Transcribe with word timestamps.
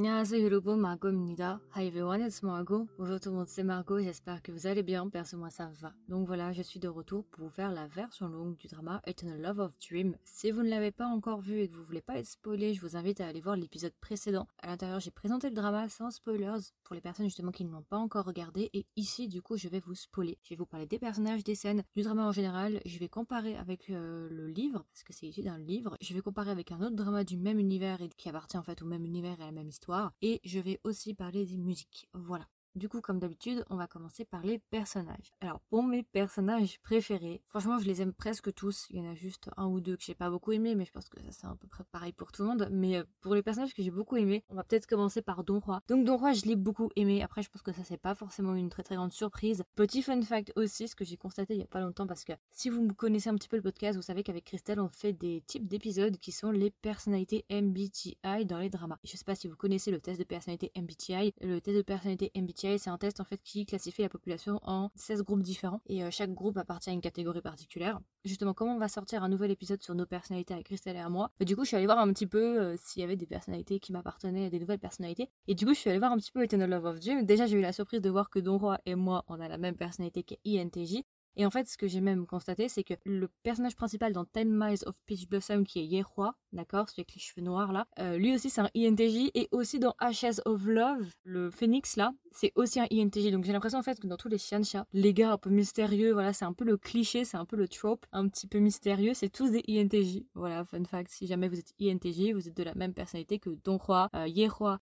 안녕하세요 0.00 0.44
여러분 0.44 0.78
Margot입니다. 0.80 1.58
Hi 1.74 1.86
everyone, 1.86 2.22
it's 2.22 2.44
Margot. 2.44 2.86
Bonjour 2.98 3.18
tout 3.18 3.30
le 3.30 3.36
monde, 3.36 3.48
c'est 3.48 3.64
Margot, 3.64 3.98
j'espère 3.98 4.42
que 4.42 4.52
vous 4.52 4.66
allez 4.66 4.82
bien, 4.82 5.08
perso 5.08 5.38
moi 5.38 5.48
ça 5.48 5.70
va. 5.80 5.94
Donc 6.06 6.26
voilà, 6.26 6.52
je 6.52 6.60
suis 6.60 6.78
de 6.78 6.86
retour 6.86 7.24
pour 7.30 7.44
vous 7.44 7.50
faire 7.50 7.72
la 7.72 7.86
version 7.86 8.28
longue 8.28 8.58
du 8.58 8.66
drama 8.66 9.00
Eternal 9.06 9.40
Love 9.40 9.58
of 9.60 9.72
Dream. 9.78 10.14
Si 10.22 10.50
vous 10.50 10.62
ne 10.62 10.68
l'avez 10.68 10.90
pas 10.90 11.06
encore 11.06 11.40
vu 11.40 11.60
et 11.60 11.68
que 11.70 11.74
vous 11.74 11.82
voulez 11.82 12.02
pas 12.02 12.18
être 12.18 12.26
spoilé, 12.26 12.74
je 12.74 12.82
vous 12.82 12.94
invite 12.94 13.22
à 13.22 13.26
aller 13.26 13.40
voir 13.40 13.56
l'épisode 13.56 13.94
précédent. 14.02 14.46
À 14.58 14.66
l'intérieur, 14.66 15.00
j'ai 15.00 15.10
présenté 15.10 15.48
le 15.48 15.54
drama 15.54 15.88
sans 15.88 16.10
spoilers 16.10 16.74
pour 16.84 16.94
les 16.94 17.00
personnes 17.00 17.24
justement 17.24 17.50
qui 17.50 17.64
ne 17.64 17.70
l'ont 17.70 17.82
pas 17.88 17.96
encore 17.96 18.26
regardé 18.26 18.68
et 18.74 18.84
ici 18.96 19.28
du 19.28 19.40
coup 19.40 19.56
je 19.56 19.68
vais 19.68 19.80
vous 19.80 19.94
spoiler. 19.94 20.36
Je 20.42 20.50
vais 20.50 20.56
vous 20.56 20.66
parler 20.66 20.84
des 20.86 20.98
personnages, 20.98 21.42
des 21.42 21.54
scènes, 21.54 21.84
du 21.96 22.02
drama 22.02 22.26
en 22.26 22.32
général, 22.32 22.82
je 22.84 22.98
vais 22.98 23.08
comparer 23.08 23.56
avec 23.56 23.88
euh, 23.88 24.28
le 24.30 24.46
livre 24.46 24.84
parce 24.92 25.04
que 25.04 25.14
c'est 25.14 25.26
issu 25.26 25.40
d'un 25.40 25.58
livre. 25.58 25.96
Je 26.02 26.12
vais 26.12 26.20
comparer 26.20 26.50
avec 26.50 26.70
un 26.70 26.82
autre 26.82 26.96
drama 26.96 27.24
du 27.24 27.38
même 27.38 27.58
univers 27.58 28.02
et 28.02 28.10
qui 28.10 28.28
appartient 28.28 28.58
en 28.58 28.62
fait 28.62 28.82
au 28.82 28.86
même 28.86 29.06
univers 29.06 29.40
et 29.40 29.42
à 29.42 29.46
la 29.46 29.52
même 29.52 29.68
histoire 29.68 29.86
et 30.21 30.39
je 30.43 30.59
vais 30.59 30.79
aussi 30.83 31.13
parler 31.13 31.45
des 31.45 31.57
musiques. 31.57 32.07
Voilà. 32.13 32.47
Du 32.75 32.87
coup, 32.87 33.01
comme 33.01 33.19
d'habitude, 33.19 33.65
on 33.69 33.75
va 33.75 33.85
commencer 33.85 34.23
par 34.23 34.43
les 34.43 34.57
personnages. 34.57 35.33
Alors, 35.41 35.59
pour 35.69 35.83
mes 35.83 36.03
personnages 36.03 36.79
préférés, 36.79 37.41
franchement, 37.49 37.77
je 37.79 37.85
les 37.85 38.01
aime 38.01 38.13
presque 38.13 38.53
tous. 38.53 38.87
Il 38.91 38.99
y 38.99 39.01
en 39.01 39.11
a 39.11 39.13
juste 39.13 39.49
un 39.57 39.67
ou 39.67 39.81
deux 39.81 39.97
que 39.97 40.03
j'ai 40.03 40.15
pas 40.15 40.29
beaucoup 40.29 40.53
aimé, 40.53 40.73
mais 40.75 40.85
je 40.85 40.91
pense 40.93 41.09
que 41.09 41.19
ça 41.19 41.31
c'est 41.31 41.47
à 41.47 41.55
peu 41.59 41.67
près 41.67 41.83
pareil 41.91 42.13
pour 42.13 42.31
tout 42.31 42.43
le 42.43 42.47
monde. 42.47 42.69
Mais 42.71 42.95
euh, 42.95 43.03
pour 43.19 43.35
les 43.35 43.43
personnages 43.43 43.73
que 43.73 43.83
j'ai 43.83 43.91
beaucoup 43.91 44.15
aimés, 44.15 44.45
on 44.47 44.55
va 44.55 44.63
peut-être 44.63 44.87
commencer 44.87 45.21
par 45.21 45.43
Don 45.43 45.59
Roi. 45.59 45.81
Donc 45.89 46.05
Don 46.05 46.15
Roi, 46.15 46.31
je 46.31 46.45
l'ai 46.45 46.55
beaucoup 46.55 46.89
aimé. 46.95 47.21
Après, 47.21 47.41
je 47.41 47.49
pense 47.49 47.61
que 47.61 47.73
ça 47.73 47.83
c'est 47.83 47.97
pas 47.97 48.15
forcément 48.15 48.55
une 48.55 48.69
très 48.69 48.83
très 48.83 48.95
grande 48.95 49.11
surprise. 49.11 49.63
Petit 49.75 50.01
fun 50.01 50.21
fact 50.21 50.53
aussi, 50.55 50.87
ce 50.87 50.95
que 50.95 51.03
j'ai 51.03 51.17
constaté 51.17 51.55
il 51.55 51.59
y 51.59 51.63
a 51.63 51.67
pas 51.67 51.81
longtemps, 51.81 52.07
parce 52.07 52.23
que 52.23 52.33
si 52.51 52.69
vous 52.69 52.87
connaissez 52.93 53.29
un 53.29 53.35
petit 53.35 53.49
peu 53.49 53.57
le 53.57 53.63
podcast, 53.63 53.97
vous 53.97 54.01
savez 54.01 54.23
qu'avec 54.23 54.45
Christelle, 54.45 54.79
on 54.79 54.87
fait 54.87 55.11
des 55.11 55.43
types 55.45 55.67
d'épisodes 55.67 56.17
qui 56.17 56.31
sont 56.31 56.51
les 56.51 56.71
personnalités 56.71 57.43
MBTI 57.51 58.45
dans 58.45 58.59
les 58.59 58.69
dramas. 58.69 58.97
Je 59.03 59.17
sais 59.17 59.25
pas 59.25 59.35
si 59.35 59.49
vous 59.49 59.57
connaissez 59.57 59.91
le 59.91 59.99
test 59.99 60.19
de 60.19 60.23
personnalité 60.23 60.71
MBTI. 60.77 61.33
Le 61.41 61.59
test 61.59 61.75
de 61.75 61.81
personnalité 61.81 62.31
MBTI 62.33 62.60
c'est 62.77 62.89
un 62.89 62.97
test 62.97 63.19
en 63.19 63.23
fait 63.23 63.41
qui 63.43 63.65
classifie 63.65 64.01
la 64.01 64.09
population 64.09 64.59
en 64.63 64.91
16 64.95 65.23
groupes 65.23 65.41
différents 65.41 65.81
et 65.87 66.03
euh, 66.03 66.09
chaque 66.11 66.33
groupe 66.33 66.57
appartient 66.57 66.89
à 66.89 66.93
une 66.93 67.01
catégorie 67.01 67.41
particulière. 67.41 67.99
Justement, 68.25 68.53
comment 68.53 68.75
on 68.75 68.79
va 68.79 68.87
sortir 68.87 69.23
un 69.23 69.29
nouvel 69.29 69.51
épisode 69.51 69.81
sur 69.81 69.95
nos 69.95 70.05
personnalités 70.05 70.53
avec 70.53 70.67
Christelle 70.67 70.95
et 70.95 70.99
à 70.99 71.09
moi? 71.09 71.31
Bah, 71.39 71.45
Du 71.45 71.55
coup, 71.55 71.63
je 71.63 71.69
suis 71.69 71.77
allée 71.77 71.85
voir 71.85 71.99
un 71.99 72.11
petit 72.13 72.27
peu 72.27 72.59
euh, 72.59 72.75
s'il 72.77 73.01
y 73.01 73.03
avait 73.03 73.15
des 73.15 73.25
personnalités 73.25 73.79
qui 73.79 73.91
m'appartenaient, 73.91 74.49
des 74.49 74.59
nouvelles 74.59 74.79
personnalités. 74.79 75.29
Et 75.47 75.55
du 75.55 75.65
coup, 75.65 75.73
je 75.73 75.79
suis 75.79 75.89
allée 75.89 75.99
voir 75.99 76.11
un 76.11 76.17
petit 76.17 76.31
peu 76.31 76.43
Eternal 76.43 76.69
Love 76.69 76.85
of 76.85 76.99
Dream. 76.99 77.25
Déjà, 77.25 77.45
j'ai 77.45 77.57
eu 77.57 77.61
la 77.61 77.73
surprise 77.73 78.01
de 78.01 78.09
voir 78.09 78.29
que 78.29 78.39
Don 78.39 78.57
Roi 78.57 78.79
et 78.85 78.95
moi, 78.95 79.23
on 79.27 79.39
a 79.39 79.47
la 79.47 79.57
même 79.57 79.75
personnalité 79.75 80.23
qu'est 80.23 80.39
INTJ. 80.45 81.03
Et 81.35 81.45
en 81.45 81.49
fait, 81.49 81.67
ce 81.67 81.77
que 81.77 81.87
j'ai 81.87 82.01
même 82.01 82.25
constaté, 82.25 82.67
c'est 82.69 82.83
que 82.83 82.93
le 83.05 83.29
personnage 83.43 83.75
principal 83.75 84.13
dans 84.13 84.25
Ten 84.25 84.49
Miles 84.51 84.83
of 84.85 84.95
Peach 85.05 85.27
Blossom, 85.27 85.65
qui 85.65 85.79
est 85.79 85.85
Yeroi, 85.85 86.35
d'accord, 86.53 86.89
celui 86.89 87.01
avec 87.01 87.13
les 87.15 87.21
cheveux 87.21 87.41
noirs 87.41 87.71
là, 87.71 87.85
euh, 87.99 88.17
lui 88.17 88.33
aussi 88.33 88.49
c'est 88.49 88.61
un 88.61 88.69
INTJ. 88.75 89.31
Et 89.33 89.47
aussi 89.51 89.79
dans 89.79 89.95
Ashes 89.99 90.41
of 90.45 90.65
Love, 90.65 91.13
le 91.23 91.51
phénix 91.51 91.95
là, 91.95 92.13
c'est 92.31 92.51
aussi 92.55 92.79
un 92.79 92.87
INTJ. 92.91 93.31
Donc 93.31 93.45
j'ai 93.45 93.53
l'impression 93.53 93.79
en 93.79 93.83
fait 93.83 93.99
que 93.99 94.07
dans 94.07 94.17
tous 94.17 94.27
les 94.27 94.37
Xianxia, 94.37 94.85
les 94.93 95.13
gars 95.13 95.31
un 95.31 95.37
peu 95.37 95.49
mystérieux, 95.49 96.11
voilà, 96.13 96.33
c'est 96.33 96.45
un 96.45 96.53
peu 96.53 96.65
le 96.65 96.77
cliché, 96.77 97.25
c'est 97.25 97.37
un 97.37 97.45
peu 97.45 97.55
le 97.55 97.67
trope, 97.67 98.05
un 98.11 98.27
petit 98.27 98.47
peu 98.47 98.59
mystérieux, 98.59 99.13
c'est 99.13 99.29
tous 99.29 99.51
des 99.51 99.63
INTJ. 99.67 100.23
Voilà, 100.35 100.65
fun 100.65 100.83
fact, 100.83 101.11
si 101.11 101.27
jamais 101.27 101.47
vous 101.47 101.59
êtes 101.59 101.73
INTJ, 101.81 102.33
vous 102.33 102.47
êtes 102.47 102.57
de 102.57 102.63
la 102.63 102.73
même 102.75 102.93
personnalité 102.93 103.39
que 103.39 103.49
Don 103.63 103.77
Roi, 103.77 104.09
euh, 104.15 104.27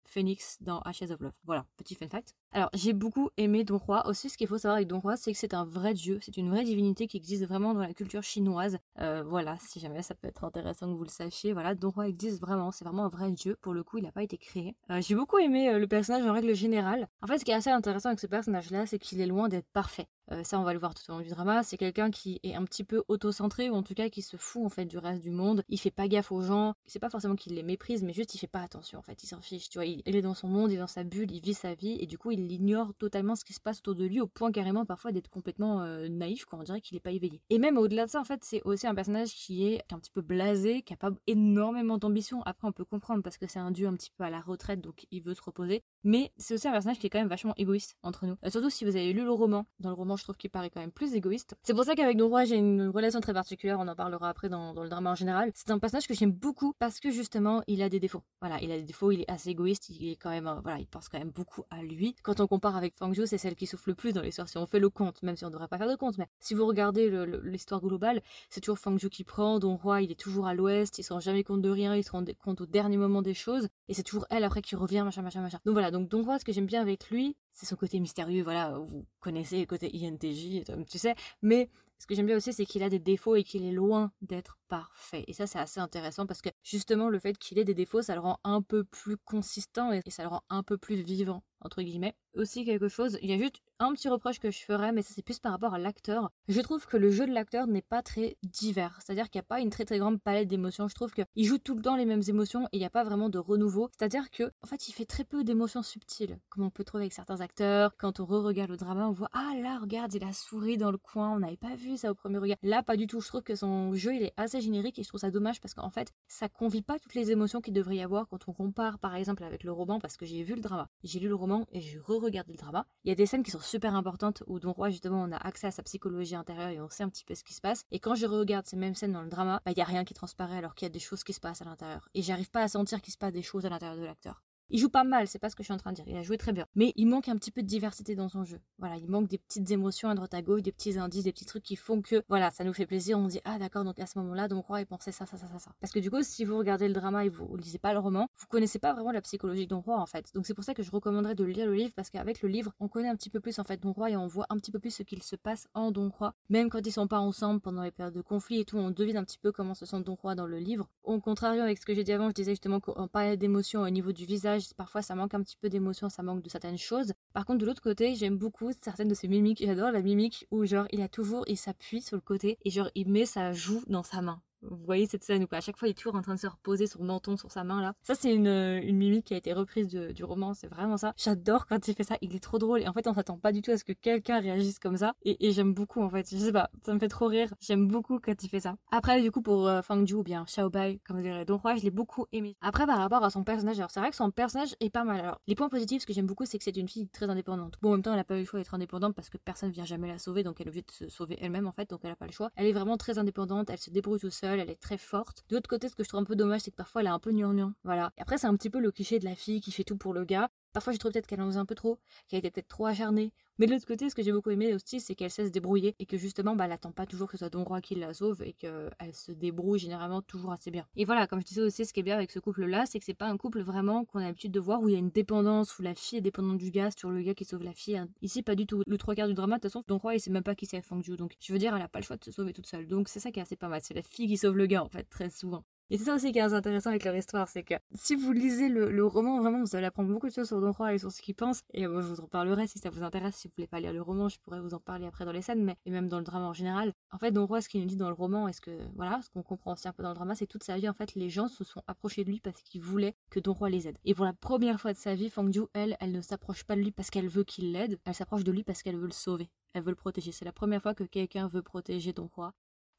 Phoenix 0.04 0.58
dans 0.60 0.80
Ashes 0.80 1.10
of 1.10 1.20
Love. 1.20 1.32
Voilà, 1.44 1.66
petit 1.76 1.94
fun 1.94 2.08
fact. 2.08 2.34
Alors 2.52 2.70
j'ai 2.72 2.92
beaucoup 2.92 3.30
aimé 3.36 3.64
Don 3.64 3.78
Roi. 3.78 4.06
Aussi, 4.06 4.30
ce 4.30 4.38
qu'il 4.38 4.46
faut 4.46 4.58
savoir 4.58 4.76
avec 4.76 4.88
Don 4.88 5.00
Roi, 5.00 5.16
c'est 5.16 5.32
que 5.32 5.38
c'est 5.38 5.54
un 5.54 5.64
vrai 5.64 5.94
dieu, 5.94 6.18
une 6.36 6.50
vraie 6.50 6.64
divinité 6.64 7.06
qui 7.06 7.16
existe 7.16 7.44
vraiment 7.46 7.74
dans 7.74 7.80
la 7.80 7.94
culture 7.94 8.22
chinoise. 8.22 8.78
Euh, 9.00 9.22
voilà, 9.22 9.56
si 9.60 9.80
jamais 9.80 10.02
ça 10.02 10.14
peut 10.14 10.28
être 10.28 10.44
intéressant 10.44 10.86
que 10.86 10.96
vous 10.96 11.04
le 11.04 11.08
sachiez. 11.08 11.52
Voilà, 11.52 11.74
Don 11.74 11.90
Roi 11.90 12.08
existe 12.08 12.40
vraiment, 12.40 12.70
c'est 12.72 12.84
vraiment 12.84 13.04
un 13.04 13.08
vrai 13.08 13.30
dieu. 13.32 13.56
Pour 13.60 13.74
le 13.74 13.82
coup, 13.82 13.98
il 13.98 14.04
n'a 14.04 14.12
pas 14.12 14.22
été 14.22 14.38
créé. 14.38 14.74
Euh, 14.90 15.00
j'ai 15.00 15.14
beaucoup 15.14 15.38
aimé 15.38 15.68
euh, 15.68 15.78
le 15.78 15.86
personnage 15.86 16.26
en 16.26 16.32
règle 16.32 16.54
générale. 16.54 17.08
En 17.22 17.26
fait, 17.26 17.38
ce 17.38 17.44
qui 17.44 17.50
est 17.50 17.54
assez 17.54 17.70
intéressant 17.70 18.10
avec 18.10 18.20
ce 18.20 18.26
personnage-là, 18.26 18.86
c'est 18.86 18.98
qu'il 18.98 19.20
est 19.20 19.26
loin 19.26 19.48
d'être 19.48 19.68
parfait. 19.72 20.08
Euh, 20.32 20.42
ça, 20.42 20.58
on 20.58 20.64
va 20.64 20.72
le 20.72 20.78
voir 20.78 20.94
tout 20.94 21.02
au 21.10 21.14
long 21.14 21.20
du 21.20 21.28
drama. 21.28 21.62
C'est 21.62 21.76
quelqu'un 21.76 22.10
qui 22.10 22.40
est 22.42 22.54
un 22.54 22.64
petit 22.64 22.84
peu 22.84 23.04
auto-centré, 23.08 23.70
ou 23.70 23.74
en 23.74 23.82
tout 23.82 23.94
cas 23.94 24.08
qui 24.08 24.22
se 24.22 24.36
fout 24.36 24.64
en 24.64 24.68
fait 24.68 24.84
du 24.84 24.98
reste 24.98 25.22
du 25.22 25.30
monde. 25.30 25.62
Il 25.68 25.78
fait 25.78 25.90
pas 25.90 26.08
gaffe 26.08 26.32
aux 26.32 26.42
gens. 26.42 26.74
C'est 26.86 26.98
pas 26.98 27.10
forcément 27.10 27.36
qu'il 27.36 27.54
les 27.54 27.62
méprise, 27.62 28.02
mais 28.02 28.12
juste 28.12 28.34
il 28.34 28.38
fait 28.38 28.46
pas 28.46 28.60
attention 28.60 28.98
en 28.98 29.02
fait. 29.02 29.22
Il 29.22 29.26
s'en 29.26 29.40
fiche. 29.40 29.68
Tu 29.68 29.78
vois, 29.78 29.86
il, 29.86 30.02
est 30.04 30.22
dans 30.22 30.34
son 30.34 30.48
monde, 30.48 30.70
il 30.70 30.76
est 30.76 30.80
dans 30.80 30.86
sa 30.86 31.04
bulle, 31.04 31.30
il 31.30 31.40
vit 31.40 31.54
sa 31.54 31.74
vie, 31.74 31.96
et 32.00 32.06
du 32.06 32.18
coup, 32.18 32.30
il 32.30 32.50
ignore 32.50 32.94
totalement 32.94 33.36
ce 33.36 33.44
qui 33.44 33.52
se 33.52 33.60
passe 33.60 33.78
autour 33.78 33.94
de 33.94 34.04
lui, 34.04 34.20
au 34.20 34.26
point 34.26 34.50
carrément 34.52 34.84
parfois 34.84 35.12
d'être 35.12 35.28
complètement 35.28 35.82
euh, 35.82 36.08
naïf, 36.08 36.44
quoi. 36.44 36.58
On 36.58 36.62
dirait 36.62 36.80
qu'il 36.80 36.96
est 36.96 37.00
pas 37.00 37.12
éveillé. 37.12 37.40
Et 37.50 37.58
même 37.58 37.78
au-delà 37.78 38.06
de 38.06 38.10
ça, 38.10 38.20
en 38.20 38.24
fait, 38.24 38.42
c'est 38.42 38.62
aussi 38.64 38.86
un 38.86 38.94
personnage 38.94 39.34
qui 39.34 39.66
est 39.66 39.82
un 39.92 39.98
petit 39.98 40.10
peu 40.10 40.22
blasé, 40.22 40.82
qui 40.82 40.92
a 40.92 40.96
pas 40.96 41.10
énormément 41.26 41.98
d'ambition. 41.98 42.42
Après, 42.44 42.66
on 42.66 42.72
peut 42.72 42.84
comprendre 42.84 43.22
parce 43.22 43.38
que 43.38 43.46
c'est 43.46 43.58
un 43.58 43.70
dieu 43.70 43.86
un 43.86 43.94
petit 43.94 44.10
peu 44.10 44.24
à 44.24 44.30
la 44.30 44.40
retraite, 44.40 44.80
donc 44.80 45.06
il 45.10 45.22
veut 45.22 45.34
se 45.34 45.42
reposer. 45.42 45.82
Mais 46.04 46.32
c'est 46.36 46.54
aussi 46.54 46.68
un 46.68 46.72
personnage 46.72 46.98
qui 46.98 47.06
est 47.06 47.10
quand 47.10 47.18
même 47.18 47.28
vachement 47.28 47.54
égoïste 47.56 47.96
entre 48.02 48.26
nous. 48.26 48.36
Euh, 48.44 48.50
surtout 48.50 48.70
si 48.70 48.84
vous 48.84 48.96
avez 48.96 49.12
lu 49.12 49.24
le 49.24 49.32
roman. 49.32 49.66
Dans 49.80 49.90
le 49.90 49.94
roman, 49.94 50.15
je 50.16 50.22
trouve 50.22 50.36
qu'il 50.36 50.50
paraît 50.50 50.70
quand 50.70 50.80
même 50.80 50.90
plus 50.90 51.14
égoïste. 51.14 51.54
C'est 51.62 51.74
pour 51.74 51.84
ça 51.84 51.94
qu'avec 51.94 52.16
Don 52.16 52.28
Roi, 52.28 52.44
j'ai 52.44 52.56
une 52.56 52.88
relation 52.88 53.20
très 53.20 53.34
particulière, 53.34 53.78
on 53.80 53.88
en 53.88 53.94
parlera 53.94 54.28
après 54.28 54.48
dans, 54.48 54.72
le 54.72 54.88
drama 54.88 55.12
en 55.12 55.14
général. 55.14 55.50
C'est 55.54 55.70
un 55.70 55.78
personnage 55.78 56.06
que 56.06 56.14
j'aime 56.14 56.32
beaucoup 56.32 56.72
parce 56.78 57.00
que 57.00 57.10
justement, 57.10 57.62
il 57.66 57.82
a 57.82 57.88
des 57.88 58.00
défauts. 58.00 58.22
Voilà, 58.40 58.60
il 58.62 58.70
a 58.70 58.76
des 58.76 58.84
défauts, 58.84 59.10
il 59.10 59.22
est 59.22 59.30
assez 59.30 59.50
égoïste, 59.50 59.88
il 59.88 60.10
est 60.10 60.16
quand 60.16 60.30
même, 60.30 60.46
euh, 60.46 60.60
voilà, 60.62 60.78
il 60.78 60.86
pense 60.86 61.08
quand 61.08 61.18
même 61.18 61.30
beaucoup 61.30 61.64
à 61.70 61.82
lui. 61.82 62.14
Quand 62.22 62.40
on 62.40 62.46
compare 62.46 62.76
avec 62.76 62.96
Fang 62.96 63.12
c'est 63.24 63.38
celle 63.38 63.54
qui 63.54 63.66
souffle 63.66 63.90
le 63.90 63.94
plus 63.94 64.12
dans 64.12 64.22
l'histoire. 64.22 64.48
Si 64.48 64.58
on 64.58 64.66
fait 64.66 64.80
le 64.80 64.90
compte, 64.90 65.22
même 65.22 65.36
si 65.36 65.44
on 65.44 65.48
ne 65.48 65.52
devrait 65.52 65.68
pas 65.68 65.78
faire 65.78 65.88
de 65.88 65.96
compte, 65.96 66.18
mais 66.18 66.26
si 66.40 66.54
vous 66.54 66.66
regardez 66.66 67.10
l'histoire 67.42 67.80
globale, 67.80 68.22
c'est 68.50 68.60
toujours 68.60 68.78
Fang 68.78 68.96
qui 68.96 69.24
prend, 69.24 69.58
Don 69.58 69.76
Roi, 69.76 70.02
il 70.02 70.10
est 70.10 70.20
toujours 70.20 70.46
à 70.46 70.54
l'ouest, 70.54 70.98
il 70.98 71.02
se 71.02 71.12
rend 71.12 71.20
jamais 71.20 71.44
compte 71.44 71.62
de 71.62 71.70
rien, 71.70 71.94
il 71.94 72.04
se 72.04 72.10
rend 72.10 72.24
compte 72.42 72.60
au 72.60 72.66
dernier 72.66 72.96
moment 72.96 73.22
des 73.22 73.34
choses, 73.34 73.68
et 73.88 73.94
c'est 73.94 74.02
toujours 74.02 74.26
elle 74.30 74.44
après 74.44 74.62
qui 74.62 74.76
revient, 74.76 75.02
machin, 75.04 75.22
machin, 75.22 75.40
machin. 75.40 75.58
Donc 75.64 75.72
voilà, 75.74 75.90
donc 75.90 76.08
Don 76.08 76.22
Roi, 76.22 76.38
ce 76.38 76.44
que 76.44 76.52
j'aime 76.52 76.66
bien 76.66 76.80
avec 76.80 77.10
lui, 77.10 77.36
c'est 77.56 77.66
son 77.66 77.76
côté 77.76 77.98
mystérieux, 77.98 78.42
voilà, 78.42 78.78
vous 78.78 79.06
connaissez 79.18 79.60
le 79.60 79.66
côté 79.66 79.90
INTJ, 79.92 80.64
tu 80.88 80.98
sais, 80.98 81.14
mais 81.40 81.70
ce 81.98 82.06
que 82.06 82.14
j'aime 82.14 82.26
bien 82.26 82.36
aussi, 82.36 82.52
c'est 82.52 82.66
qu'il 82.66 82.82
a 82.82 82.90
des 82.90 82.98
défauts 82.98 83.36
et 83.36 83.42
qu'il 83.42 83.64
est 83.64 83.72
loin 83.72 84.12
d'être 84.20 84.58
parfait. 84.68 85.24
Et 85.28 85.32
ça, 85.32 85.46
c'est 85.46 85.58
assez 85.58 85.80
intéressant 85.80 86.26
parce 86.26 86.42
que 86.42 86.50
justement, 86.62 87.08
le 87.08 87.18
fait 87.18 87.38
qu'il 87.38 87.58
ait 87.58 87.64
des 87.64 87.74
défauts, 87.74 88.02
ça 88.02 88.14
le 88.14 88.20
rend 88.20 88.38
un 88.44 88.60
peu 88.60 88.84
plus 88.84 89.16
consistant 89.16 89.92
et 89.92 90.02
ça 90.08 90.22
le 90.22 90.28
rend 90.28 90.42
un 90.50 90.62
peu 90.62 90.76
plus 90.76 90.96
vivant, 90.96 91.42
entre 91.60 91.82
guillemets. 91.82 92.14
Aussi, 92.34 92.64
quelque 92.64 92.88
chose, 92.88 93.18
il 93.22 93.30
y 93.30 93.32
a 93.32 93.38
juste 93.38 93.62
un 93.78 93.92
petit 93.92 94.08
reproche 94.08 94.38
que 94.38 94.50
je 94.50 94.64
ferais, 94.64 94.92
mais 94.92 95.02
ça 95.02 95.12
c'est 95.14 95.22
plus 95.22 95.38
par 95.38 95.52
rapport 95.52 95.74
à 95.74 95.78
l'acteur. 95.78 96.30
Je 96.48 96.60
trouve 96.60 96.86
que 96.86 96.96
le 96.96 97.10
jeu 97.10 97.26
de 97.26 97.32
l'acteur 97.32 97.66
n'est 97.66 97.82
pas 97.82 98.02
très 98.02 98.36
divers. 98.42 98.98
C'est-à-dire 99.02 99.30
qu'il 99.30 99.38
n'y 99.38 99.44
a 99.44 99.48
pas 99.48 99.60
une 99.60 99.70
très 99.70 99.84
très 99.84 99.98
grande 99.98 100.20
palette 100.20 100.48
d'émotions. 100.48 100.88
Je 100.88 100.94
trouve 100.94 101.12
qu'il 101.12 101.44
joue 101.44 101.58
tout 101.58 101.74
le 101.74 101.82
temps 101.82 101.96
les 101.96 102.04
mêmes 102.04 102.22
émotions 102.28 102.66
et 102.66 102.76
il 102.76 102.78
n'y 102.78 102.86
a 102.86 102.90
pas 102.90 103.04
vraiment 103.04 103.28
de 103.28 103.38
renouveau. 103.38 103.88
C'est-à-dire 103.96 104.30
que, 104.30 104.44
en 104.62 104.66
fait, 104.66 104.88
il 104.88 104.92
fait 104.92 105.04
très 105.04 105.24
peu 105.24 105.44
d'émotions 105.44 105.82
subtiles, 105.82 106.38
comme 106.50 106.64
on 106.64 106.70
peut 106.70 106.84
trouver 106.84 107.04
avec 107.04 107.12
certains 107.12 107.40
acteurs. 107.40 107.96
Quand 107.96 108.20
on 108.20 108.24
re-regarde 108.24 108.70
le 108.70 108.76
drama, 108.76 109.08
on 109.08 109.12
voit 109.12 109.30
Ah 109.32 109.52
là, 109.62 109.78
regarde, 109.78 110.12
il 110.14 110.24
a 110.24 110.32
souri 110.32 110.76
dans 110.76 110.90
le 110.90 110.98
coin, 110.98 111.32
on 111.32 111.38
n'avait 111.40 111.56
pas 111.56 111.74
vu 111.76 111.96
ça 111.96 112.10
au 112.10 112.14
premier 112.14 112.38
regard. 112.38 112.56
Là, 112.62 112.82
pas 112.82 112.96
du 112.96 113.06
tout. 113.06 113.20
Je 113.20 113.28
trouve 113.28 113.42
que 113.42 113.54
son 113.54 113.94
jeu, 113.94 114.14
il 114.14 114.22
est 114.22 114.32
assez 114.36 114.60
générique 114.60 114.98
et 114.98 115.02
je 115.02 115.08
trouve 115.08 115.20
ça 115.20 115.30
dommage 115.30 115.60
parce 115.60 115.74
qu'en 115.74 115.90
fait, 115.90 116.12
ça 116.28 116.48
convie 116.48 116.82
pas 116.82 116.98
toutes 116.98 117.14
les 117.14 117.30
émotions 117.30 117.60
qu'il 117.60 117.74
devrait 117.74 117.96
y 117.96 118.02
avoir 118.02 118.28
quand 118.28 118.48
on 118.48 118.52
compare 118.52 118.98
par 118.98 119.14
exemple 119.14 119.44
avec 119.44 119.64
le 119.64 119.72
roman 119.72 119.98
parce 119.98 120.16
que 120.16 120.26
j'ai 120.26 120.42
vu 120.42 120.54
le 120.54 120.60
drama. 120.60 120.88
J'ai 121.02 121.20
lu 121.20 121.28
et 121.72 121.80
j'ai 121.80 121.98
re-regardé 121.98 122.52
le 122.52 122.58
drama. 122.58 122.86
Il 123.04 123.08
y 123.08 123.12
a 123.12 123.14
des 123.14 123.26
scènes 123.26 123.42
qui 123.42 123.50
sont 123.50 123.60
super 123.60 123.94
importantes 123.94 124.42
où 124.46 124.58
Don 124.58 124.72
Roi 124.72 124.90
justement 124.90 125.22
on 125.22 125.32
a 125.32 125.36
accès 125.36 125.68
à 125.68 125.70
sa 125.70 125.82
psychologie 125.82 126.34
intérieure 126.34 126.68
et 126.68 126.80
on 126.80 126.88
sait 126.90 127.04
un 127.04 127.08
petit 127.08 127.24
peu 127.24 127.34
ce 127.34 127.44
qui 127.44 127.54
se 127.54 127.60
passe. 127.60 127.84
Et 127.90 127.98
quand 128.00 128.14
je 128.14 128.26
regarde 128.26 128.66
ces 128.66 128.76
mêmes 128.76 128.94
scènes 128.94 129.12
dans 129.12 129.22
le 129.22 129.28
drama, 129.28 129.60
bah, 129.64 129.72
il 129.72 129.78
y 129.78 129.82
a 129.82 129.84
rien 129.84 130.04
qui 130.04 130.14
transparaît 130.14 130.58
alors 130.58 130.74
qu'il 130.74 130.86
y 130.86 130.90
a 130.90 130.92
des 130.92 130.98
choses 130.98 131.24
qui 131.24 131.32
se 131.32 131.40
passent 131.40 131.62
à 131.62 131.64
l'intérieur. 131.64 132.08
Et 132.14 132.22
j'arrive 132.22 132.50
pas 132.50 132.62
à 132.62 132.68
sentir 132.68 133.00
qu'il 133.00 133.12
se 133.12 133.18
passe 133.18 133.32
des 133.32 133.42
choses 133.42 133.66
à 133.66 133.68
l'intérieur 133.68 133.98
de 133.98 134.04
l'acteur. 134.04 134.45
Il 134.70 134.80
joue 134.80 134.88
pas 134.88 135.04
mal, 135.04 135.28
c'est 135.28 135.38
pas 135.38 135.50
ce 135.50 135.56
que 135.56 135.62
je 135.62 135.66
suis 135.66 135.74
en 135.74 135.78
train 135.78 135.90
de 135.90 135.96
dire. 135.96 136.04
Il 136.08 136.16
a 136.16 136.22
joué 136.22 136.38
très 136.38 136.52
bien. 136.52 136.66
Mais 136.74 136.92
il 136.96 137.06
manque 137.06 137.28
un 137.28 137.36
petit 137.36 137.50
peu 137.50 137.62
de 137.62 137.66
diversité 137.66 138.16
dans 138.16 138.28
son 138.28 138.44
jeu. 138.44 138.58
Voilà, 138.78 138.96
il 138.96 139.08
manque 139.08 139.28
des 139.28 139.38
petites 139.38 139.70
émotions 139.70 140.08
à 140.08 140.14
droite 140.14 140.34
à 140.34 140.42
gauche, 140.42 140.62
des 140.62 140.72
petits 140.72 140.98
indices, 140.98 141.24
des 141.24 141.32
petits 141.32 141.44
trucs 141.44 141.62
qui 141.62 141.76
font 141.76 142.02
que, 142.02 142.24
voilà, 142.28 142.50
ça 142.50 142.64
nous 142.64 142.72
fait 142.72 142.86
plaisir. 142.86 143.18
On 143.18 143.26
dit, 143.26 143.40
ah 143.44 143.58
d'accord, 143.58 143.84
donc 143.84 143.98
à 144.00 144.06
ce 144.06 144.18
moment-là, 144.18 144.48
donc 144.48 144.66
Roi, 144.66 144.80
il 144.80 144.86
pensait 144.86 145.12
ça, 145.12 145.26
ça, 145.26 145.36
ça, 145.36 145.46
ça, 145.46 145.58
ça. 145.58 145.72
Parce 145.80 145.92
que 145.92 145.98
du 146.00 146.10
coup, 146.10 146.22
si 146.22 146.44
vous 146.44 146.56
regardez 146.58 146.88
le 146.88 146.94
drama 146.94 147.24
et 147.24 147.28
vous, 147.28 147.56
lisez 147.56 147.78
pas 147.78 147.92
le 147.92 147.98
roman, 147.98 148.28
vous 148.38 148.46
connaissez 148.48 148.78
pas 148.78 148.92
vraiment 148.92 149.12
la 149.12 149.20
psychologie 149.20 149.66
Don 149.66 149.80
Roi 149.80 149.98
en 149.98 150.06
fait. 150.06 150.32
Donc 150.34 150.46
c'est 150.46 150.54
pour 150.54 150.64
ça 150.64 150.74
que 150.74 150.82
je 150.82 150.90
recommanderais 150.90 151.34
de 151.34 151.44
lire 151.44 151.66
le 151.66 151.74
livre 151.74 151.92
parce 151.94 152.10
qu'avec 152.10 152.42
le 152.42 152.48
livre, 152.48 152.72
on 152.80 152.88
connaît 152.88 153.08
un 153.08 153.16
petit 153.16 153.30
peu 153.30 153.40
plus 153.40 153.58
en 153.58 153.64
fait 153.64 153.80
Don 153.80 153.94
et 154.06 154.16
on 154.16 154.26
voit 154.26 154.46
un 154.50 154.56
petit 154.56 154.72
peu 154.72 154.78
plus 154.78 154.90
ce 154.90 155.02
qu'il 155.02 155.22
se 155.22 155.36
passe 155.36 155.68
en 155.74 155.90
Don. 155.90 156.06
Même 156.48 156.70
quand 156.70 156.86
ils 156.86 156.92
sont 156.92 157.08
pas 157.08 157.18
ensemble 157.18 157.60
pendant 157.60 157.82
les 157.82 157.90
périodes 157.90 158.14
de 158.14 158.20
conflit 158.22 158.60
et 158.60 158.64
tout, 158.64 158.78
on 158.78 158.90
devine 158.90 159.16
un 159.16 159.24
petit 159.24 159.38
peu 159.38 159.52
comment 159.52 159.74
se 159.74 159.86
sent 159.86 160.00
Don 160.00 160.16
dans 160.34 160.46
le 160.46 160.58
livre. 160.58 160.88
Au 161.02 161.20
contraire, 161.20 161.62
avec 161.62 161.78
ce 161.78 161.86
que 161.86 161.94
j'ai 161.94 162.04
dit 162.04 162.12
avant, 162.12 162.28
je 162.28 162.34
disais 162.34 162.52
justement 162.52 162.80
qu'on 162.80 163.08
parlait 163.08 163.36
d'émotions 163.36 163.82
au 163.82 163.90
niveau 163.90 164.12
du 164.12 164.24
visage, 164.24 164.55
parfois 164.76 165.02
ça 165.02 165.14
manque 165.14 165.34
un 165.34 165.42
petit 165.42 165.56
peu 165.56 165.68
d'émotion, 165.68 166.08
ça 166.08 166.22
manque 166.22 166.42
de 166.42 166.48
certaines 166.48 166.78
choses. 166.78 167.12
Par 167.32 167.44
contre, 167.44 167.58
de 167.58 167.66
l'autre 167.66 167.82
côté, 167.82 168.14
j'aime 168.14 168.36
beaucoup 168.36 168.70
certaines 168.82 169.08
de 169.08 169.14
ses 169.14 169.28
mimiques. 169.28 169.62
J'adore 169.64 169.90
la 169.90 170.02
mimique 170.02 170.46
où, 170.50 170.64
genre, 170.64 170.86
il 170.90 171.02
a 171.02 171.08
toujours, 171.08 171.44
il 171.48 171.56
s'appuie 171.56 172.02
sur 172.02 172.16
le 172.16 172.22
côté 172.22 172.58
et, 172.64 172.70
genre, 172.70 172.90
il 172.94 173.10
met 173.10 173.26
sa 173.26 173.52
joue 173.52 173.82
dans 173.86 174.02
sa 174.02 174.22
main. 174.22 174.40
Vous 174.62 174.76
voyez 174.84 175.06
cette 175.06 175.24
scène 175.24 175.44
où 175.44 175.54
à 175.54 175.60
chaque 175.60 175.76
fois 175.76 175.88
il 175.88 175.92
est 175.92 175.94
toujours 175.94 176.14
en 176.14 176.22
train 176.22 176.34
de 176.34 176.40
se 176.40 176.46
reposer 176.46 176.86
son 176.86 177.02
menton 177.04 177.36
sur 177.36 177.50
sa 177.50 177.64
main 177.64 177.80
là. 177.80 177.94
Ça 178.02 178.14
c'est 178.14 178.34
une, 178.34 178.46
une 178.46 178.96
mimique 178.96 179.26
qui 179.26 179.34
a 179.34 179.36
été 179.36 179.52
reprise 179.52 179.88
du 179.88 180.24
roman, 180.24 180.54
c'est 180.54 180.66
vraiment 180.66 180.96
ça. 180.96 181.14
J'adore 181.16 181.66
quand 181.66 181.88
il 181.88 181.94
fait 181.94 182.04
ça, 182.04 182.16
il 182.20 182.34
est 182.34 182.40
trop 182.40 182.58
drôle 182.58 182.82
et 182.82 182.88
en 182.88 182.92
fait 182.92 183.06
on 183.06 183.14
s'attend 183.14 183.38
pas 183.38 183.52
du 183.52 183.62
tout 183.62 183.70
à 183.70 183.78
ce 183.78 183.84
que 183.84 183.92
quelqu'un 183.92 184.40
réagisse 184.40 184.78
comme 184.78 184.96
ça 184.96 185.14
et, 185.24 185.52
j'aime 185.52 185.74
beaucoup 185.74 186.02
en 186.02 186.10
fait. 186.10 186.28
Je 186.30 186.36
sais 186.36 186.52
pas, 186.52 186.70
ça 186.84 186.92
me 186.92 186.98
fait 186.98 187.08
trop 187.08 187.26
rire. 187.26 187.52
J'aime 187.60 187.86
beaucoup 187.88 188.18
quand 188.18 188.42
il 188.42 188.48
fait 188.48 188.60
ça. 188.60 188.76
Après 188.90 189.22
du 189.22 189.30
coup 189.30 189.42
pour 189.42 189.66
euh, 189.68 189.82
Fang 189.82 190.04
Ju 190.04 190.14
ou 190.14 190.22
bien 190.22 190.44
Xiao 190.44 190.70
Bai 190.70 191.00
comme 191.06 191.22
dirait 191.22 191.44
Don 191.44 191.60
Hua, 191.62 191.76
je 191.76 191.82
l'ai 191.82 191.90
beaucoup 191.90 192.26
aimé. 192.32 192.56
Après 192.60 192.86
par 192.86 192.98
rapport 192.98 193.24
à 193.24 193.30
son 193.30 193.44
personnage, 193.44 193.78
alors 193.78 193.90
c'est 193.90 194.00
vrai 194.00 194.10
que 194.10 194.16
son 194.16 194.30
personnage 194.30 194.74
est 194.80 194.90
pas 194.90 195.04
mal. 195.04 195.20
Alors 195.20 195.40
les 195.46 195.54
points 195.54 195.68
positifs, 195.68 196.02
ce 196.02 196.06
que 196.06 196.12
j'aime 196.12 196.26
beaucoup 196.26 196.44
c'est 196.44 196.58
que 196.58 196.64
c'est 196.64 196.76
une 196.76 196.88
fille 196.88 197.08
très 197.08 197.28
indépendante. 197.28 197.74
Bon 197.82 197.90
en 197.90 197.92
même 197.92 198.02
temps 198.02 198.12
elle 198.12 198.18
a 198.18 198.24
pas 198.24 198.36
eu 198.36 198.40
le 198.40 198.44
choix 198.44 198.60
d'être 198.60 198.74
indépendante 198.74 199.14
parce 199.14 199.30
que 199.30 199.38
personne 199.38 199.70
vient 199.70 199.84
jamais 199.84 200.08
la 200.08 200.18
sauver 200.18 200.42
donc 200.42 200.60
elle 200.60 200.66
est 200.66 200.70
obligée 200.70 200.84
de 200.86 200.90
se 200.90 201.08
sauver 201.08 201.38
elle-même 201.40 201.66
en 201.66 201.72
fait 201.72 201.88
donc 201.90 202.00
elle 202.02 202.12
a 202.12 202.16
pas 202.16 202.26
le 202.26 202.32
choix. 202.32 202.50
Elle 202.56 202.66
est 202.66 202.72
vraiment 202.72 202.96
très 202.96 203.18
indépendante, 203.18 203.70
elle 203.70 203.78
se 203.78 203.90
débrouille 203.90 204.20
tout 204.20 204.30
seule, 204.30 204.45
elle 204.54 204.70
est 204.70 204.80
très 204.80 204.98
forte. 204.98 205.44
De 205.48 205.56
l'autre 205.56 205.68
côté, 205.68 205.88
ce 205.88 205.94
que 205.94 206.04
je 206.04 206.08
trouve 206.08 206.20
un 206.20 206.24
peu 206.24 206.36
dommage, 206.36 206.62
c'est 206.62 206.70
que 206.70 206.76
parfois 206.76 207.00
elle 207.00 207.08
est 207.08 207.10
un 207.10 207.18
peu 207.18 207.32
gnangnan. 207.32 207.72
Voilà. 207.84 208.12
Et 208.16 208.22
après, 208.22 208.38
c'est 208.38 208.46
un 208.46 208.56
petit 208.56 208.70
peu 208.70 208.80
le 208.80 208.90
cliché 208.90 209.18
de 209.18 209.24
la 209.24 209.34
fille 209.34 209.60
qui 209.60 209.72
fait 209.72 209.84
tout 209.84 209.96
pour 209.96 210.14
le 210.14 210.24
gars. 210.24 210.48
Parfois, 210.76 210.92
je 210.92 210.98
trouve 210.98 211.10
peut-être 211.10 211.26
qu'elle 211.26 211.40
en 211.40 211.46
faisait 211.46 211.58
un 211.58 211.64
peu 211.64 211.74
trop, 211.74 211.98
qu'elle 212.28 212.40
était 212.40 212.50
peut-être 212.50 212.68
trop 212.68 212.84
acharnée. 212.84 213.32
Mais 213.58 213.64
de 213.64 213.72
l'autre 213.72 213.86
côté, 213.86 214.10
ce 214.10 214.14
que 214.14 214.22
j'ai 214.22 214.30
beaucoup 214.30 214.50
aimé 214.50 214.74
aussi, 214.74 215.00
c'est 215.00 215.14
qu'elle 215.14 215.30
sait 215.30 215.46
se 215.46 215.50
débrouiller 215.50 215.94
et 215.98 216.04
que 216.04 216.18
justement, 216.18 216.54
bah, 216.54 216.66
elle 216.66 216.72
attend 216.72 216.92
pas 216.92 217.06
toujours 217.06 217.28
que 217.28 217.32
ce 217.32 217.38
soit 217.38 217.48
Don 217.48 217.64
Roi 217.64 217.80
qui 217.80 217.94
la 217.94 218.12
sauve 218.12 218.42
et 218.42 218.52
qu'elle 218.52 219.14
se 219.14 219.32
débrouille 219.32 219.78
généralement 219.78 220.20
toujours 220.20 220.52
assez 220.52 220.70
bien. 220.70 220.84
Et 220.94 221.06
voilà, 221.06 221.26
comme 221.26 221.40
je 221.40 221.46
disais 221.46 221.62
aussi, 221.62 221.86
ce 221.86 221.94
qui 221.94 222.00
est 222.00 222.02
bien 222.02 222.16
avec 222.16 222.30
ce 222.30 222.40
couple-là, 222.40 222.84
c'est 222.84 222.98
que 222.98 223.06
c'est 223.06 223.14
pas 223.14 223.24
un 223.24 223.38
couple 223.38 223.62
vraiment 223.62 224.04
qu'on 224.04 224.18
a 224.18 224.24
l'habitude 224.24 224.52
de 224.52 224.60
voir 224.60 224.82
où 224.82 224.90
il 224.90 224.92
y 224.92 224.96
a 224.96 224.98
une 224.98 225.08
dépendance, 225.08 225.78
où 225.78 225.82
la 225.82 225.94
fille 225.94 226.18
est 226.18 226.20
dépendante 226.20 226.58
du 226.58 226.70
gars 226.70 226.90
sur 226.90 227.08
le 227.08 227.22
gars 227.22 227.32
qui 227.32 227.46
sauve 227.46 227.62
la 227.62 227.72
fille. 227.72 228.04
Ici, 228.20 228.42
pas 228.42 228.54
du 228.54 228.66
tout. 228.66 228.82
Le 228.86 228.98
trois 228.98 229.14
quarts 229.14 229.28
du 229.28 229.34
drama, 229.34 229.56
de 229.56 229.62
toute 229.62 229.72
façon, 229.72 229.82
Don 229.88 229.96
Roi, 229.96 230.16
il 230.16 230.20
sait 230.20 230.30
même 230.30 230.42
pas 230.42 230.54
qui 230.54 230.66
c'est 230.66 230.82
Fang 230.82 231.00
Ju. 231.00 231.16
Donc, 231.16 231.36
je 231.40 231.54
veux 231.54 231.58
dire, 231.58 231.74
elle 231.74 231.80
a 231.80 231.88
pas 231.88 232.00
le 232.00 232.04
choix 232.04 232.18
de 232.18 232.24
se 232.24 232.32
sauver 232.32 232.52
toute 232.52 232.66
seule. 232.66 232.86
Donc, 232.86 233.08
c'est 233.08 233.20
ça 233.20 233.30
qui 233.30 233.38
est 233.38 233.42
assez 233.42 233.56
pas 233.56 233.68
mal. 233.68 233.80
C'est 233.82 233.94
la 233.94 234.02
fille 234.02 234.28
qui 234.28 234.36
sauve 234.36 234.58
le 234.58 234.66
gars, 234.66 234.82
en 234.82 234.90
fait, 234.90 235.04
très 235.04 235.30
souvent. 235.30 235.64
Et 235.88 235.98
c'est 235.98 236.04
ça 236.04 236.14
aussi 236.16 236.32
qui 236.32 236.38
est 236.38 236.42
intéressant 236.42 236.90
avec 236.90 237.04
leur 237.04 237.14
histoire, 237.14 237.48
c'est 237.48 237.62
que 237.62 237.74
si 237.94 238.16
vous 238.16 238.32
lisez 238.32 238.68
le, 238.68 239.06
roman, 239.06 239.40
vraiment, 239.40 239.60
vous 239.60 239.76
allez 239.76 239.86
apprendre 239.86 240.12
beaucoup 240.12 240.28
de 240.28 240.32
choses 240.32 240.48
sur 240.48 240.60
Don 240.60 240.72
Juan 240.72 240.92
et 240.92 240.98
sur 240.98 241.12
ce 241.12 241.22
qu'il 241.22 241.36
pense. 241.36 241.62
Et 241.72 241.86
moi, 241.86 242.02
je 242.02 242.08
vous 242.08 242.20
en 242.20 242.26
parlerai 242.26 242.66
si 242.66 242.80
ça 242.80 242.90
vous 242.90 243.04
intéresse. 243.04 243.36
Si 243.36 243.46
vous 243.46 243.54
voulez 243.56 243.68
pas 243.68 243.78
lire 243.78 243.92
le 243.92 244.02
roman, 244.02 244.28
je 244.28 244.38
pourrais 244.40 244.60
vous 244.60 244.74
en 244.74 244.80
parler 244.80 245.06
après 245.06 245.24
dans 245.24 245.30
les 245.30 245.42
scènes, 245.42 245.62
mais 245.62 245.76
et 245.86 245.90
même 245.90 246.08
dans 246.08 246.18
le 246.18 246.24
drama 246.24 246.46
en 246.46 246.52
général. 246.52 246.92
En 247.12 247.18
fait, 247.18 247.30
Don 247.30 247.46
Juan, 247.46 247.60
ce 247.60 247.68
qu'il 247.68 247.80
nous 247.80 247.86
dit 247.86 247.96
dans 247.96 248.08
le 248.08 248.14
roman, 248.14 248.48
est-ce 248.48 248.60
que 248.60 248.72
voilà, 248.96 249.20
ce 249.22 249.30
qu'on 249.30 249.44
comprend 249.44 249.74
aussi 249.74 249.86
un 249.86 249.92
peu 249.92 250.02
dans 250.02 250.08
le 250.08 250.16
drama, 250.16 250.34
c'est 250.34 250.48
toute 250.48 250.64
sa 250.64 250.76
vie, 250.76 250.88
en 250.88 250.94
fait, 250.94 251.14
les 251.14 251.30
gens 251.30 251.46
se 251.46 251.62
sont 251.62 251.82
approchés 251.86 252.24
de 252.24 252.30
lui 252.30 252.40
parce 252.40 252.60
qu'ils 252.62 252.80
voulaient 252.80 253.14
que 253.30 253.38
Don 253.38 253.54
Juan 253.54 253.70
les 253.70 253.86
aide. 253.86 253.98
Et 254.04 254.14
pour 254.14 254.24
la 254.24 254.32
première 254.32 254.80
fois 254.80 254.92
de 254.92 254.98
sa 254.98 255.14
vie, 255.14 255.30
Fang 255.30 255.50
Ju, 255.52 255.62
elle, 255.72 255.96
elle 256.00 256.10
ne 256.10 256.20
s'approche 256.20 256.64
pas 256.64 256.74
de 256.74 256.80
lui 256.80 256.90
parce 256.90 257.10
qu'elle 257.10 257.28
veut 257.28 257.44
qu'il 257.44 257.70
l'aide. 257.70 257.98
Elle 258.04 258.14
s'approche 258.14 258.42
de 258.42 258.50
lui 258.50 258.64
parce 258.64 258.82
qu'elle 258.82 258.96
veut 258.96 259.06
le 259.06 259.12
sauver. 259.12 259.48
Elle 259.72 259.82
veut 259.82 259.90
le 259.90 259.96
protéger. 259.96 260.32
C'est 260.32 260.44
la 260.44 260.52
première 260.52 260.82
fois 260.82 260.94
que 260.94 261.04
quelqu'un 261.04 261.46
veut 261.46 261.62
protéger 261.62 262.12
Don 262.12 262.28
Juan. 262.34 262.50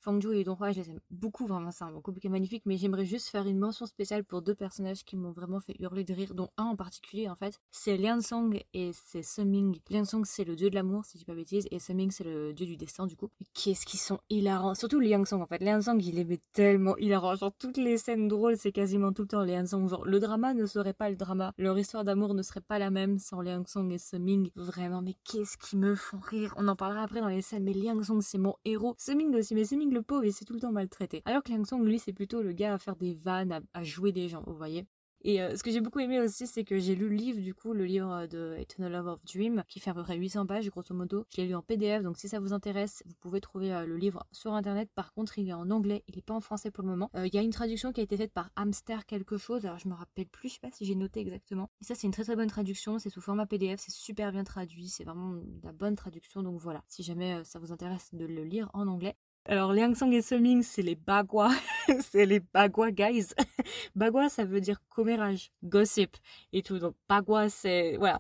Fangju 0.07 0.38
et 0.38 0.45
Donghua, 0.45 0.71
je 0.71 0.80
les 0.80 0.89
aime 0.89 1.01
beaucoup, 1.12 1.45
vraiment, 1.48 1.69
c'est 1.69 1.83
un 1.83 1.92
couple 2.00 2.21
qui 2.21 2.27
est 2.27 2.30
magnifique, 2.30 2.63
mais 2.65 2.77
j'aimerais 2.77 3.04
juste 3.04 3.27
faire 3.27 3.45
une 3.45 3.59
mention 3.59 3.86
spéciale 3.86 4.24
pour 4.24 4.42
deux 4.42 4.56
personnages 4.56 5.04
qui 5.04 5.18
m'ont 5.18 5.31
vraiment 5.31 5.59
fait 5.59 5.75
hurler 5.80 6.06
de 6.06 6.13
rire, 6.13 6.33
dont 6.33 6.48
un 6.56 6.63
en 6.63 6.75
particulier, 6.77 7.27
en 7.27 7.36
fait, 7.36 7.59
c'est 7.71 7.98
Lian 7.98 8.21
Song 8.21 8.57
et 8.74 8.92
c'est 8.94 9.21
Seming. 9.21 9.80
Lian 9.89 10.06
Song, 10.06 10.24
c'est 10.24 10.45
le 10.45 10.56
dieu 10.56 10.69
de 10.69 10.75
l'amour, 10.75 11.04
si 11.04 11.18
je 11.18 11.24
dis 11.24 11.25
pas 11.25 11.36
bêtise, 11.36 11.68
et 11.71 11.80
Seming, 11.80 12.09
c'est 12.12 12.24
le 12.24 12.54
dieu 12.54 12.65
du 12.65 12.77
destin, 12.77 13.06
du 13.06 13.18
coup. 13.18 13.27
Qu'est-ce 13.54 13.86
qu'ils 13.86 14.00
sont 14.00 14.21
hilarants, 14.30 14.75
surtout 14.75 15.01
Lian 15.01 15.25
Song, 15.25 15.42
en 15.42 15.45
fait. 15.45 15.62
Lian 15.62 15.81
Song, 15.81 16.01
il 16.01 16.18
aimait 16.18 16.39
tellement 16.54 16.95
hilarant, 16.95 17.36
genre 17.36 17.51
toutes 17.59 17.75
les 17.75 17.98
scènes 17.98 18.30
drôles, 18.30 18.56
c'est 18.56 18.71
quasiment 18.71 19.12
tout 19.12 19.24
le 19.24 19.27
temps 19.27 19.44
Lian 19.44 19.65
Song, 19.65 19.89
genre 19.89 20.06
le 20.06 20.21
drama 20.21 20.54
ne 20.54 20.65
serait 20.68 20.94
pas 20.94 21.09
le 21.09 21.18
drama, 21.18 21.51
leur 21.57 21.77
histoire 21.77 22.06
d'amour 22.06 22.33
ne 22.33 22.44
serait 22.44 22.62
pas 22.62 22.80
la 22.80 22.92
même 22.92 23.19
sans 23.19 23.42
Lian 23.42 23.63
Song 23.68 23.92
et 23.92 23.98
Seming. 23.98 24.51
Vraiment, 24.56 25.01
mais 25.01 25.15
qu'est-ce 25.25 25.57
qu'ils 25.57 25.80
me 25.80 25.95
font 25.95 26.19
rire, 26.19 26.54
on 26.56 26.69
en 26.69 26.77
parlera 26.77 27.04
après 27.04 27.19
dans 27.19 27.27
les 27.27 27.42
scènes, 27.42 27.65
mais 27.65 27.74
Lian 27.74 28.01
Song, 28.04 28.21
c'est 28.21 28.38
mon 28.38 28.56
héros. 28.63 28.95
Seming 28.98 29.36
aussi, 29.36 29.54
mais 29.54 29.65
Seming 29.65 29.96
le 29.97 30.03
pauvre, 30.03 30.29
c'est 30.31 30.45
tout 30.45 30.53
le 30.53 30.59
temps 30.59 30.71
maltraité. 30.71 31.21
Alors 31.25 31.44
que 31.44 31.51
Liang 31.51 31.65
Song, 31.65 31.83
lui, 31.83 31.99
c'est 31.99 32.13
plutôt 32.13 32.41
le 32.41 32.53
gars 32.53 32.73
à 32.73 32.77
faire 32.77 32.95
des 32.95 33.13
vannes, 33.13 33.61
à, 33.73 33.83
jouer 33.83 34.11
des 34.11 34.29
gens, 34.29 34.44
vous 34.45 34.55
voyez. 34.55 34.85
Et 35.21 35.41
euh, 35.41 35.55
ce 35.55 35.63
que 35.63 35.71
j'ai 35.71 35.81
beaucoup 35.81 35.99
aimé 35.99 36.19
aussi, 36.19 36.45
c'est 36.45 36.63
que 36.63 36.77
j'ai 36.77 36.95
lu 36.95 37.09
le 37.09 37.15
livre, 37.15 37.41
du 37.41 37.53
coup, 37.53 37.73
le 37.73 37.85
livre 37.85 38.27
de 38.27 38.55
Eternal 38.59 38.91
Love 38.91 39.07
of 39.07 39.25
Dream, 39.25 39.63
qui 39.67 39.79
fait 39.79 39.89
à 39.89 39.94
peu 39.94 40.03
près 40.03 40.15
800 40.15 40.45
pages, 40.45 40.69
grosso 40.69 40.94
modo. 40.94 41.25
Je 41.35 41.41
l'ai 41.41 41.47
lu 41.47 41.55
en 41.55 41.61
PDF, 41.61 42.03
donc 42.03 42.17
si 42.17 42.29
ça 42.29 42.39
vous 42.39 42.53
intéresse, 42.53 43.01
vous 43.05 43.15
pouvez 43.19 43.41
trouver 43.41 43.73
euh, 43.73 43.85
le 43.85 43.97
livre 43.97 44.25
sur 44.31 44.53
internet. 44.53 44.89
Par 44.94 45.13
contre, 45.13 45.39
il 45.39 45.49
est 45.49 45.53
en 45.53 45.71
anglais, 45.71 46.03
il 46.07 46.15
n'est 46.15 46.21
pas 46.21 46.35
en 46.35 46.39
français 46.39 46.69
pour 46.69 46.83
le 46.83 46.89
moment. 46.91 47.09
Euh, 47.15 47.25
il 47.25 47.33
y 47.33 47.38
a 47.38 47.41
une 47.41 47.51
traduction 47.51 47.91
qui 47.91 47.99
a 47.99 48.03
été 48.03 48.15
faite 48.15 48.31
par 48.31 48.51
Hamster 48.55 49.05
quelque 49.05 49.38
chose, 49.38 49.65
alors 49.65 49.79
je 49.79 49.89
me 49.89 49.95
rappelle 49.95 50.27
plus, 50.27 50.49
je 50.49 50.53
sais 50.55 50.59
pas 50.61 50.71
si 50.71 50.85
j'ai 50.85 50.95
noté 50.95 51.19
exactement. 51.19 51.71
Et 51.81 51.83
ça, 51.83 51.95
c'est 51.95 52.05
une 52.05 52.13
très 52.13 52.23
très 52.23 52.35
bonne 52.35 52.49
traduction, 52.49 52.99
c'est 52.99 53.09
sous 53.09 53.21
format 53.21 53.47
PDF, 53.47 53.79
c'est 53.79 53.91
super 53.91 54.31
bien 54.31 54.44
traduit, 54.44 54.88
c'est 54.88 55.03
vraiment 55.03 55.41
la 55.63 55.71
bonne 55.71 55.95
traduction, 55.95 56.44
donc 56.44 56.59
voilà. 56.59 56.83
Si 56.88 57.01
jamais 57.01 57.44
ça 57.44 57.59
vous 57.59 57.71
intéresse 57.71 58.09
de 58.13 58.25
le 58.25 58.44
lire 58.44 58.69
en 58.73 58.88
anglais, 58.88 59.15
alors, 59.49 59.71
Liang 59.71 59.95
Song 59.95 60.11
et 60.11 60.21
Seming, 60.21 60.61
c'est 60.61 60.81
les 60.81 60.95
bagua. 60.95 61.49
c'est 62.11 62.25
les 62.25 62.41
bagua 62.41 62.91
guys. 62.91 63.27
bagua, 63.95 64.27
ça 64.27 64.44
veut 64.44 64.59
dire 64.59 64.81
commérage, 64.89 65.51
gossip 65.63 66.17
et 66.51 66.61
tout. 66.61 66.79
Donc, 66.79 66.95
bagua, 67.07 67.47
c'est. 67.47 67.95
Voilà. 67.97 68.19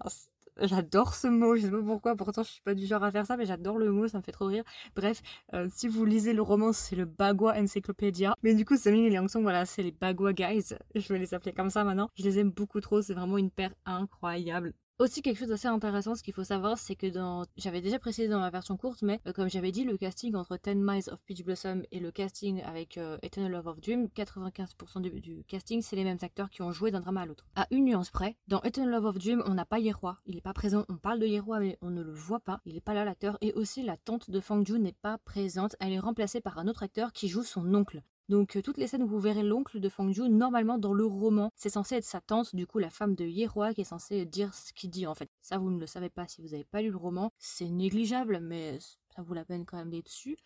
J'adore 0.61 1.13
ce 1.13 1.27
mot, 1.27 1.55
je 1.55 1.63
sais 1.63 1.71
pas 1.71 1.83
pourquoi, 1.83 2.15
pourtant 2.15 2.41
je 2.41 2.49
suis 2.49 2.61
pas 2.61 2.73
du 2.73 2.87
genre 2.87 3.03
à 3.03 3.11
faire 3.11 3.27
ça, 3.27 3.37
mais 3.37 3.45
j'adore 3.45 3.77
le 3.77 3.91
mot, 3.91 4.07
ça 4.07 4.17
me 4.17 4.23
fait 4.23 4.31
trop 4.31 4.45
rire. 4.47 4.63
Bref, 4.95 5.21
euh, 5.53 5.67
si 5.71 5.87
vous 5.87 6.03
lisez 6.03 6.33
le 6.33 6.41
roman, 6.41 6.73
c'est 6.73 6.95
le 6.95 7.05
Bagua 7.05 7.55
Encyclopedia. 7.59 8.33
Mais 8.41 8.55
du 8.55 8.65
coup, 8.65 8.75
Seming 8.75 9.03
et 9.03 9.09
Liang 9.11 9.27
Song, 9.27 9.43
voilà, 9.43 9.65
c'est 9.65 9.83
les 9.83 9.91
Bagua 9.91 10.33
Guys. 10.33 10.73
Je 10.95 11.13
vais 11.13 11.19
les 11.19 11.35
appeler 11.35 11.53
comme 11.53 11.69
ça 11.69 11.83
maintenant. 11.83 12.09
Je 12.15 12.23
les 12.23 12.39
aime 12.39 12.49
beaucoup 12.49 12.79
trop, 12.81 13.03
c'est 13.03 13.13
vraiment 13.13 13.37
une 13.37 13.51
paire 13.51 13.73
incroyable. 13.85 14.73
Aussi 14.99 15.21
quelque 15.21 15.37
chose 15.37 15.49
d'assez 15.49 15.67
intéressant, 15.67 16.15
ce 16.15 16.23
qu'il 16.23 16.33
faut 16.33 16.43
savoir, 16.43 16.79
c'est 16.79 16.95
que 16.95 17.05
dans, 17.05 17.45
j'avais 17.55 17.81
déjà 17.81 17.99
précisé 17.99 18.27
dans 18.27 18.39
ma 18.39 18.49
version 18.49 18.77
courte, 18.77 19.03
mais 19.03 19.21
euh, 19.27 19.31
comme 19.31 19.47
j'avais 19.47 19.71
dit, 19.71 19.83
le 19.83 19.95
casting 19.95 20.33
entre 20.33 20.57
Ten 20.57 20.83
Miles 20.83 21.07
of 21.11 21.19
Peach 21.23 21.43
Blossom 21.43 21.83
et 21.91 21.99
le 21.99 22.09
casting 22.09 22.63
avec 22.63 22.97
euh, 22.97 23.19
Eternal 23.21 23.51
Love 23.51 23.67
of 23.67 23.79
Dream, 23.79 24.07
95% 24.07 25.01
du, 25.01 25.43
casting, 25.47 25.83
c'est 25.83 25.95
les 25.95 26.03
mêmes 26.03 26.17
acteurs 26.23 26.49
qui 26.49 26.63
ont 26.63 26.71
joué 26.71 26.89
d'un 26.89 27.01
drama 27.01 27.21
à 27.21 27.25
l'autre. 27.27 27.45
À 27.55 27.67
une 27.69 27.85
nuance 27.85 28.09
près, 28.09 28.37
dans 28.47 28.63
Eternal 28.63 28.89
Love 28.89 29.05
of 29.05 29.19
Dream, 29.19 29.43
on 29.45 29.53
n'a 29.53 29.65
pas 29.65 29.77
Yeroi, 29.77 30.17
il 30.25 30.35
est 30.35 30.41
pas 30.41 30.53
présent. 30.53 30.83
On 30.89 30.97
parle 30.97 31.19
de 31.19 31.27
Yeroi, 31.27 31.59
mais 31.59 31.77
on 31.83 31.91
ne 31.91 32.01
le 32.01 32.11
voit 32.11 32.39
pas. 32.39 32.59
Il 32.65 32.75
est 32.75 32.81
pas 32.81 32.95
là 32.95 33.05
l'acteur. 33.05 33.37
Et 33.41 33.53
aussi 33.53 33.83
la 33.83 33.97
tante 33.97 34.31
de 34.31 34.39
Fang 34.39 34.65
Ju 34.65 34.79
n'est 34.79 34.93
pas 34.93 35.19
présente. 35.19 35.75
Elle 35.79 35.93
est 35.93 35.99
remplacée 35.99 36.41
par 36.41 36.57
un 36.57 36.67
autre 36.67 36.81
acteur 36.81 37.13
qui 37.13 37.27
joue 37.27 37.43
son 37.43 37.71
oncle. 37.75 38.01
Donc 38.29 38.55
euh, 38.55 38.61
toutes 38.61 38.77
les 38.77 38.87
scènes 38.87 39.03
où 39.03 39.07
vous 39.07 39.19
verrez 39.19 39.43
l'oncle 39.43 39.79
de 39.79 39.89
Fang 39.89 40.11
Ju, 40.11 40.29
normalement 40.29 40.77
dans 40.77 40.93
le 40.93 41.05
roman, 41.05 41.51
c'est 41.55 41.69
censé 41.69 41.95
être 41.95 42.03
sa 42.03 42.21
tante, 42.21 42.55
du 42.55 42.67
coup 42.67 42.79
la 42.79 42.89
femme 42.89 43.15
de 43.15 43.25
Yeroi 43.25 43.73
qui 43.73 43.81
est 43.81 43.85
censée 43.85 44.25
dire 44.25 44.53
ce 44.53 44.73
qu'il 44.73 44.89
dit 44.89 45.07
en 45.07 45.15
fait. 45.15 45.29
Ça 45.41 45.57
vous 45.57 45.69
ne 45.69 45.79
le 45.79 45.87
savez 45.87 46.09
pas 46.09 46.27
si 46.27 46.41
vous 46.41 46.49
n'avez 46.49 46.65
pas 46.65 46.81
lu 46.81 46.91
le 46.91 46.97
roman, 46.97 47.31
c'est 47.37 47.69
négligeable 47.69 48.39
mais 48.41 48.79
ça 49.15 49.21
vaut 49.21 49.33
la 49.33 49.45
peine 49.45 49.65
quand 49.65 49.77
même 49.77 49.89
d'être 49.89 50.05
dessus. 50.05 50.37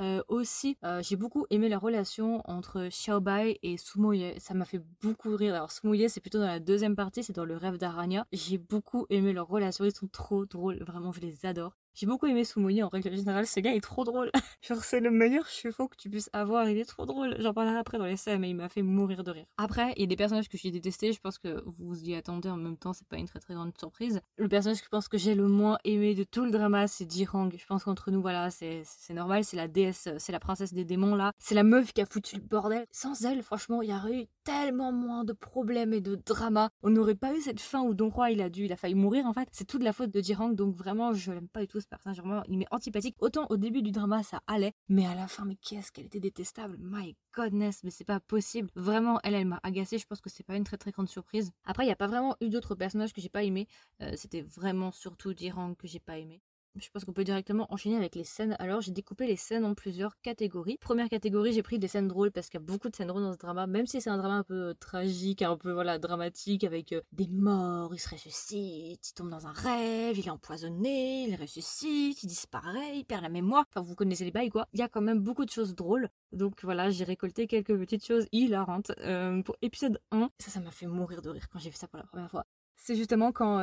Euh, 0.00 0.22
aussi, 0.28 0.78
euh, 0.84 1.02
j'ai 1.02 1.16
beaucoup 1.16 1.46
aimé 1.50 1.68
la 1.68 1.78
relation 1.78 2.40
entre 2.44 2.88
Xiaobai 2.88 3.58
et 3.62 3.76
Sumoye. 3.76 4.38
Ça 4.38 4.54
m'a 4.54 4.64
fait 4.64 4.80
beaucoup 5.02 5.36
rire. 5.36 5.54
Alors 5.54 5.72
Sumoye, 5.72 6.08
c'est 6.08 6.20
plutôt 6.20 6.38
dans 6.38 6.46
la 6.46 6.60
deuxième 6.60 6.96
partie, 6.96 7.22
c'est 7.22 7.34
dans 7.34 7.44
le 7.44 7.56
rêve 7.56 7.76
d'Arania. 7.76 8.26
J'ai 8.32 8.56
beaucoup 8.56 9.06
aimé 9.10 9.32
leur 9.32 9.48
relation. 9.48 9.84
Ils 9.84 9.94
sont 9.94 10.08
trop 10.08 10.46
drôles. 10.46 10.82
Vraiment, 10.84 11.12
je 11.12 11.20
les 11.20 11.44
adore. 11.44 11.76
J'ai 11.94 12.06
beaucoup 12.06 12.26
aimé 12.26 12.44
Sumoye 12.44 12.82
en 12.82 12.88
règle 12.88 13.14
générale. 13.14 13.46
Ce 13.46 13.60
gars 13.60 13.74
est 13.74 13.80
trop 13.80 14.04
drôle. 14.04 14.30
Genre, 14.62 14.82
c'est 14.82 15.00
le 15.00 15.10
meilleur 15.10 15.46
chevaux 15.46 15.88
que 15.88 15.96
tu 15.96 16.08
puisses 16.08 16.30
avoir. 16.32 16.68
Il 16.68 16.78
est 16.78 16.84
trop 16.84 17.06
drôle. 17.06 17.36
J'en 17.40 17.52
parlerai 17.52 17.76
après 17.76 17.98
dans 17.98 18.04
les 18.04 18.16
scènes, 18.16 18.40
mais 18.40 18.50
il 18.50 18.54
m'a 18.54 18.68
fait 18.68 18.82
mourir 18.82 19.24
de 19.24 19.30
rire. 19.30 19.46
Après, 19.58 19.92
il 19.96 20.02
y 20.02 20.04
a 20.04 20.06
des 20.06 20.16
personnages 20.16 20.48
que 20.48 20.56
j'ai 20.56 20.70
détestés. 20.70 21.12
Je 21.12 21.20
pense 21.20 21.38
que 21.38 21.62
vous 21.66 21.88
vous 21.88 22.04
y 22.04 22.14
attendez 22.14 22.48
en 22.48 22.56
même 22.56 22.76
temps. 22.76 22.92
C'est 22.92 23.06
pas 23.08 23.16
une 23.16 23.26
très 23.26 23.40
très 23.40 23.54
grande 23.54 23.76
surprise. 23.76 24.20
Le 24.36 24.48
personnage 24.48 24.78
que 24.78 24.84
je 24.84 24.90
pense 24.90 25.08
que 25.08 25.18
j'ai 25.18 25.34
le 25.34 25.48
moins 25.48 25.78
aimé 25.84 26.14
de 26.14 26.24
tout 26.24 26.44
le 26.44 26.50
drama, 26.50 26.86
c'est 26.86 27.10
Jirang. 27.10 27.52
Je 27.56 27.66
pense 27.66 27.84
qu'entre 27.84 28.10
nous, 28.10 28.20
voilà, 28.20 28.50
c'est 28.50 28.84
normal. 29.10 29.44
C'est 29.44 29.56
la 29.56 29.68
déesse, 29.68 30.08
c'est 30.18 30.32
la 30.32 30.40
princesse 30.40 30.72
des 30.72 30.84
démons 30.84 31.14
là. 31.14 31.32
C'est 31.38 31.54
la 31.54 31.64
meuf 31.64 31.92
qui 31.92 32.00
a 32.00 32.06
foutu 32.06 32.36
le 32.36 32.42
bordel. 32.42 32.86
Sans 32.92 33.24
elle, 33.24 33.42
franchement, 33.42 33.82
il 33.82 33.90
y 33.90 33.94
aurait 33.94 34.22
eu 34.22 34.26
tellement 34.44 34.92
moins 34.92 35.24
de 35.24 35.32
problèmes 35.32 35.92
et 35.92 36.00
de 36.00 36.14
drama. 36.14 36.70
On 36.82 36.90
n'aurait 36.90 37.14
pas 37.14 37.34
eu 37.34 37.40
cette 37.40 37.60
fin 37.60 37.82
où 37.82 37.94
Don 37.94 38.08
Roi 38.08 38.30
il 38.30 38.40
a 38.40 38.48
dû, 38.48 38.64
il 38.64 38.72
a 38.72 38.76
failli 38.76 38.94
mourir 38.94 39.26
en 39.26 39.32
fait. 39.32 39.48
C'est 39.52 39.66
toute 39.66 39.82
la 39.82 39.92
faute 39.92 40.10
de 40.10 40.20
Jirang. 40.20 40.54
Donc 40.54 40.76
vraiment, 40.76 41.12
je 41.12 41.32
l'aime 41.32 41.48
pas 41.48 41.60
du 41.60 41.68
tout 41.68 41.79
vraiment, 42.04 42.42
il 42.48 42.58
m'est 42.58 42.66
antipathique. 42.70 43.16
Autant 43.20 43.46
au 43.50 43.56
début 43.56 43.82
du 43.82 43.92
drama, 43.92 44.22
ça 44.22 44.40
allait, 44.46 44.72
mais 44.88 45.06
à 45.06 45.14
la 45.14 45.28
fin, 45.28 45.44
mais 45.44 45.56
qu'est-ce 45.56 45.92
qu'elle 45.92 46.06
était 46.06 46.20
détestable. 46.20 46.76
My 46.80 47.16
godness, 47.34 47.82
mais 47.84 47.90
c'est 47.90 48.04
pas 48.04 48.20
possible. 48.20 48.70
Vraiment, 48.74 49.20
elle, 49.22 49.34
elle 49.34 49.46
m'a 49.46 49.60
agacée. 49.62 49.98
Je 49.98 50.06
pense 50.06 50.20
que 50.20 50.30
c'est 50.30 50.44
pas 50.44 50.56
une 50.56 50.64
très 50.64 50.76
très 50.76 50.90
grande 50.90 51.08
surprise. 51.08 51.52
Après, 51.64 51.84
il 51.84 51.86
n'y 51.86 51.92
a 51.92 51.96
pas 51.96 52.06
vraiment 52.06 52.36
eu 52.40 52.48
d'autres 52.48 52.74
personnages 52.74 53.12
que 53.12 53.20
j'ai 53.20 53.28
pas 53.28 53.44
aimé. 53.44 53.66
Euh, 54.02 54.12
c'était 54.16 54.42
vraiment 54.42 54.90
surtout 54.92 55.34
Dirang 55.34 55.74
que 55.74 55.86
j'ai 55.86 56.00
pas 56.00 56.18
aimé. 56.18 56.42
Je 56.76 56.88
pense 56.90 57.04
qu'on 57.04 57.12
peut 57.12 57.24
directement 57.24 57.66
enchaîner 57.72 57.96
avec 57.96 58.14
les 58.14 58.22
scènes. 58.22 58.54
Alors, 58.60 58.80
j'ai 58.80 58.92
découpé 58.92 59.26
les 59.26 59.36
scènes 59.36 59.64
en 59.64 59.74
plusieurs 59.74 60.20
catégories. 60.20 60.78
Première 60.80 61.08
catégorie, 61.08 61.52
j'ai 61.52 61.62
pris 61.62 61.80
des 61.80 61.88
scènes 61.88 62.06
drôles 62.06 62.30
parce 62.30 62.48
qu'il 62.48 62.60
y 62.60 62.62
a 62.62 62.66
beaucoup 62.66 62.88
de 62.88 62.94
scènes 62.94 63.08
drôles 63.08 63.22
dans 63.22 63.32
ce 63.32 63.38
drama, 63.38 63.66
même 63.66 63.86
si 63.86 64.00
c'est 64.00 64.10
un 64.10 64.18
drama 64.18 64.36
un 64.36 64.44
peu 64.44 64.68
euh, 64.68 64.74
tragique, 64.74 65.42
un 65.42 65.56
peu 65.56 65.72
voilà 65.72 65.98
dramatique 65.98 66.62
avec 66.62 66.92
euh, 66.92 67.00
des 67.12 67.26
morts, 67.26 67.92
il 67.92 67.98
se 67.98 68.08
ressuscite, 68.08 69.08
il 69.08 69.14
tombe 69.14 69.30
dans 69.30 69.48
un 69.48 69.52
rêve, 69.52 70.18
il 70.18 70.26
est 70.26 70.30
empoisonné, 70.30 71.24
il 71.24 71.34
ressuscite, 71.34 72.22
il 72.22 72.26
disparaît, 72.28 72.96
il 72.96 73.04
perd 73.04 73.22
la 73.22 73.28
mémoire. 73.28 73.64
Enfin, 73.68 73.80
vous 73.84 73.96
connaissez 73.96 74.24
les 74.24 74.30
bails 74.30 74.50
quoi. 74.50 74.68
Il 74.72 74.78
y 74.78 74.82
a 74.82 74.88
quand 74.88 75.00
même 75.02 75.18
beaucoup 75.18 75.44
de 75.44 75.50
choses 75.50 75.74
drôles. 75.74 76.08
Donc 76.32 76.62
voilà, 76.62 76.90
j'ai 76.90 77.04
récolté 77.04 77.48
quelques 77.48 77.76
petites 77.76 78.06
choses 78.06 78.28
hilarantes. 78.30 78.92
Euh, 78.98 79.42
pour 79.42 79.56
épisode 79.60 80.00
1, 80.12 80.30
ça, 80.38 80.50
ça 80.50 80.60
m'a 80.60 80.70
fait 80.70 80.86
mourir 80.86 81.20
de 81.20 81.30
rire 81.30 81.48
quand 81.50 81.58
j'ai 81.58 81.70
vu 81.70 81.76
ça 81.76 81.88
pour 81.88 81.98
la 81.98 82.06
première 82.06 82.30
fois. 82.30 82.44
C'est 82.76 82.94
justement 82.94 83.32
quand 83.32 83.58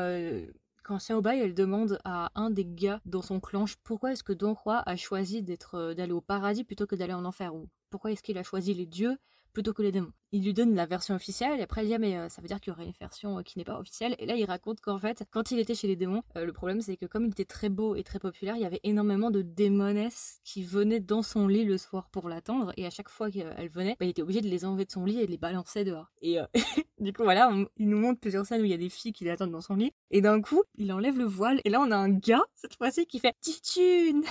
quand 0.87 0.99
Xiaobai 0.99 1.37
elle 1.39 1.53
demande 1.53 1.99
à 2.05 2.31
un 2.35 2.49
des 2.49 2.65
gars 2.65 3.01
dans 3.05 3.21
son 3.21 3.41
clan 3.41 3.65
pourquoi 3.83 4.13
est-ce 4.13 4.23
que 4.23 4.31
Don 4.31 4.55
Hua 4.65 4.81
a 4.85 4.95
choisi 4.95 5.45
euh, 5.73 5.93
d'aller 5.93 6.13
au 6.13 6.21
paradis 6.21 6.63
plutôt 6.63 6.87
que 6.87 6.95
d'aller 6.95 7.13
en 7.13 7.25
enfer? 7.25 7.53
Ou 7.53 7.67
pourquoi 7.89 8.13
est-ce 8.13 8.23
qu'il 8.23 8.37
a 8.37 8.43
choisi 8.43 8.73
les 8.73 8.85
dieux? 8.85 9.17
Plutôt 9.57 9.73
que 9.73 9.81
les 9.81 9.91
démons. 9.91 10.13
Il 10.33 10.43
lui 10.43 10.53
donne 10.53 10.75
la 10.75 10.85
version 10.85 11.15
officielle 11.15 11.59
et 11.59 11.63
après 11.63 11.83
il 11.83 11.87
dit 11.87 11.95
ah, 11.95 11.97
mais 11.97 12.15
euh, 12.15 12.29
ça 12.29 12.43
veut 12.43 12.47
dire 12.47 12.61
qu'il 12.61 12.71
y 12.71 12.75
aurait 12.75 12.85
une 12.85 12.93
version 12.99 13.39
euh, 13.39 13.41
qui 13.41 13.57
n'est 13.57 13.63
pas 13.63 13.79
officielle. 13.79 14.15
Et 14.19 14.27
là 14.27 14.35
il 14.35 14.45
raconte 14.45 14.81
qu'en 14.81 14.99
fait 14.99 15.23
quand 15.31 15.49
il 15.49 15.57
était 15.57 15.73
chez 15.73 15.87
les 15.87 15.95
démons 15.95 16.21
euh, 16.35 16.45
le 16.45 16.53
problème 16.53 16.79
c'est 16.79 16.95
que 16.95 17.07
comme 17.07 17.25
il 17.25 17.31
était 17.31 17.43
très 17.43 17.69
beau 17.69 17.95
et 17.95 18.03
très 18.03 18.19
populaire 18.19 18.55
il 18.55 18.61
y 18.61 18.67
avait 18.67 18.81
énormément 18.83 19.31
de 19.31 19.41
démonesses 19.41 20.41
qui 20.43 20.61
venaient 20.61 20.99
dans 20.99 21.23
son 21.23 21.47
lit 21.47 21.65
le 21.65 21.79
soir 21.79 22.07
pour 22.11 22.29
l'attendre. 22.29 22.71
Et 22.77 22.85
à 22.85 22.91
chaque 22.91 23.09
fois 23.09 23.31
qu'elles 23.31 23.69
venaient 23.69 23.97
bah, 23.99 24.05
il 24.05 24.09
était 24.09 24.21
obligé 24.21 24.41
de 24.41 24.47
les 24.47 24.63
enlever 24.63 24.85
de 24.85 24.91
son 24.91 25.05
lit 25.05 25.21
et 25.21 25.25
de 25.25 25.31
les 25.31 25.39
balancer 25.39 25.83
dehors. 25.83 26.11
Et 26.21 26.37
du 26.99 27.11
coup 27.11 27.23
voilà 27.23 27.51
il 27.77 27.89
nous 27.89 27.97
montre 27.97 28.19
plusieurs 28.19 28.45
scènes 28.45 28.61
où 28.61 28.65
il 28.65 28.69
y 28.69 28.75
a 28.75 28.77
des 28.77 28.89
filles 28.89 29.11
qui 29.11 29.25
l'attendent 29.25 29.53
dans 29.53 29.61
son 29.61 29.73
lit. 29.73 29.91
Et 30.11 30.21
d'un 30.21 30.39
coup 30.39 30.61
il 30.75 30.93
enlève 30.93 31.17
le 31.17 31.25
voile. 31.25 31.61
Et 31.65 31.71
là 31.71 31.81
on 31.81 31.89
a 31.89 31.97
un 31.97 32.09
gars 32.09 32.45
cette 32.53 32.75
fois-ci 32.75 33.07
qui 33.07 33.17
fait 33.17 33.35
Titune 33.41 34.23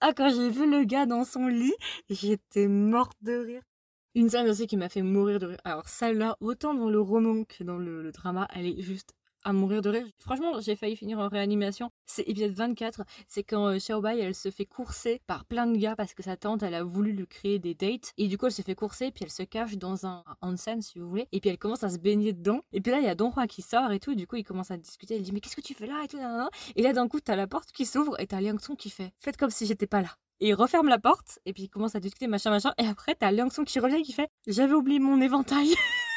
Ah, 0.00 0.12
quand 0.14 0.30
j'ai 0.30 0.50
vu 0.50 0.70
le 0.70 0.84
gars 0.84 1.06
dans 1.06 1.24
son 1.24 1.46
lit, 1.46 1.74
j'étais 2.08 2.68
morte 2.68 3.16
de 3.22 3.32
rire. 3.44 3.62
Une 4.14 4.30
scène 4.30 4.48
aussi 4.48 4.66
qui 4.66 4.76
m'a 4.76 4.88
fait 4.88 5.02
mourir 5.02 5.38
de 5.38 5.46
rire. 5.46 5.60
Alors 5.64 5.88
celle-là, 5.88 6.36
autant 6.40 6.74
dans 6.74 6.88
le 6.88 7.00
roman 7.00 7.44
que 7.44 7.64
dans 7.64 7.78
le 7.78 8.10
drama, 8.12 8.48
elle 8.54 8.66
est 8.66 8.80
juste 8.80 9.14
mourir 9.52 9.82
de 9.82 9.90
rire. 9.90 10.06
Franchement, 10.18 10.60
j'ai 10.60 10.76
failli 10.76 10.96
finir 10.96 11.18
en 11.18 11.28
réanimation. 11.28 11.90
C'est 12.06 12.28
épisode 12.28 12.52
24. 12.52 13.02
C'est 13.26 13.42
quand 13.42 13.66
euh, 13.66 13.76
Xiaobai, 13.76 14.18
elle 14.18 14.34
se 14.34 14.50
fait 14.50 14.66
courser 14.66 15.20
par 15.26 15.44
plein 15.44 15.66
de 15.66 15.76
gars 15.76 15.96
parce 15.96 16.14
que 16.14 16.22
sa 16.22 16.36
tante, 16.36 16.62
elle 16.62 16.74
a 16.74 16.82
voulu 16.82 17.12
lui 17.12 17.26
créer 17.26 17.58
des 17.58 17.74
dates. 17.74 18.12
Et 18.16 18.28
du 18.28 18.38
coup, 18.38 18.46
elle 18.46 18.52
se 18.52 18.62
fait 18.62 18.74
courser, 18.74 19.10
puis 19.10 19.24
elle 19.24 19.30
se 19.30 19.42
cache 19.42 19.76
dans 19.76 20.06
un, 20.06 20.24
onsen, 20.42 20.82
si 20.82 20.98
vous 20.98 21.08
voulez. 21.08 21.28
Et 21.32 21.40
puis 21.40 21.50
elle 21.50 21.58
commence 21.58 21.84
à 21.84 21.88
se 21.88 21.98
baigner 21.98 22.32
dedans. 22.32 22.60
Et 22.72 22.80
puis 22.80 22.92
là, 22.92 22.98
il 22.98 23.04
y 23.04 23.08
a 23.08 23.14
Don 23.14 23.30
Juan 23.32 23.46
qui 23.46 23.62
sort 23.62 23.90
et 23.92 24.00
tout. 24.00 24.14
du 24.14 24.26
coup, 24.26 24.36
il 24.36 24.44
commence 24.44 24.70
à 24.70 24.76
discuter. 24.76 25.16
Elle 25.16 25.22
dit, 25.22 25.32
mais 25.32 25.40
qu'est-ce 25.40 25.56
que 25.56 25.60
tu 25.60 25.74
fais 25.74 25.86
là 25.86 26.02
et 26.04 26.08
tout. 26.08 26.18
Et 26.76 26.82
là, 26.82 26.92
d'un 26.92 27.08
coup, 27.08 27.20
t'as 27.20 27.36
la 27.36 27.46
porte 27.46 27.72
qui 27.72 27.86
s'ouvre 27.86 28.18
et 28.20 28.26
t'as 28.26 28.40
Liang 28.40 28.58
Song 28.58 28.76
qui 28.76 28.90
fait, 28.90 29.12
faites 29.18 29.36
comme 29.36 29.50
si 29.50 29.66
j'étais 29.66 29.86
pas 29.86 30.02
là. 30.02 30.10
Et 30.40 30.48
il 30.48 30.54
referme 30.54 30.88
la 30.88 31.00
porte, 31.00 31.40
et 31.46 31.52
puis 31.52 31.64
il 31.64 31.68
commence 31.68 31.96
à 31.96 32.00
discuter, 32.00 32.28
machin, 32.28 32.50
machin. 32.50 32.72
Et 32.78 32.86
après, 32.86 33.16
t'as 33.16 33.32
Liang 33.32 33.50
Song 33.50 33.64
qui 33.64 33.80
revient 33.80 33.96
et 33.96 34.02
qui 34.02 34.12
fait 34.12 34.28
J'avais 34.46 34.74
oublié 34.74 35.00
mon 35.00 35.20
éventail. 35.20 35.74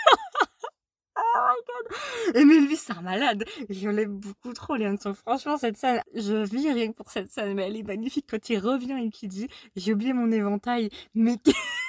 Et 2.36 2.46
mais 2.46 2.60
lui, 2.60 2.76
c'est 2.76 2.94
un 2.94 3.02
malade. 3.02 3.46
Je 3.70 3.90
l'aime 3.90 4.18
beaucoup 4.18 4.54
trop, 4.54 4.76
Léonson. 4.76 5.14
Franchement, 5.14 5.58
cette 5.58 5.78
scène, 5.78 6.02
je 6.16 6.44
vis 6.44 6.72
rien 6.72 6.92
que 6.92 6.96
pour 6.96 7.12
cette 7.12 7.30
scène, 7.30 7.56
mais 7.56 7.68
elle 7.68 7.78
est 7.78 7.84
magnifique 7.84 8.26
quand 8.30 8.50
il 8.50 8.60
revient 8.60 8.98
et 9.04 9.10
qu'il 9.10 9.30
dit 9.30 9.48
J'ai 9.76 9.94
oublié 9.94 10.14
mon 10.14 10.32
éventail, 10.32 10.90
mais. 11.14 11.38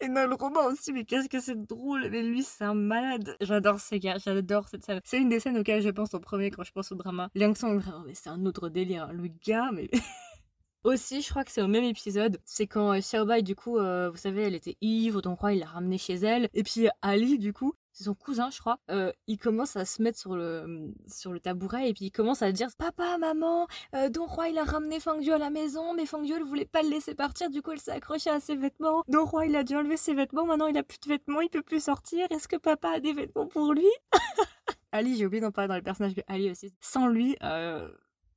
Et 0.00 0.08
dans 0.08 0.28
le 0.28 0.34
roman 0.34 0.66
aussi, 0.66 0.92
mais 0.92 1.04
qu'est-ce 1.04 1.28
que 1.28 1.38
c'est 1.38 1.66
drôle. 1.66 2.08
Mais 2.10 2.22
lui, 2.22 2.42
c'est 2.42 2.64
un 2.64 2.74
malade. 2.74 3.36
J'adore 3.40 3.80
ce 3.80 3.94
gars, 3.96 4.16
j'adore 4.18 4.66
cette 4.68 4.84
scène. 4.84 5.00
C'est 5.04 5.18
une 5.18 5.28
des 5.28 5.40
scènes 5.40 5.58
auxquelles 5.58 5.82
je 5.82 5.90
pense 5.90 6.14
en 6.14 6.20
premier 6.20 6.50
quand 6.50 6.64
je 6.64 6.72
pense 6.72 6.90
au 6.90 6.94
drama. 6.94 7.28
Liang 7.34 7.54
Song, 7.54 7.82
mais 8.06 8.14
c'est 8.14 8.30
un 8.30 8.44
autre 8.46 8.68
délire. 8.68 9.04
Hein. 9.04 9.12
Le 9.12 9.28
gars, 9.44 9.70
mais. 9.72 9.90
Aussi, 10.84 11.22
je 11.22 11.30
crois 11.30 11.44
que 11.44 11.52
c'est 11.52 11.62
au 11.62 11.68
même 11.68 11.84
épisode. 11.84 12.40
C'est 12.44 12.66
quand 12.66 12.92
euh, 12.92 12.98
Xiaobai, 12.98 13.42
du 13.42 13.54
coup, 13.54 13.78
euh, 13.78 14.10
vous 14.10 14.16
savez, 14.16 14.42
elle 14.42 14.54
était 14.56 14.76
ivre, 14.80 15.22
donc 15.22 15.38
il 15.44 15.60
l'a 15.60 15.66
ramené 15.66 15.96
chez 15.96 16.14
elle. 16.14 16.48
Et 16.54 16.64
puis 16.64 16.88
Ali, 17.02 17.38
du 17.38 17.52
coup, 17.52 17.74
c'est 17.92 18.04
son 18.04 18.14
cousin, 18.14 18.50
je 18.50 18.58
crois, 18.58 18.78
euh, 18.90 19.12
il 19.28 19.38
commence 19.38 19.76
à 19.76 19.84
se 19.84 20.02
mettre 20.02 20.18
sur 20.18 20.34
le, 20.34 20.92
sur 21.06 21.32
le 21.32 21.38
tabouret 21.38 21.90
et 21.90 21.94
puis 21.94 22.06
il 22.06 22.10
commence 22.10 22.42
à 22.42 22.50
dire 22.50 22.68
Papa, 22.78 23.18
maman, 23.18 23.66
Don 24.10 24.24
Roi 24.24 24.48
il 24.48 24.56
a 24.56 24.64
ramené 24.64 24.98
Fangju 24.98 25.30
à 25.30 25.36
la 25.36 25.50
maison, 25.50 25.92
mais 25.92 26.06
Fangju 26.06 26.32
ne 26.38 26.44
voulait 26.44 26.64
pas 26.64 26.82
le 26.82 26.88
laisser 26.88 27.14
partir, 27.14 27.50
du 27.50 27.60
coup 27.60 27.72
elle 27.72 27.80
s'est 27.80 27.90
accrochée 27.90 28.30
à 28.30 28.40
ses 28.40 28.56
vêtements. 28.56 29.02
Don 29.08 29.26
Roi 29.26 29.44
il 29.44 29.54
a 29.56 29.62
dû 29.62 29.76
enlever 29.76 29.98
ses 29.98 30.14
vêtements, 30.14 30.46
maintenant 30.46 30.68
il 30.68 30.78
a 30.78 30.82
plus 30.82 31.00
de 31.00 31.08
vêtements, 31.08 31.42
il 31.42 31.50
peut 31.50 31.60
plus 31.60 31.84
sortir. 31.84 32.26
Est-ce 32.30 32.48
que 32.48 32.56
papa 32.56 32.92
a 32.92 33.00
des 33.00 33.12
vêtements 33.12 33.46
pour 33.46 33.74
lui 33.74 33.84
Ali, 34.92 35.16
j'ai 35.16 35.26
oublié 35.26 35.42
d'en 35.42 35.52
parler 35.52 35.68
dans 35.68 35.74
les 35.74 35.82
personnages 35.82 36.14
de 36.14 36.22
Ali 36.28 36.50
aussi. 36.50 36.72
Sans 36.80 37.08
lui, 37.08 37.36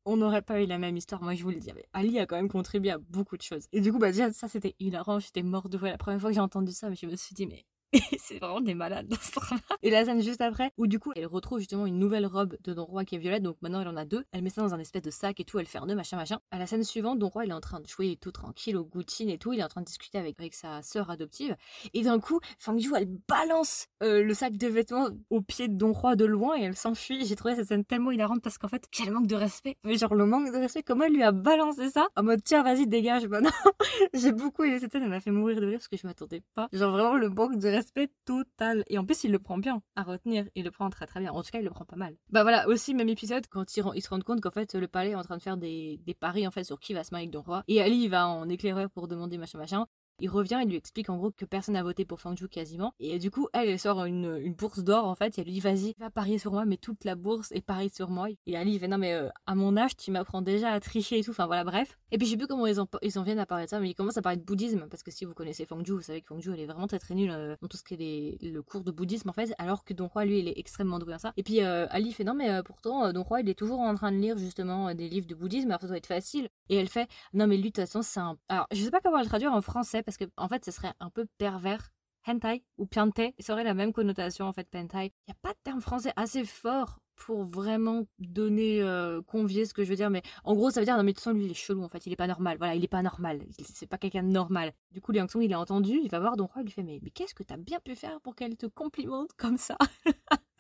on 0.06 0.18
n'aurait 0.18 0.42
pas 0.42 0.62
eu 0.62 0.66
la 0.66 0.78
même 0.78 0.96
histoire. 0.98 1.22
Moi, 1.22 1.34
je 1.34 1.44
vous 1.44 1.50
le 1.50 1.58
dis. 1.58 1.72
Ali 1.94 2.20
a 2.20 2.26
quand 2.26 2.36
même 2.36 2.50
contribué 2.50 2.92
à 2.92 2.98
beaucoup 2.98 3.38
de 3.38 3.42
choses. 3.42 3.66
Et 3.72 3.82
du 3.82 3.92
coup, 3.92 3.98
bah, 3.98 4.12
déjà, 4.12 4.32
ça, 4.32 4.48
c'était 4.48 4.76
hilarant. 4.80 5.20
J'étais 5.20 5.44
morte 5.44 5.70
de 5.70 5.78
voir 5.78 5.92
la 5.92 5.98
première 5.98 6.22
fois 6.22 6.30
que 6.30 6.36
j'ai 6.36 6.42
entendu 6.42 6.72
ça, 6.72 6.90
mais 6.90 6.96
je 6.96 7.08
me 7.08 7.16
suis 7.16 7.34
dit, 7.34 7.48
mais 7.48 7.66
c'est 8.20 8.40
vraiment 8.40 8.62
des 8.62 8.74
malades 8.74 9.08
dans 9.08 9.18
ce 9.20 9.32
drama. 9.36 9.62
Et 9.82 9.90
la 9.90 10.06
scène 10.06 10.22
juste 10.22 10.42
après, 10.42 10.72
où 10.78 10.88
du 10.88 11.00
coup, 11.00 11.12
elle 11.16 11.26
retrouve 11.26 11.60
justement 11.60 11.86
une 11.86 12.00
nouvelle 12.00 12.26
robe 12.26 12.58
de 12.64 12.74
Don 12.74 12.86
Roi 12.86 13.06
qui 13.06 13.16
est 13.16 13.20
violette, 13.20 13.44
donc 13.44 13.58
maintenant 13.62 13.82
elle 13.82 13.88
en 13.88 13.98
a 13.98 14.06
deux. 14.06 14.26
Elle 14.32 14.42
met 14.42 14.50
ça 14.50 14.62
dans 14.62 14.74
un 14.74 14.80
espèce 14.80 15.02
de 15.02 15.12
sac 15.12 15.40
et 15.40 15.46
tout, 15.46 15.60
elle 15.60 15.68
fait 15.68 15.78
un 15.78 15.86
nœud, 15.86 15.96
machin, 15.96 16.18
machin. 16.18 16.40
À 16.52 16.60
la 16.60 16.68
scène 16.68 16.84
suivante, 16.84 17.20
Don 17.20 17.30
Roi, 17.30 17.46
il 17.46 17.52
est 17.52 17.54
en 17.54 17.62
train 17.62 17.80
de 17.80 17.88
jouer 17.88 18.18
tout 18.20 18.32
tranquille 18.32 18.78
au 18.78 18.86
Gucci 18.86 19.30
et 19.30 19.38
tout, 19.38 19.54
il 19.54 19.60
est 19.60 19.64
en 19.64 19.68
train 19.68 19.82
de 19.82 19.86
discuter 19.86 20.18
avec, 20.18 20.40
avec 20.40 20.54
sa 20.54 20.82
sœur 20.82 21.10
adoptive. 21.10 21.56
Et 21.94 22.04
d'un 22.04 22.20
coup, 22.20 22.40
Fang 22.60 22.76
elle 22.96 23.08
balance 23.28 23.88
euh, 24.04 24.24
le 24.24 24.34
sac 24.34 24.58
de 24.58 24.68
vêtements 24.68 25.10
au 25.30 25.42
pied 25.42 25.68
de 25.68 25.74
Don 25.74 25.92
Roi 25.92 26.16
de 26.16 26.26
loin 26.26 26.58
et 26.58 26.64
elle 26.64 26.76
s'enfuit. 26.76 27.26
J'ai 27.26 27.36
trouvé 27.36 27.56
cette 27.56 27.68
scène 27.68 27.86
tellement 27.86 28.12
hilarante 28.12 28.42
parce 28.42 28.58
qu'en 28.58 28.68
fait, 28.68 28.86
quel 28.92 29.12
manque 29.12 29.28
de 29.28 29.36
respect. 29.36 29.78
Mais 29.84 29.98
genre, 29.98 30.16
le 30.16 30.26
manque 30.26 30.52
de 30.52 30.58
respect, 30.58 30.84
comment 30.84 31.06
elle 31.06 31.14
lui 31.14 31.24
a 31.24 31.32
balancé 31.32 31.90
ça? 31.90 32.08
En 32.16 32.24
mode 32.24 32.44
tiens, 32.44 32.64
vas-y, 32.64 32.88
dégage 32.88 33.28
maintenant. 33.28 33.52
J'ai 34.14 34.32
beaucoup 34.32 34.64
aimé 34.64 34.80
cette 34.80 34.92
scène, 34.92 35.04
elle 35.04 35.10
m'a 35.10 35.20
fait 35.20 35.32
mourir 35.32 35.60
de 35.60 35.66
rire 35.66 35.78
parce 35.80 35.88
que 35.88 35.98
je 35.98 36.06
m'attendais 36.08 36.42
pas. 36.54 36.68
Genre, 36.74 36.92
vraiment, 36.92 37.16
le 37.16 37.30
manque 37.30 37.58
de 37.58 37.68
respect 37.68 37.85
total 38.26 38.84
et 38.88 38.98
en 38.98 39.06
plus, 39.06 39.24
il 39.24 39.32
le 39.32 39.40
prend 39.40 39.58
bien 39.58 39.82
à 39.96 40.04
retenir. 40.04 40.46
Il 40.56 40.66
le 40.66 40.72
prend 40.72 40.90
très 40.90 41.06
très 41.06 41.20
bien. 41.20 41.32
En 41.32 41.44
tout 41.44 41.52
cas, 41.52 41.60
il 41.60 41.66
le 41.66 41.70
prend 41.70 41.86
pas 41.86 41.96
mal. 41.96 42.16
Bah 42.30 42.44
voilà, 42.44 42.68
aussi, 42.68 42.94
même 42.94 43.10
épisode, 43.10 43.46
quand 43.48 43.76
il, 43.78 43.84
il 43.96 44.02
se 44.02 44.10
rend 44.10 44.20
compte 44.20 44.42
qu'en 44.42 44.52
fait, 44.52 44.74
le 44.76 44.88
palais 44.88 45.12
est 45.12 45.16
en 45.16 45.24
train 45.24 45.38
de 45.38 45.42
faire 45.42 45.58
des, 45.58 46.00
des 46.06 46.14
paris 46.14 46.48
en 46.48 46.52
fait 46.52 46.64
sur 46.64 46.80
qui 46.80 46.94
va 46.94 47.04
se 47.04 47.12
marier 47.12 47.26
avec 47.26 47.34
Don 47.34 47.42
Roi. 47.42 47.64
Et 47.68 47.82
Ali 47.82 48.08
va 48.08 48.28
en 48.28 48.48
éclaireur 48.50 48.90
pour 48.90 49.08
demander 49.08 49.38
machin 49.38 49.58
machin. 49.58 49.86
Il 50.20 50.30
revient 50.30 50.60
et 50.64 50.66
lui 50.66 50.78
explique 50.78 51.10
en 51.10 51.18
gros 51.18 51.32
que 51.32 51.44
personne 51.46 51.74
n'a 51.74 51.84
voté 51.84 52.06
pour 52.06 52.22
Fangju 52.22 52.48
quasiment. 52.48 52.94
Et 53.00 53.20
du 53.20 53.32
coup, 53.32 53.48
elle, 53.54 53.78
sort 53.78 54.06
une, 54.06 54.38
une 54.42 54.54
bourse 54.54 54.80
d'or 54.80 55.06
en 55.06 55.16
fait. 55.16 55.38
Et 55.38 55.42
elle 55.42 55.48
lui 55.48 55.54
dit 55.54 55.60
Vas-y, 55.60 55.94
va 56.00 56.10
parier 56.10 56.38
sur 56.38 56.54
moi, 56.54 56.66
mais 56.66 56.78
toute 56.78 57.04
la 57.04 57.16
bourse 57.16 57.52
est 57.52 57.62
pariée 57.62 57.90
sur 57.90 58.10
moi. 58.10 58.28
Et 58.46 58.56
Ali, 58.56 58.80
fait 58.80 58.88
Non, 58.88 58.98
mais 58.98 59.14
euh, 59.14 59.30
à 59.46 59.56
mon 59.56 59.76
âge, 59.76 59.98
tu 59.98 60.12
m'apprends 60.12 60.42
déjà 60.42 60.72
à 60.72 60.80
tricher 60.80 61.20
et 61.20 61.24
tout. 61.24 61.32
Enfin 61.32 61.48
voilà, 61.48 61.66
bref. 61.66 61.98
Et 62.12 62.18
puis 62.18 62.28
je 62.28 62.32
sais 62.32 62.38
plus 62.38 62.48
comment 62.48 62.66
ils 62.66 62.80
en, 62.80 62.88
viennent 63.24 63.40
à 63.40 63.46
parler 63.46 63.66
de 63.66 63.70
ça, 63.70 63.80
mais 63.80 63.90
ils 63.90 63.96
commencent 63.96 64.18
à 64.18 64.22
parler 64.22 64.38
de 64.38 64.44
bouddhisme. 64.44 64.88
Parce 64.90 65.04
que 65.04 65.12
si 65.12 65.26
vous 65.26 65.34
connaissez 65.34 65.66
Fangju, 65.66 65.92
vous 65.92 66.02
savez 66.02 66.22
que 66.22 66.28
Fangju, 66.28 66.54
elle 66.54 66.62
est 66.62 66.66
vraiment 66.66 66.88
très 66.88 67.00
très 67.00 67.14
nulle 67.14 67.32
euh, 67.32 67.56
dans 67.62 67.68
tout 67.68 67.78
ce 67.78 67.84
qui 67.84 67.96
est 67.96 68.42
le 68.42 68.62
cours 68.64 68.84
de 68.86 68.92
bouddhisme 68.92 69.30
en 69.30 69.34
fait. 69.34 69.54
Alors 69.58 69.84
que 69.84 69.94
Don 69.94 70.08
Roi, 70.08 70.24
lui, 70.24 70.40
il 70.40 70.48
est 70.48 70.58
extrêmement 70.58 71.00
doué 71.00 71.16
en 71.16 71.20
ça. 71.20 71.34
Et 71.36 71.44
puis 71.44 71.62
euh, 71.62 71.88
Ali 71.90 72.14
fait 72.14 72.24
Non, 72.24 72.34
mais 72.34 72.64
pourtant, 72.64 73.12
Don 73.12 73.26
il 73.38 73.50
est 73.50 73.56
toujours 73.56 73.80
en 73.80 73.94
train 73.96 74.14
de 74.14 74.18
lire 74.18 74.38
justement 74.38 74.94
des 74.94 75.10
livres 75.10 75.28
de 75.28 75.36
bouddhisme. 75.36 75.70
Alors 75.72 75.82
ça 75.82 75.88
doit 75.88 75.98
être 75.98 76.08
facile. 76.08 76.48
Et 76.70 76.78
elle 76.78 76.88
fait 76.88 77.10
Non, 77.34 77.48
mais 77.48 77.58
lui, 77.58 77.64
de 77.64 77.68
toute 77.76 77.86
façon, 77.86 78.02
c'est 78.02 78.20
un. 78.20 78.38
Alors 78.48 78.68
je 78.72 78.82
sais 78.82 78.92
pas 78.92 79.02
comment 79.02 79.20
le 79.20 79.26
traduire 79.26 79.52
en 79.52 79.62
français 79.62 80.04
parce 80.06 80.18
que 80.18 80.26
en 80.38 80.48
fait, 80.48 80.64
ce 80.66 80.72
serait 80.72 80.94
un 81.00 81.10
peu 81.10 81.26
pervers. 81.38 81.92
Hentai 82.28 82.64
ou 82.80 82.88
piante, 82.88 83.22
ça 83.40 83.54
aurait 83.54 83.64
la 83.64 83.76
même 83.76 83.94
connotation 83.94 84.48
en 84.48 84.54
fait, 84.54 84.68
pentai. 84.68 85.14
Il 85.28 85.32
n'y 85.32 85.34
a 85.34 85.38
pas 85.44 85.54
de 85.54 85.60
terme 85.64 85.80
français 85.80 86.12
assez 86.16 86.44
fort 86.44 86.98
pour 87.16 87.44
vraiment 87.44 88.06
donner, 88.20 88.82
euh, 88.82 89.22
convier 89.22 89.66
ce 89.66 89.74
que 89.74 89.84
je 89.84 89.90
veux 89.90 89.96
dire, 89.96 90.10
mais 90.10 90.22
en 90.44 90.54
gros, 90.54 90.70
ça 90.70 90.80
veut 90.80 90.86
dire, 90.86 90.98
non, 90.98 91.04
mais 91.04 91.14
de 91.14 91.32
lui, 91.32 91.46
il 91.46 91.52
est 91.52 91.54
chelou, 91.54 91.84
en 91.84 91.90
fait, 91.90 92.06
il 92.06 92.12
est 92.14 92.18
pas 92.18 92.28
normal, 92.28 92.58
voilà, 92.58 92.76
il 92.76 92.84
est 92.84 92.90
pas 92.90 93.02
normal, 93.02 93.42
c'est 93.58 93.88
pas 93.88 93.98
quelqu'un 93.98 94.24
de 94.24 94.30
normal. 94.30 94.74
Du 94.92 95.02
coup, 95.02 95.12
Liang 95.12 95.28
Song, 95.28 95.42
il 95.42 95.54
a 95.54 95.60
entendu, 95.60 96.00
il 96.04 96.10
va 96.10 96.20
voir 96.20 96.36
Don 96.36 96.48
Roi, 96.48 96.62
il 96.62 96.66
lui 96.66 96.72
fait, 96.72 96.84
mais, 96.84 97.00
mais 97.02 97.10
qu'est-ce 97.10 97.34
que 97.34 97.44
t'as 97.44 97.58
bien 97.58 97.80
pu 97.80 97.96
faire 97.96 98.20
pour 98.22 98.36
qu'elle 98.36 98.58
te 98.58 98.66
complimente 98.66 99.32
comme 99.38 99.58
ça? 99.58 99.78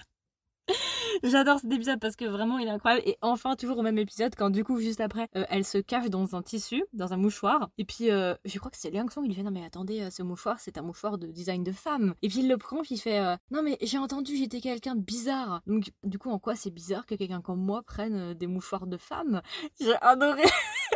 J'adore 1.24 1.60
cet 1.60 1.72
épisode 1.72 2.00
parce 2.00 2.15
que 2.15 2.25
vraiment 2.25 2.57
il 2.57 2.67
est 2.67 2.72
incroyable. 2.72 3.03
Et 3.05 3.17
enfin, 3.22 3.55
toujours 3.55 3.77
au 3.77 3.81
même 3.81 3.98
épisode, 3.98 4.36
quand 4.36 4.50
du 4.50 4.63
coup, 4.63 4.79
juste 4.79 5.01
après, 5.01 5.27
euh, 5.36 5.45
elle 5.50 5.65
se 5.65 5.77
cache 5.77 6.10
dans 6.10 6.36
un 6.36 6.41
tissu, 6.41 6.84
dans 6.93 7.13
un 7.13 7.17
mouchoir. 7.17 7.69
Et 7.77 7.86
puis, 7.86 8.12
euh, 8.12 8.36
je 8.45 8.57
crois 8.60 8.72
que 8.72 8.77
c'est 8.77 8.91
Liang 8.91 9.10
Song, 9.10 9.24
il 9.25 9.29
lui 9.29 9.36
fait 9.36 9.43
Non, 9.43 9.51
mais 9.51 9.65
attendez, 9.65 10.01
euh, 10.01 10.10
ce 10.10 10.24
mouchoir, 10.24 10.60
c'est 10.60 10.77
un 10.77 10.81
mouchoir 10.81 11.17
de 11.17 11.27
design 11.27 11.63
de 11.63 11.72
femme. 11.72 12.15
Et 12.22 12.27
puis 12.27 12.39
il 12.39 12.50
le 12.50 12.57
prend, 12.57 12.81
puis 12.81 12.95
il 12.95 13.00
fait 13.00 13.22
Non, 13.51 13.62
mais 13.63 13.77
j'ai 13.81 13.98
entendu, 13.98 14.36
j'étais 14.36 14.62
quelqu'un 14.62 14.95
de 14.95 15.01
bizarre. 15.01 15.62
Donc, 15.67 15.91
du 16.03 16.17
coup, 16.17 16.29
en 16.29 16.39
quoi 16.39 16.55
c'est 16.55 16.72
bizarre 16.72 17.05
que 17.05 17.15
quelqu'un 17.15 17.41
comme 17.41 17.60
moi 17.60 17.81
prenne 17.84 18.34
des 18.34 18.48
mouchoirs 18.48 18.88
de 18.88 18.98
femme 18.98 19.41
J'ai 19.79 19.95
adoré 20.01 20.43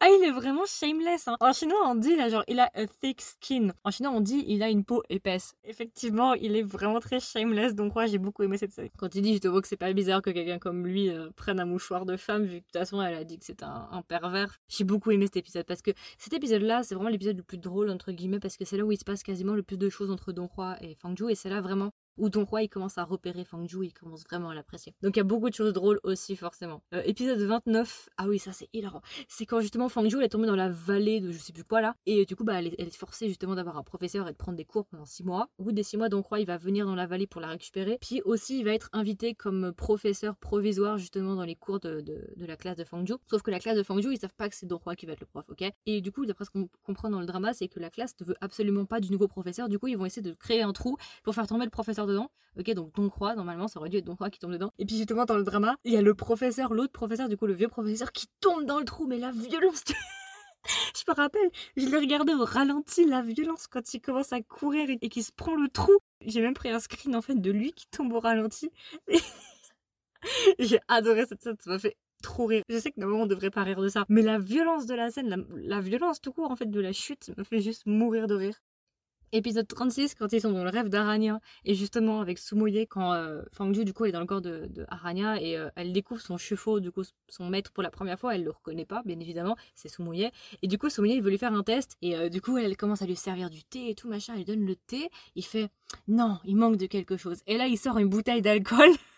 ah, 0.00 0.08
il 0.10 0.28
est 0.28 0.30
vraiment 0.30 0.66
shameless. 0.66 1.26
Hein. 1.26 1.36
En 1.40 1.54
chinois, 1.54 1.80
on 1.86 1.94
dit 1.94 2.16
là, 2.16 2.28
genre, 2.28 2.44
il 2.48 2.60
a 2.60 2.70
a 2.74 2.86
thick 2.86 3.22
skin. 3.22 3.72
En 3.82 3.90
chinois, 3.90 4.12
on 4.12 4.20
dit 4.20 4.44
il 4.46 4.62
a 4.62 4.68
une 4.68 4.84
peau 4.84 5.02
épaisse. 5.08 5.54
Effectivement, 5.64 6.34
il 6.34 6.54
est 6.54 6.62
vraiment 6.62 7.00
très 7.00 7.18
shameless. 7.18 7.74
Donc, 7.74 7.94
moi, 7.94 8.04
j'ai 8.04 8.18
beaucoup 8.18 8.42
aimé 8.42 8.58
cette 8.58 8.72
série. 8.72 8.90
Quand 8.98 9.14
il 9.14 9.22
dit, 9.22 9.34
je 9.34 9.38
te 9.38 9.48
vois 9.48 9.62
que 9.62 9.68
c'est 9.68 9.78
pas 9.78 9.90
bizarre 9.94 10.20
que 10.20 10.28
quelqu'un 10.30 10.58
comme 10.58 10.86
lui 10.86 11.08
euh, 11.08 11.30
prenne 11.34 11.60
un 11.60 11.64
mouchoir 11.64 12.04
de 12.04 12.18
femme, 12.18 12.44
vu 12.44 12.48
que 12.48 12.54
de 12.56 12.60
toute 12.64 12.78
façon, 12.78 13.00
elle 13.00 13.14
a 13.14 13.24
dit 13.24 13.38
que 13.38 13.46
c'est 13.46 13.62
un, 13.62 14.02
pervers. 14.06 14.58
J'ai 14.68 14.84
beaucoup 14.84 15.12
aimé 15.12 15.26
cet 15.26 15.38
épisode 15.38 15.64
parce 15.64 15.80
que 15.80 15.92
cet 16.18 16.34
épisode-là, 16.34 16.82
c'est 16.82 16.94
vraiment 16.94 17.10
l'épisode 17.10 17.38
le 17.38 17.42
plus 17.42 17.58
drôle, 17.58 17.88
entre 17.88 18.12
guillemets, 18.12 18.40
parce 18.40 18.58
que 18.58 18.66
c'est 18.66 18.76
là 18.76 18.84
où 18.84 18.92
il 18.92 18.98
se 18.98 19.04
passe 19.04 19.22
quasiment 19.22 19.54
le 19.54 19.62
plus 19.62 19.78
de 19.78 19.88
choses 19.88 20.10
entre 20.10 20.32
Don 20.32 20.46
Roi 20.46 20.76
et 20.82 20.94
Fang 20.94 21.16
Zhu. 21.16 21.30
Et 21.30 21.34
c'est 21.34 21.50
là 21.50 21.62
vraiment 21.62 21.90
où 22.16 22.28
Don 22.30 22.44
Roi 22.44 22.62
il 22.62 22.68
commence 22.68 22.98
à 22.98 23.04
repérer 23.04 23.44
Fang 23.44 23.66
Ju, 23.66 23.84
il 23.84 23.92
commence 23.92 24.24
vraiment 24.24 24.50
à 24.50 24.54
l'apprécier. 24.54 24.94
Donc 25.02 25.16
il 25.16 25.18
y 25.18 25.20
a 25.20 25.24
beaucoup 25.24 25.50
de 25.50 25.54
choses 25.54 25.72
drôles 25.72 26.00
aussi 26.02 26.36
forcément. 26.36 26.82
Euh, 26.94 27.02
épisode 27.04 27.38
29, 27.38 28.08
ah 28.16 28.26
oui 28.28 28.38
ça 28.38 28.52
c'est 28.52 28.68
hilarant. 28.72 29.02
C'est 29.28 29.46
quand 29.46 29.60
justement 29.60 29.88
Fang 29.88 30.08
Ju 30.08 30.18
elle 30.18 30.24
est 30.24 30.28
tombée 30.28 30.46
dans 30.46 30.56
la 30.56 30.70
vallée 30.70 31.20
de 31.20 31.32
je 31.32 31.38
sais 31.38 31.52
plus 31.52 31.64
quoi 31.64 31.80
là, 31.80 31.94
et 32.06 32.24
du 32.24 32.36
coup 32.36 32.44
bah 32.44 32.60
elle 32.60 32.68
est, 32.68 32.96
forcée 32.96 33.28
justement 33.28 33.54
d'avoir 33.54 33.76
un 33.76 33.82
professeur 33.82 34.26
et 34.28 34.32
de 34.32 34.36
prendre 34.36 34.56
des 34.56 34.64
cours 34.64 34.86
pendant 34.86 35.04
6 35.04 35.24
mois. 35.24 35.48
Au 35.58 35.64
bout 35.64 35.72
des 35.72 35.82
6 35.82 35.96
mois 35.96 36.08
Don 36.08 36.22
Roi 36.22 36.40
il 36.40 36.46
va 36.46 36.56
venir 36.56 36.86
dans 36.86 36.94
la 36.94 37.06
vallée 37.06 37.26
pour 37.26 37.40
la 37.40 37.48
récupérer, 37.48 37.98
puis 38.00 38.22
aussi 38.24 38.58
il 38.58 38.64
va 38.64 38.72
être 38.72 38.88
invité 38.92 39.34
comme 39.34 39.72
professeur 39.72 40.36
provisoire 40.36 40.98
justement 40.98 41.34
dans 41.34 41.44
les 41.44 41.56
cours 41.56 41.80
de, 41.80 42.00
de, 42.00 42.46
la 42.46 42.56
classe 42.56 42.76
de 42.76 42.84
Fang 42.84 43.04
Ju. 43.04 43.14
Sauf 43.28 43.42
que 43.42 43.50
la 43.50 43.58
classe 43.58 43.76
de 43.76 43.82
Fang 43.82 44.00
Ju 44.00 44.12
ils 44.12 44.18
savent 44.18 44.34
pas 44.34 44.48
que 44.48 44.54
c'est 44.54 44.66
Don 44.66 44.78
Roi 44.78 44.96
qui 44.96 45.06
va 45.06 45.12
être 45.12 45.20
le 45.20 45.26
prof, 45.26 45.44
ok? 45.48 45.64
Et 45.86 46.00
du 46.00 46.12
coup 46.12 46.24
d'après 46.24 46.44
ce 46.44 46.50
qu'on 46.50 46.68
comprend 46.84 47.10
dans 47.10 47.20
le 47.20 47.26
drama 47.26 47.52
c'est 47.52 47.68
que 47.68 47.80
la 47.80 47.90
classe 47.90 48.14
ne 48.20 48.26
veut 48.26 48.36
absolument 48.40 48.86
pas 48.86 49.00
du 49.00 49.10
nouveau 49.10 49.28
professeur, 49.28 49.68
du 49.68 49.78
coup 49.78 49.88
ils 49.88 49.98
vont 49.98 50.06
essayer 50.06 50.22
de 50.22 50.32
créer 50.32 50.62
un 50.62 50.72
trou 50.72 50.96
pour 51.22 51.34
faire 51.34 51.46
tomber 51.46 51.64
le 51.64 51.70
professeur 51.70 52.05
dedans. 52.06 52.30
Ok, 52.58 52.70
donc 52.70 52.94
Don 52.94 53.10
Croix, 53.10 53.34
normalement, 53.34 53.68
ça 53.68 53.78
aurait 53.78 53.90
dû 53.90 53.98
être 53.98 54.06
Don 54.06 54.14
Croix 54.14 54.30
qui 54.30 54.38
tombe 54.38 54.52
dedans. 54.52 54.72
Et 54.78 54.86
puis 54.86 54.96
justement, 54.96 55.26
dans 55.26 55.36
le 55.36 55.44
drama, 55.44 55.76
il 55.84 55.92
y 55.92 55.96
a 55.96 56.02
le 56.02 56.14
professeur, 56.14 56.72
l'autre 56.72 56.92
professeur, 56.92 57.28
du 57.28 57.36
coup, 57.36 57.46
le 57.46 57.52
vieux 57.52 57.68
professeur, 57.68 58.12
qui 58.12 58.26
tombe 58.40 58.64
dans 58.64 58.78
le 58.78 58.86
trou, 58.86 59.06
mais 59.06 59.18
la 59.18 59.30
violence. 59.30 59.82
je 60.96 61.02
me 61.08 61.14
rappelle, 61.14 61.50
je 61.76 61.86
l'ai 61.86 61.98
regardé 61.98 62.32
au 62.32 62.44
ralenti, 62.44 63.04
la 63.04 63.22
violence 63.22 63.66
quand 63.66 63.92
il 63.94 64.00
commence 64.00 64.32
à 64.32 64.40
courir 64.40 64.88
et, 64.88 65.08
qu'il 65.08 65.24
se 65.24 65.32
prend 65.32 65.54
le 65.54 65.68
trou. 65.68 65.92
J'ai 66.24 66.40
même 66.40 66.54
pris 66.54 66.70
un 66.70 66.80
screen 66.80 67.14
en 67.14 67.22
fait 67.22 67.34
de 67.34 67.50
lui 67.50 67.72
qui 67.72 67.86
tombe 67.88 68.12
au 68.12 68.20
ralenti. 68.20 68.70
J'ai 70.58 70.80
adoré 70.88 71.26
cette 71.26 71.42
scène, 71.42 71.56
ça 71.62 71.70
m'a 71.70 71.78
fait 71.78 71.96
trop 72.22 72.46
rire. 72.46 72.62
Je 72.68 72.78
sais 72.78 72.90
que 72.90 72.98
normalement 72.98 73.24
on 73.24 73.26
devrait 73.26 73.50
pas 73.50 73.62
rire 73.62 73.80
de 73.80 73.88
ça, 73.88 74.04
mais 74.08 74.22
la 74.22 74.38
violence 74.38 74.86
de 74.86 74.94
la 74.94 75.10
scène, 75.10 75.28
la, 75.28 75.36
la 75.54 75.80
violence 75.80 76.20
tout 76.20 76.32
court 76.32 76.50
en 76.50 76.56
fait 76.56 76.70
de 76.70 76.80
la 76.80 76.92
chute 76.92 77.30
me 77.36 77.44
fait 77.44 77.60
juste 77.60 77.86
mourir 77.86 78.26
de 78.26 78.34
rire. 78.34 78.58
Épisode 79.32 79.66
36, 79.66 80.14
quand 80.14 80.32
ils 80.32 80.40
sont 80.40 80.52
dans 80.52 80.62
le 80.62 80.70
rêve 80.70 80.88
d'Arania, 80.88 81.40
et 81.64 81.74
justement 81.74 82.20
avec 82.20 82.38
Sumoye, 82.38 82.86
quand 82.86 83.12
euh, 83.12 83.42
du 83.84 83.92
coup, 83.92 84.04
est 84.04 84.12
dans 84.12 84.20
le 84.20 84.26
corps 84.26 84.40
de, 84.40 84.68
Arania, 84.88 85.40
et 85.40 85.56
euh, 85.56 85.68
elle 85.74 85.92
découvre 85.92 86.20
son 86.20 86.36
chevaux, 86.36 86.78
du 86.80 86.92
coup, 86.92 87.02
son 87.28 87.48
maître 87.48 87.72
pour 87.72 87.82
la 87.82 87.90
première 87.90 88.18
fois, 88.18 88.34
elle 88.34 88.44
le 88.44 88.50
reconnaît 88.50 88.84
pas, 88.84 89.02
bien 89.04 89.18
évidemment, 89.18 89.56
c'est 89.74 89.88
Sumoye. 89.88 90.30
Et 90.62 90.68
du 90.68 90.78
coup, 90.78 90.88
Sumoye, 90.90 91.14
il 91.14 91.22
veut 91.22 91.30
lui 91.30 91.38
faire 91.38 91.52
un 91.52 91.64
test, 91.64 91.96
et 92.02 92.16
euh, 92.16 92.28
du 92.28 92.40
coup, 92.40 92.56
elle 92.56 92.76
commence 92.76 93.02
à 93.02 93.06
lui 93.06 93.16
servir 93.16 93.50
du 93.50 93.64
thé 93.64 93.90
et 93.90 93.94
tout, 93.94 94.08
machin, 94.08 94.34
elle 94.34 94.40
lui 94.40 94.44
donne 94.44 94.64
le 94.64 94.76
thé, 94.76 95.10
il 95.34 95.44
fait, 95.44 95.68
non, 96.06 96.38
il 96.44 96.56
manque 96.56 96.76
de 96.76 96.86
quelque 96.86 97.16
chose. 97.16 97.38
Et 97.46 97.56
là, 97.56 97.66
il 97.66 97.78
sort 97.78 97.98
une 97.98 98.08
bouteille 98.08 98.42
d'alcool. 98.42 98.90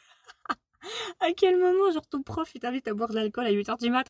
à 1.21 1.33
quel 1.33 1.59
moment, 1.59 1.91
genre, 1.91 2.07
ton 2.07 2.23
prof, 2.23 2.51
il 2.55 2.61
t'invite 2.61 2.89
à 2.89 2.95
boire 2.95 3.11
de 3.11 3.15
l'alcool 3.15 3.47
à 3.47 3.53
8h 3.53 3.79
du 3.79 3.91
mat? 3.91 4.07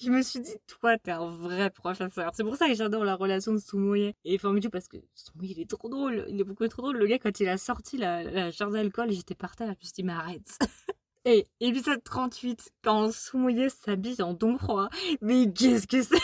Je 0.00 0.10
me 0.10 0.22
suis 0.22 0.40
dit, 0.40 0.54
toi, 0.66 0.98
t'es 0.98 1.10
un 1.10 1.30
vrai 1.30 1.70
professeur. 1.70 2.30
C'est 2.34 2.44
pour 2.44 2.56
ça 2.56 2.68
que 2.68 2.74
j'adore 2.74 3.04
la 3.04 3.14
relation 3.14 3.52
de 3.52 3.58
Sumoye 3.58 4.14
et 4.24 4.38
Fangju, 4.38 4.70
parce 4.70 4.88
que 4.88 4.96
Sumoye, 5.14 5.52
il 5.52 5.60
est 5.60 5.70
trop 5.70 5.88
drôle. 5.88 6.24
Il 6.28 6.40
est 6.40 6.44
beaucoup 6.44 6.66
trop 6.68 6.82
drôle. 6.82 6.96
Le 6.98 7.06
gars, 7.06 7.18
quand 7.18 7.40
il 7.40 7.48
a 7.48 7.58
sorti 7.58 7.96
la, 7.96 8.22
la 8.22 8.50
d'alcool, 8.50 9.10
j'étais 9.10 9.34
par 9.34 9.56
terre, 9.56 9.68
je 9.68 9.72
me 9.72 9.82
suis 9.82 9.92
dit, 9.92 10.02
mais 10.02 10.12
arrête. 10.12 10.58
Et 11.24 11.46
épisode 11.60 12.02
38, 12.02 12.72
quand 12.82 13.12
Sumoye 13.12 13.68
s'habille 13.68 14.20
en 14.22 14.34
don 14.34 14.58
froid. 14.58 14.88
Mais 15.20 15.52
qu'est-ce 15.52 15.86
que 15.86 16.02
c'est 16.02 16.20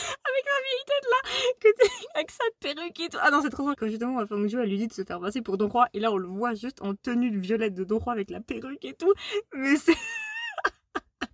avec 0.00 0.44
la 0.44 0.58
vieille 0.64 0.84
tête 0.86 1.06
là, 1.10 1.20
avec 2.14 2.30
sa 2.30 2.44
perruque 2.60 3.00
et 3.00 3.08
tout. 3.08 3.18
Ah 3.20 3.30
non, 3.30 3.40
c'est 3.42 3.50
trop 3.50 3.62
drôle 3.62 3.76
quand 3.76 3.88
justement 3.88 4.24
Fang 4.26 4.42
elle 4.42 4.68
lui 4.68 4.78
dit 4.78 4.88
de 4.88 4.92
se 4.92 5.04
faire 5.04 5.20
passer 5.20 5.42
pour 5.42 5.58
Don 5.58 5.68
Roi, 5.68 5.88
et 5.92 6.00
là 6.00 6.12
on 6.12 6.16
le 6.16 6.28
voit 6.28 6.54
juste 6.54 6.82
en 6.82 6.94
tenue 6.94 7.30
de 7.30 7.38
violette 7.38 7.74
de 7.74 7.84
Don 7.84 7.98
Roi 7.98 8.12
avec 8.12 8.30
la 8.30 8.40
perruque 8.40 8.84
et 8.84 8.94
tout. 8.94 9.12
Mais 9.54 9.76
c'est. 9.76 9.94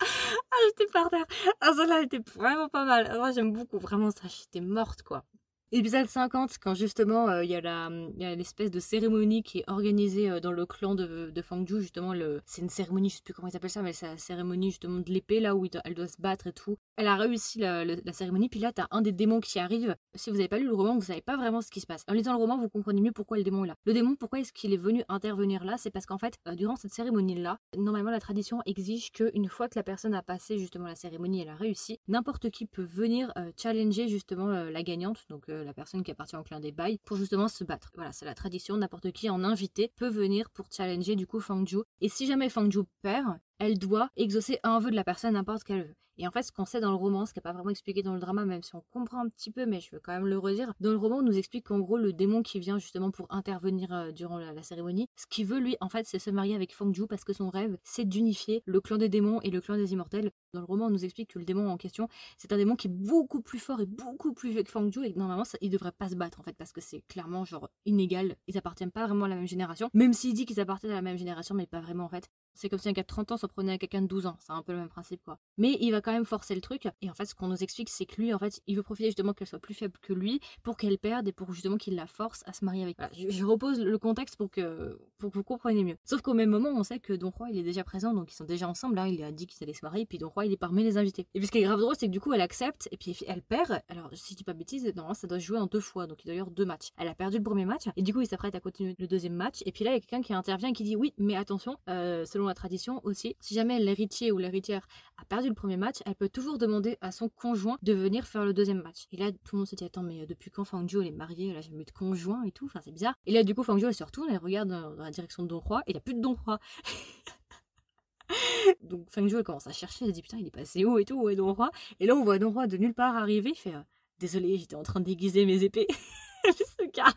ah, 0.00 0.56
j'étais 0.66 0.90
par 0.92 1.10
terre. 1.10 1.24
Ah, 1.60 1.72
celle-là 1.76 2.02
était 2.02 2.20
vraiment 2.34 2.68
pas 2.68 2.84
mal. 2.84 3.12
Moi, 3.16 3.32
j'aime 3.32 3.52
beaucoup, 3.52 3.78
vraiment 3.78 4.10
ça, 4.10 4.28
j'étais 4.28 4.60
morte 4.60 5.02
quoi. 5.02 5.24
Épisode 5.72 6.06
50, 6.06 6.58
quand 6.62 6.74
justement 6.74 7.28
euh, 7.28 7.42
il 7.42 7.50
y 7.50 7.56
a 7.56 7.90
l'espèce 8.36 8.70
de 8.70 8.78
cérémonie 8.78 9.42
qui 9.42 9.58
est 9.58 9.64
organisée 9.66 10.30
euh, 10.30 10.38
dans 10.38 10.52
le 10.52 10.64
clan 10.64 10.94
de, 10.94 11.32
de 11.34 11.42
Fangju, 11.42 11.80
justement, 11.80 12.14
c'est 12.44 12.62
une 12.62 12.68
cérémonie, 12.68 13.10
je 13.10 13.16
sais 13.16 13.22
plus 13.24 13.34
comment 13.34 13.48
ils 13.48 13.56
appellent 13.56 13.68
ça, 13.68 13.82
mais 13.82 13.92
c'est 13.92 14.06
la 14.06 14.16
cérémonie 14.16 14.70
justement 14.70 15.00
de 15.00 15.10
l'épée, 15.10 15.40
là 15.40 15.56
où 15.56 15.66
elle 15.84 15.94
doit 15.94 16.06
se 16.06 16.20
battre 16.20 16.46
et 16.46 16.52
tout. 16.52 16.78
Elle 16.94 17.08
a 17.08 17.16
réussi 17.16 17.58
la, 17.58 17.84
cérémonie, 18.12 18.48
puis 18.48 18.60
là 18.60 18.70
t'as 18.72 18.86
un 18.92 19.02
des 19.02 19.10
démons 19.10 19.40
qui 19.40 19.58
arrive. 19.58 19.96
Si 20.14 20.30
vous 20.30 20.36
avez 20.36 20.46
pas 20.46 20.60
lu 20.60 20.66
le 20.66 20.74
roman, 20.74 20.94
vous 20.94 21.06
savez 21.06 21.20
pas 21.20 21.36
vraiment 21.36 21.60
ce 21.60 21.72
qui 21.72 21.80
se 21.80 21.86
passe. 21.86 22.04
En 22.06 22.12
lisant 22.12 22.34
le 22.34 22.38
roman, 22.38 22.58
vous 22.58 22.68
comprenez 22.68 23.00
mieux 23.00 23.10
pourquoi 23.10 23.36
le 23.36 23.42
démon 23.42 23.64
est 23.64 23.68
là. 23.68 23.74
Le 23.86 23.92
démon, 23.92 24.14
pourquoi 24.14 24.38
est-ce 24.38 24.52
qu'il 24.52 24.72
est 24.72 24.76
venu 24.76 25.02
intervenir 25.08 25.64
là? 25.64 25.74
C'est 25.78 25.90
parce 25.90 26.06
qu'en 26.06 26.18
fait, 26.18 26.36
euh, 26.46 26.54
durant 26.54 26.76
cette 26.76 26.94
cérémonie-là, 26.94 27.58
normalement 27.76 28.12
la 28.12 28.20
tradition 28.20 28.62
exige 28.66 29.10
qu'une 29.10 29.48
fois 29.48 29.68
que 29.68 29.76
la 29.76 29.82
personne 29.82 30.14
a 30.14 30.22
passé 30.22 30.58
justement 30.58 30.86
la 30.86 30.94
cérémonie, 30.94 31.42
elle 31.42 31.48
a 31.48 31.56
réussi, 31.56 31.98
n'importe 32.06 32.50
qui 32.50 32.66
peut 32.66 32.86
venir 32.88 33.32
challenger 33.56 34.06
justement 34.06 34.46
la 34.46 34.82
gagnante, 34.84 35.24
donc 35.28 35.50
la 35.64 35.74
personne 35.74 36.02
qui 36.02 36.10
appartient 36.10 36.36
au 36.36 36.42
clan 36.42 36.60
des 36.60 36.72
bails, 36.72 36.98
pour 37.04 37.16
justement 37.16 37.48
se 37.48 37.64
battre. 37.64 37.90
Voilà, 37.94 38.12
c'est 38.12 38.24
la 38.24 38.34
tradition, 38.34 38.76
n'importe 38.76 39.12
qui 39.12 39.30
en 39.30 39.44
invité 39.44 39.92
peut 39.96 40.08
venir 40.08 40.50
pour 40.50 40.66
challenger 40.70 41.16
du 41.16 41.26
coup 41.26 41.40
Fangju. 41.40 41.78
Et 42.00 42.08
si 42.08 42.26
jamais 42.26 42.48
Fangju 42.48 42.84
perd, 43.02 43.38
elle 43.58 43.78
doit 43.78 44.10
exaucer 44.16 44.58
un 44.62 44.78
vœu 44.78 44.90
de 44.90 44.96
la 44.96 45.04
personne 45.04 45.34
n'importe 45.34 45.64
quel 45.64 45.82
vœu. 45.82 45.94
Et 46.18 46.26
en 46.26 46.30
fait, 46.30 46.42
ce 46.42 46.50
qu'on 46.50 46.64
sait 46.64 46.80
dans 46.80 46.90
le 46.90 46.96
roman, 46.96 47.26
ce 47.26 47.34
qui 47.34 47.38
n'est 47.38 47.42
pas 47.42 47.52
vraiment 47.52 47.68
expliqué 47.68 48.02
dans 48.02 48.14
le 48.14 48.20
drama, 48.20 48.46
même 48.46 48.62
si 48.62 48.74
on 48.74 48.82
comprend 48.90 49.20
un 49.20 49.28
petit 49.28 49.50
peu, 49.50 49.66
mais 49.66 49.80
je 49.80 49.90
veux 49.92 50.00
quand 50.00 50.12
même 50.12 50.26
le 50.26 50.38
redire, 50.38 50.72
dans 50.80 50.90
le 50.90 50.96
roman, 50.96 51.16
on 51.18 51.22
nous 51.22 51.36
explique 51.36 51.66
qu'en 51.66 51.78
gros, 51.78 51.98
le 51.98 52.14
démon 52.14 52.42
qui 52.42 52.58
vient 52.58 52.78
justement 52.78 53.10
pour 53.10 53.26
intervenir 53.30 53.92
euh, 53.92 54.12
durant 54.12 54.38
la, 54.38 54.62
cérémonie, 54.62 55.08
ce 55.16 55.26
qu'il 55.26 55.46
veut, 55.46 55.58
lui, 55.58 55.76
en 55.80 55.90
fait, 55.90 56.06
c'est 56.06 56.18
se 56.18 56.30
marier 56.30 56.54
avec 56.54 56.74
Fang 56.74 56.92
Ju 56.92 57.06
parce 57.06 57.24
que 57.24 57.34
son 57.34 57.50
rêve, 57.50 57.76
c'est 57.84 58.06
d'unifier 58.06 58.62
le 58.64 58.80
clan 58.80 58.96
des 58.96 59.10
démons 59.10 59.40
et 59.42 59.50
le 59.50 59.60
clan 59.60 59.76
des 59.76 59.92
immortels. 59.92 60.30
Dans 60.54 60.60
le 60.60 60.66
roman, 60.66 60.86
on 60.86 60.90
nous 60.90 61.04
explique 61.04 61.34
que 61.34 61.38
le 61.38 61.44
démon 61.44 61.68
en 61.68 61.76
question, 61.76 62.08
c'est 62.38 62.50
un 62.52 62.56
démon 62.56 62.76
qui 62.76 62.86
est 62.86 62.90
beaucoup 62.90 63.42
plus 63.42 63.58
fort 63.58 63.82
et 63.82 63.86
beaucoup 63.86 64.32
plus 64.32 64.50
vieux 64.50 64.62
que 64.62 64.70
Fang 64.70 64.90
Ju 64.90 65.04
et 65.04 65.12
normalement, 65.14 65.44
ça, 65.44 65.58
il 65.60 65.68
devrait 65.68 65.92
pas 65.92 66.08
se 66.08 66.14
battre, 66.14 66.40
en 66.40 66.42
fait, 66.42 66.56
parce 66.56 66.72
que 66.72 66.80
c'est 66.80 67.02
clairement, 67.08 67.44
genre, 67.44 67.68
inégal. 67.84 68.36
Ils 68.46 68.56
appartiennent 68.56 68.90
pas 68.90 69.06
vraiment 69.06 69.26
à 69.26 69.28
la 69.28 69.36
même 69.36 69.46
génération, 69.46 69.90
même 69.92 70.14
s'il 70.14 70.32
dit 70.32 70.46
qu'ils 70.46 70.60
appartiennent 70.60 70.92
à 70.92 70.96
la 70.96 71.02
même 71.02 71.18
génération, 71.18 71.54
mais 71.54 71.66
pas 71.66 71.80
vraiment, 71.80 72.04
en 72.04 72.08
fait. 72.08 72.30
C'est 72.56 72.68
comme 72.68 72.78
si 72.78 72.88
un 72.88 72.92
gars 72.92 73.02
de 73.02 73.06
30 73.06 73.32
ans 73.32 73.36
s'en 73.36 73.48
prenait 73.48 73.72
à 73.72 73.78
quelqu'un 73.78 74.02
de 74.02 74.06
12 74.06 74.26
ans. 74.26 74.36
C'est 74.40 74.52
un 74.52 74.62
peu 74.62 74.72
le 74.72 74.78
même 74.78 74.88
principe, 74.88 75.22
quoi. 75.22 75.38
Mais 75.58 75.76
il 75.80 75.90
va 75.90 76.00
quand 76.00 76.12
même 76.12 76.24
forcer 76.24 76.54
le 76.54 76.60
truc. 76.60 76.88
Et 77.02 77.10
en 77.10 77.14
fait, 77.14 77.26
ce 77.26 77.34
qu'on 77.34 77.48
nous 77.48 77.62
explique, 77.62 77.90
c'est 77.90 78.06
que 78.06 78.20
lui, 78.20 78.32
en 78.32 78.38
fait, 78.38 78.60
il 78.66 78.76
veut 78.76 78.82
profiter 78.82 79.08
justement 79.08 79.34
qu'elle 79.34 79.46
soit 79.46 79.58
plus 79.58 79.74
faible 79.74 79.94
que 80.00 80.12
lui 80.12 80.40
pour 80.62 80.76
qu'elle 80.76 80.98
perde 80.98 81.28
et 81.28 81.32
pour 81.32 81.52
justement 81.52 81.76
qu'il 81.76 81.94
la 81.94 82.06
force 82.06 82.42
à 82.46 82.52
se 82.52 82.64
marier 82.64 82.82
avec. 82.82 82.96
Voilà, 82.96 83.12
je, 83.14 83.44
repose 83.44 83.80
le 83.80 83.98
contexte 83.98 84.36
pour 84.36 84.50
que, 84.50 84.98
pour 85.18 85.30
que 85.30 85.36
vous 85.36 85.44
compreniez 85.44 85.84
mieux. 85.84 85.96
Sauf 86.04 86.22
qu'au 86.22 86.34
même 86.34 86.50
moment, 86.50 86.70
on 86.74 86.82
sait 86.82 86.98
que 86.98 87.12
Don 87.12 87.30
Roi, 87.30 87.50
il 87.50 87.58
est 87.58 87.62
déjà 87.62 87.84
présent, 87.84 88.14
donc 88.14 88.32
ils 88.32 88.34
sont 88.34 88.44
déjà 88.44 88.68
ensemble. 88.68 88.98
Hein. 88.98 89.08
il 89.08 89.22
a 89.22 89.32
dit 89.32 89.46
qu'ils 89.46 89.62
allaient 89.62 89.74
se 89.74 89.84
marier, 89.84 90.06
puis 90.06 90.18
Don 90.18 90.28
Roi, 90.28 90.46
il 90.46 90.52
est 90.52 90.56
parmi 90.56 90.82
les 90.82 90.96
invités. 90.96 91.26
Et 91.34 91.38
puis 91.38 91.46
ce 91.46 91.52
qui 91.52 91.58
est 91.58 91.62
grave 91.62 91.80
drôle, 91.80 91.94
c'est 91.98 92.06
que 92.06 92.12
du 92.12 92.20
coup, 92.20 92.32
elle 92.32 92.40
accepte 92.40 92.88
et 92.90 92.96
puis 92.96 93.16
elle 93.26 93.42
perd. 93.42 93.82
Alors, 93.88 94.08
si 94.14 94.32
je 94.32 94.38
dis 94.38 94.44
pas 94.44 94.54
bêtise, 94.54 94.84
normalement, 94.94 95.14
ça 95.14 95.26
doit 95.26 95.38
jouer 95.38 95.58
en 95.58 95.66
deux 95.66 95.80
fois, 95.80 96.06
donc 96.06 96.24
il 96.24 96.26
doit 96.26 96.34
y 96.34 96.38
avoir 96.38 96.54
deux 96.54 96.64
matchs. 96.64 96.90
Elle 96.96 97.08
a 97.08 97.14
perdu 97.14 97.38
le 97.38 97.42
premier 97.42 97.64
match 97.64 97.84
et 97.96 98.02
du 98.02 98.12
coup, 98.12 98.20
il 98.20 98.26
s'apprête 98.26 98.54
à 98.54 98.60
continuer 98.60 98.94
le 98.98 99.06
deuxième 99.06 99.34
match. 99.34 99.62
Et 99.66 99.72
puis 99.72 99.84
là, 99.84 99.90
il 99.90 99.94
y 99.94 99.96
a 99.98 100.00
quelqu'un 100.00 100.22
qui 100.22 100.32
intervient 100.32 100.70
et 100.70 100.72
qui 100.72 100.84
dit 100.84 100.96
oui, 100.96 101.12
mais 101.18 101.36
attention, 101.36 101.76
euh, 101.88 102.24
selon 102.24 102.45
la 102.48 102.54
tradition 102.54 103.00
aussi 103.04 103.36
si 103.40 103.54
jamais 103.54 103.78
l'héritier 103.78 104.32
ou 104.32 104.38
l'héritière 104.38 104.86
a 105.16 105.24
perdu 105.24 105.48
le 105.48 105.54
premier 105.54 105.76
match, 105.76 105.96
elle 106.06 106.14
peut 106.14 106.28
toujours 106.28 106.58
demander 106.58 106.98
à 107.00 107.12
son 107.12 107.28
conjoint 107.28 107.78
de 107.82 107.92
venir 107.92 108.26
faire 108.26 108.44
le 108.44 108.52
deuxième 108.52 108.82
match. 108.82 109.06
Et 109.12 109.16
là, 109.16 109.32
tout 109.32 109.54
le 109.54 109.58
monde 109.58 109.66
se 109.66 109.74
dit 109.74 109.84
attends, 109.84 110.02
mais 110.02 110.22
euh, 110.22 110.26
depuis 110.26 110.50
quand 110.50 110.64
Fangio 110.64 111.00
elle 111.00 111.08
est 111.08 111.12
mariée? 111.12 111.52
Là, 111.52 111.60
j'ai 111.60 111.72
mis 111.72 111.84
de 111.84 111.90
conjoint 111.90 112.42
et 112.44 112.52
tout. 112.52 112.66
Enfin, 112.66 112.80
c'est 112.84 112.92
bizarre. 112.92 113.14
Et 113.26 113.32
là, 113.32 113.42
du 113.42 113.54
coup, 113.54 113.62
Fangio 113.62 113.88
elle 113.88 113.94
se 113.94 114.04
retourne, 114.04 114.28
elle 114.30 114.38
regarde 114.38 114.68
dans 114.68 114.90
la 114.96 115.10
direction 115.10 115.42
de 115.42 115.48
Don 115.48 115.60
Roi 115.60 115.80
et 115.86 115.90
il 115.90 115.94
n'y 115.94 115.98
a 115.98 116.00
plus 116.00 116.14
de 116.14 116.20
Don 116.20 116.36
Roi. 116.44 116.58
Donc 118.82 119.08
Fangio 119.10 119.38
elle 119.38 119.44
commence 119.44 119.66
à 119.66 119.72
chercher, 119.72 120.06
elle 120.06 120.12
dit 120.12 120.22
putain, 120.22 120.38
il 120.38 120.46
est 120.46 120.50
passé 120.50 120.84
où 120.84 120.98
et 120.98 121.04
tout, 121.04 121.20
où 121.20 121.28
est 121.28 121.36
Don 121.36 121.52
Roi 121.54 121.70
Et 122.00 122.06
là, 122.06 122.14
on 122.14 122.24
voit 122.24 122.38
Don 122.38 122.50
Roi 122.50 122.66
de 122.66 122.76
nulle 122.76 122.94
part 122.94 123.16
arriver, 123.16 123.50
il 123.50 123.56
fait 123.56 123.74
euh, 123.74 123.82
désolé, 124.18 124.58
j'étais 124.58 124.76
en 124.76 124.82
train 124.82 125.00
de 125.00 125.04
déguiser 125.04 125.46
mes 125.46 125.62
épées. 125.62 125.86
ce 126.44 126.90
gars. 126.92 127.14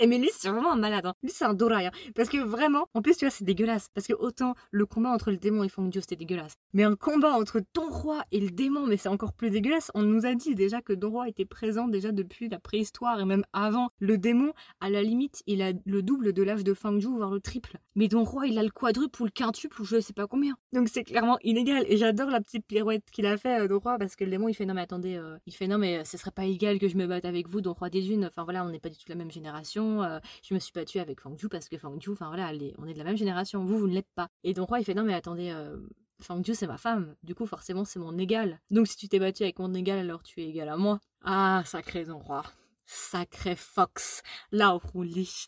Et 0.00 0.06
mais 0.06 0.18
lui, 0.18 0.30
c'est 0.32 0.48
vraiment 0.48 0.72
un 0.72 0.76
malade. 0.76 1.06
Hein. 1.06 1.14
Lui, 1.22 1.30
c'est 1.30 1.44
un 1.44 1.54
Dorai. 1.54 1.86
Hein. 1.86 1.92
Parce 2.14 2.28
que 2.28 2.38
vraiment, 2.38 2.86
en 2.94 3.02
plus, 3.02 3.16
tu 3.16 3.24
vois, 3.24 3.30
c'est 3.30 3.44
dégueulasse. 3.44 3.88
Parce 3.94 4.06
que 4.06 4.12
autant 4.12 4.54
le 4.72 4.86
combat 4.86 5.10
entre 5.10 5.30
le 5.30 5.36
démon 5.36 5.62
et 5.62 5.68
Fangio, 5.68 6.00
c'était 6.00 6.16
dégueulasse. 6.16 6.54
Mais 6.72 6.82
un 6.82 6.96
combat 6.96 7.32
entre 7.32 7.60
ton 7.72 7.88
roi 7.90 8.24
et 8.32 8.40
le 8.40 8.50
démon, 8.50 8.86
mais 8.86 8.96
c'est 8.96 9.08
encore 9.08 9.32
plus 9.32 9.50
dégueulasse. 9.50 9.92
On 9.94 10.02
nous 10.02 10.26
a 10.26 10.34
dit 10.34 10.56
déjà 10.56 10.82
que 10.82 10.92
Don 10.92 11.10
Roi 11.10 11.28
était 11.28 11.44
présent 11.44 11.86
déjà 11.86 12.10
depuis 12.10 12.48
la 12.48 12.58
préhistoire 12.58 13.20
et 13.20 13.24
même 13.24 13.44
avant. 13.52 13.90
Le 14.00 14.18
démon, 14.18 14.52
à 14.80 14.90
la 14.90 15.02
limite, 15.02 15.42
il 15.46 15.62
a 15.62 15.72
le 15.84 16.02
double 16.02 16.32
de 16.32 16.42
l'âge 16.42 16.64
de 16.64 16.74
Fangju, 16.74 17.08
voire 17.08 17.30
le 17.30 17.40
triple. 17.40 17.78
Mais 17.94 18.08
Don 18.08 18.24
Roi, 18.24 18.48
il 18.48 18.58
a 18.58 18.62
le 18.64 18.70
quadruple 18.70 19.22
ou 19.22 19.24
le 19.26 19.30
quintuple 19.30 19.80
ou 19.80 19.84
je 19.84 20.00
sais 20.00 20.12
pas 20.12 20.26
combien. 20.26 20.56
Donc 20.72 20.88
c'est 20.88 21.04
clairement 21.04 21.38
inégal. 21.44 21.84
Et 21.88 21.96
j'adore 21.96 22.30
la 22.30 22.40
petite 22.40 22.66
pirouette 22.66 23.04
qu'il 23.12 23.26
a 23.26 23.36
fait, 23.36 23.60
euh, 23.60 23.68
Don 23.68 23.78
Roi, 23.78 23.96
parce 23.98 24.16
que 24.16 24.24
le 24.24 24.30
démon, 24.30 24.48
il 24.48 24.54
fait 24.54 24.66
non, 24.66 24.74
mais 24.74 24.80
attendez, 24.80 25.14
euh, 25.14 25.36
il 25.46 25.54
fait 25.54 25.68
non, 25.68 25.78
mais 25.78 26.04
ce 26.04 26.18
serait 26.18 26.32
pas 26.32 26.44
égal 26.44 26.80
que 26.80 26.88
je 26.88 26.96
me 26.96 27.06
batte 27.06 27.24
avec 27.24 27.48
vous, 27.48 27.60
Don 27.60 27.74
Roi 27.74 27.90
des 27.90 28.02
Dunes. 28.02 28.24
Enfin 28.26 28.42
voilà, 28.42 28.64
on 28.64 28.70
n'est 28.70 28.80
pas 28.80 28.90
du 28.90 28.96
tout 28.96 29.04
la 29.08 29.14
même 29.14 29.30
génération. 29.30 29.83
Euh, 30.02 30.18
je 30.42 30.54
me 30.54 30.58
suis 30.58 30.72
battue 30.72 30.98
avec 30.98 31.20
Fang 31.20 31.36
Ju 31.36 31.48
parce 31.48 31.68
que 31.68 31.78
Fang 31.78 31.98
Ju, 32.00 32.12
enfin 32.12 32.28
voilà, 32.28 32.52
on 32.78 32.86
est 32.86 32.94
de 32.94 32.98
la 32.98 33.04
même 33.04 33.16
génération, 33.16 33.64
vous, 33.64 33.78
vous 33.78 33.88
ne 33.88 33.94
l'êtes 33.94 34.12
pas. 34.14 34.28
Et 34.42 34.54
donc 34.54 34.68
Roi, 34.68 34.80
il 34.80 34.84
fait 34.84 34.94
non, 34.94 35.04
mais 35.04 35.14
attendez, 35.14 35.50
euh, 35.50 35.76
Fang 36.20 36.42
Ju, 36.42 36.54
c'est 36.54 36.66
ma 36.66 36.78
femme, 36.78 37.14
du 37.22 37.34
coup, 37.34 37.46
forcément, 37.46 37.84
c'est 37.84 37.98
mon 37.98 38.16
égal. 38.18 38.60
Donc 38.70 38.86
si 38.86 38.96
tu 38.96 39.08
t'es 39.08 39.18
battu 39.18 39.42
avec 39.42 39.58
mon 39.58 39.74
égal, 39.74 39.98
alors 39.98 40.22
tu 40.22 40.40
es 40.40 40.48
égal 40.48 40.68
à 40.68 40.76
moi. 40.76 41.00
Ah, 41.22 41.62
sacré 41.66 42.04
Don 42.04 42.18
Roi. 42.18 42.44
Sacré 42.86 43.56
Fox. 43.56 44.22
Là, 44.52 44.78
on 44.94 45.02
lit. 45.02 45.46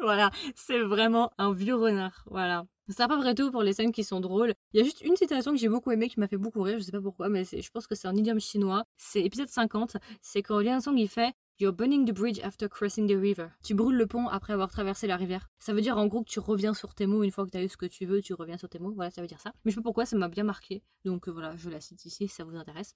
voilà, 0.00 0.30
c'est 0.54 0.80
vraiment 0.80 1.30
un 1.38 1.52
vieux 1.52 1.74
renard. 1.74 2.24
Voilà. 2.26 2.64
C'est 2.88 3.02
à 3.02 3.08
peu 3.08 3.18
près 3.18 3.34
tout 3.34 3.50
pour 3.50 3.62
les 3.62 3.74
scènes 3.74 3.92
qui 3.92 4.02
sont 4.02 4.20
drôles. 4.20 4.54
Il 4.72 4.78
y 4.78 4.80
a 4.80 4.84
juste 4.84 5.02
une 5.02 5.14
citation 5.16 5.52
que 5.52 5.58
j'ai 5.58 5.68
beaucoup 5.68 5.90
aimée 5.90 6.08
qui 6.08 6.18
m'a 6.18 6.28
fait 6.28 6.38
beaucoup 6.38 6.62
rire, 6.62 6.78
je 6.78 6.84
sais 6.84 6.92
pas 6.92 7.02
pourquoi, 7.02 7.28
mais 7.28 7.44
je 7.44 7.70
pense 7.70 7.86
que 7.86 7.94
c'est 7.94 8.08
un 8.08 8.16
idiome 8.16 8.40
chinois. 8.40 8.84
C'est 8.96 9.20
épisode 9.20 9.48
50. 9.48 9.98
C'est 10.22 10.42
quand 10.42 10.60
Lian 10.60 10.80
Song 10.80 10.96
il 10.96 11.08
fait 11.08 11.34
You're 11.60 11.72
burning 11.72 12.06
the 12.06 12.12
bridge 12.12 12.38
after 12.44 12.68
crossing 12.68 13.08
the 13.08 13.20
river. 13.20 13.50
Tu 13.64 13.74
brûles 13.74 13.96
le 13.96 14.06
pont 14.06 14.28
après 14.28 14.52
avoir 14.52 14.70
traversé 14.70 15.08
la 15.08 15.16
rivière. 15.16 15.48
Ça 15.58 15.72
veut 15.72 15.80
dire 15.80 15.98
en 15.98 16.06
gros 16.06 16.22
que 16.22 16.30
tu 16.30 16.38
reviens 16.38 16.72
sur 16.72 16.94
tes 16.94 17.08
mots 17.08 17.24
une 17.24 17.32
fois 17.32 17.44
que 17.46 17.50
tu 17.50 17.56
as 17.56 17.64
eu 17.64 17.68
ce 17.68 17.76
que 17.76 17.86
tu 17.86 18.06
veux, 18.06 18.22
tu 18.22 18.32
reviens 18.32 18.56
sur 18.56 18.68
tes 18.68 18.78
mots. 18.78 18.92
Voilà, 18.94 19.10
ça 19.10 19.22
veut 19.22 19.26
dire 19.26 19.40
ça. 19.40 19.52
Mais 19.64 19.72
je 19.72 19.74
sais 19.74 19.80
pas 19.80 19.82
pourquoi, 19.82 20.06
ça 20.06 20.16
m'a 20.16 20.28
bien 20.28 20.44
marqué. 20.44 20.84
Donc 21.04 21.26
euh, 21.26 21.32
voilà, 21.32 21.56
je 21.56 21.68
la 21.68 21.80
cite 21.80 22.04
ici 22.04 22.28
si 22.28 22.32
ça 22.32 22.44
vous 22.44 22.54
intéresse. 22.54 22.94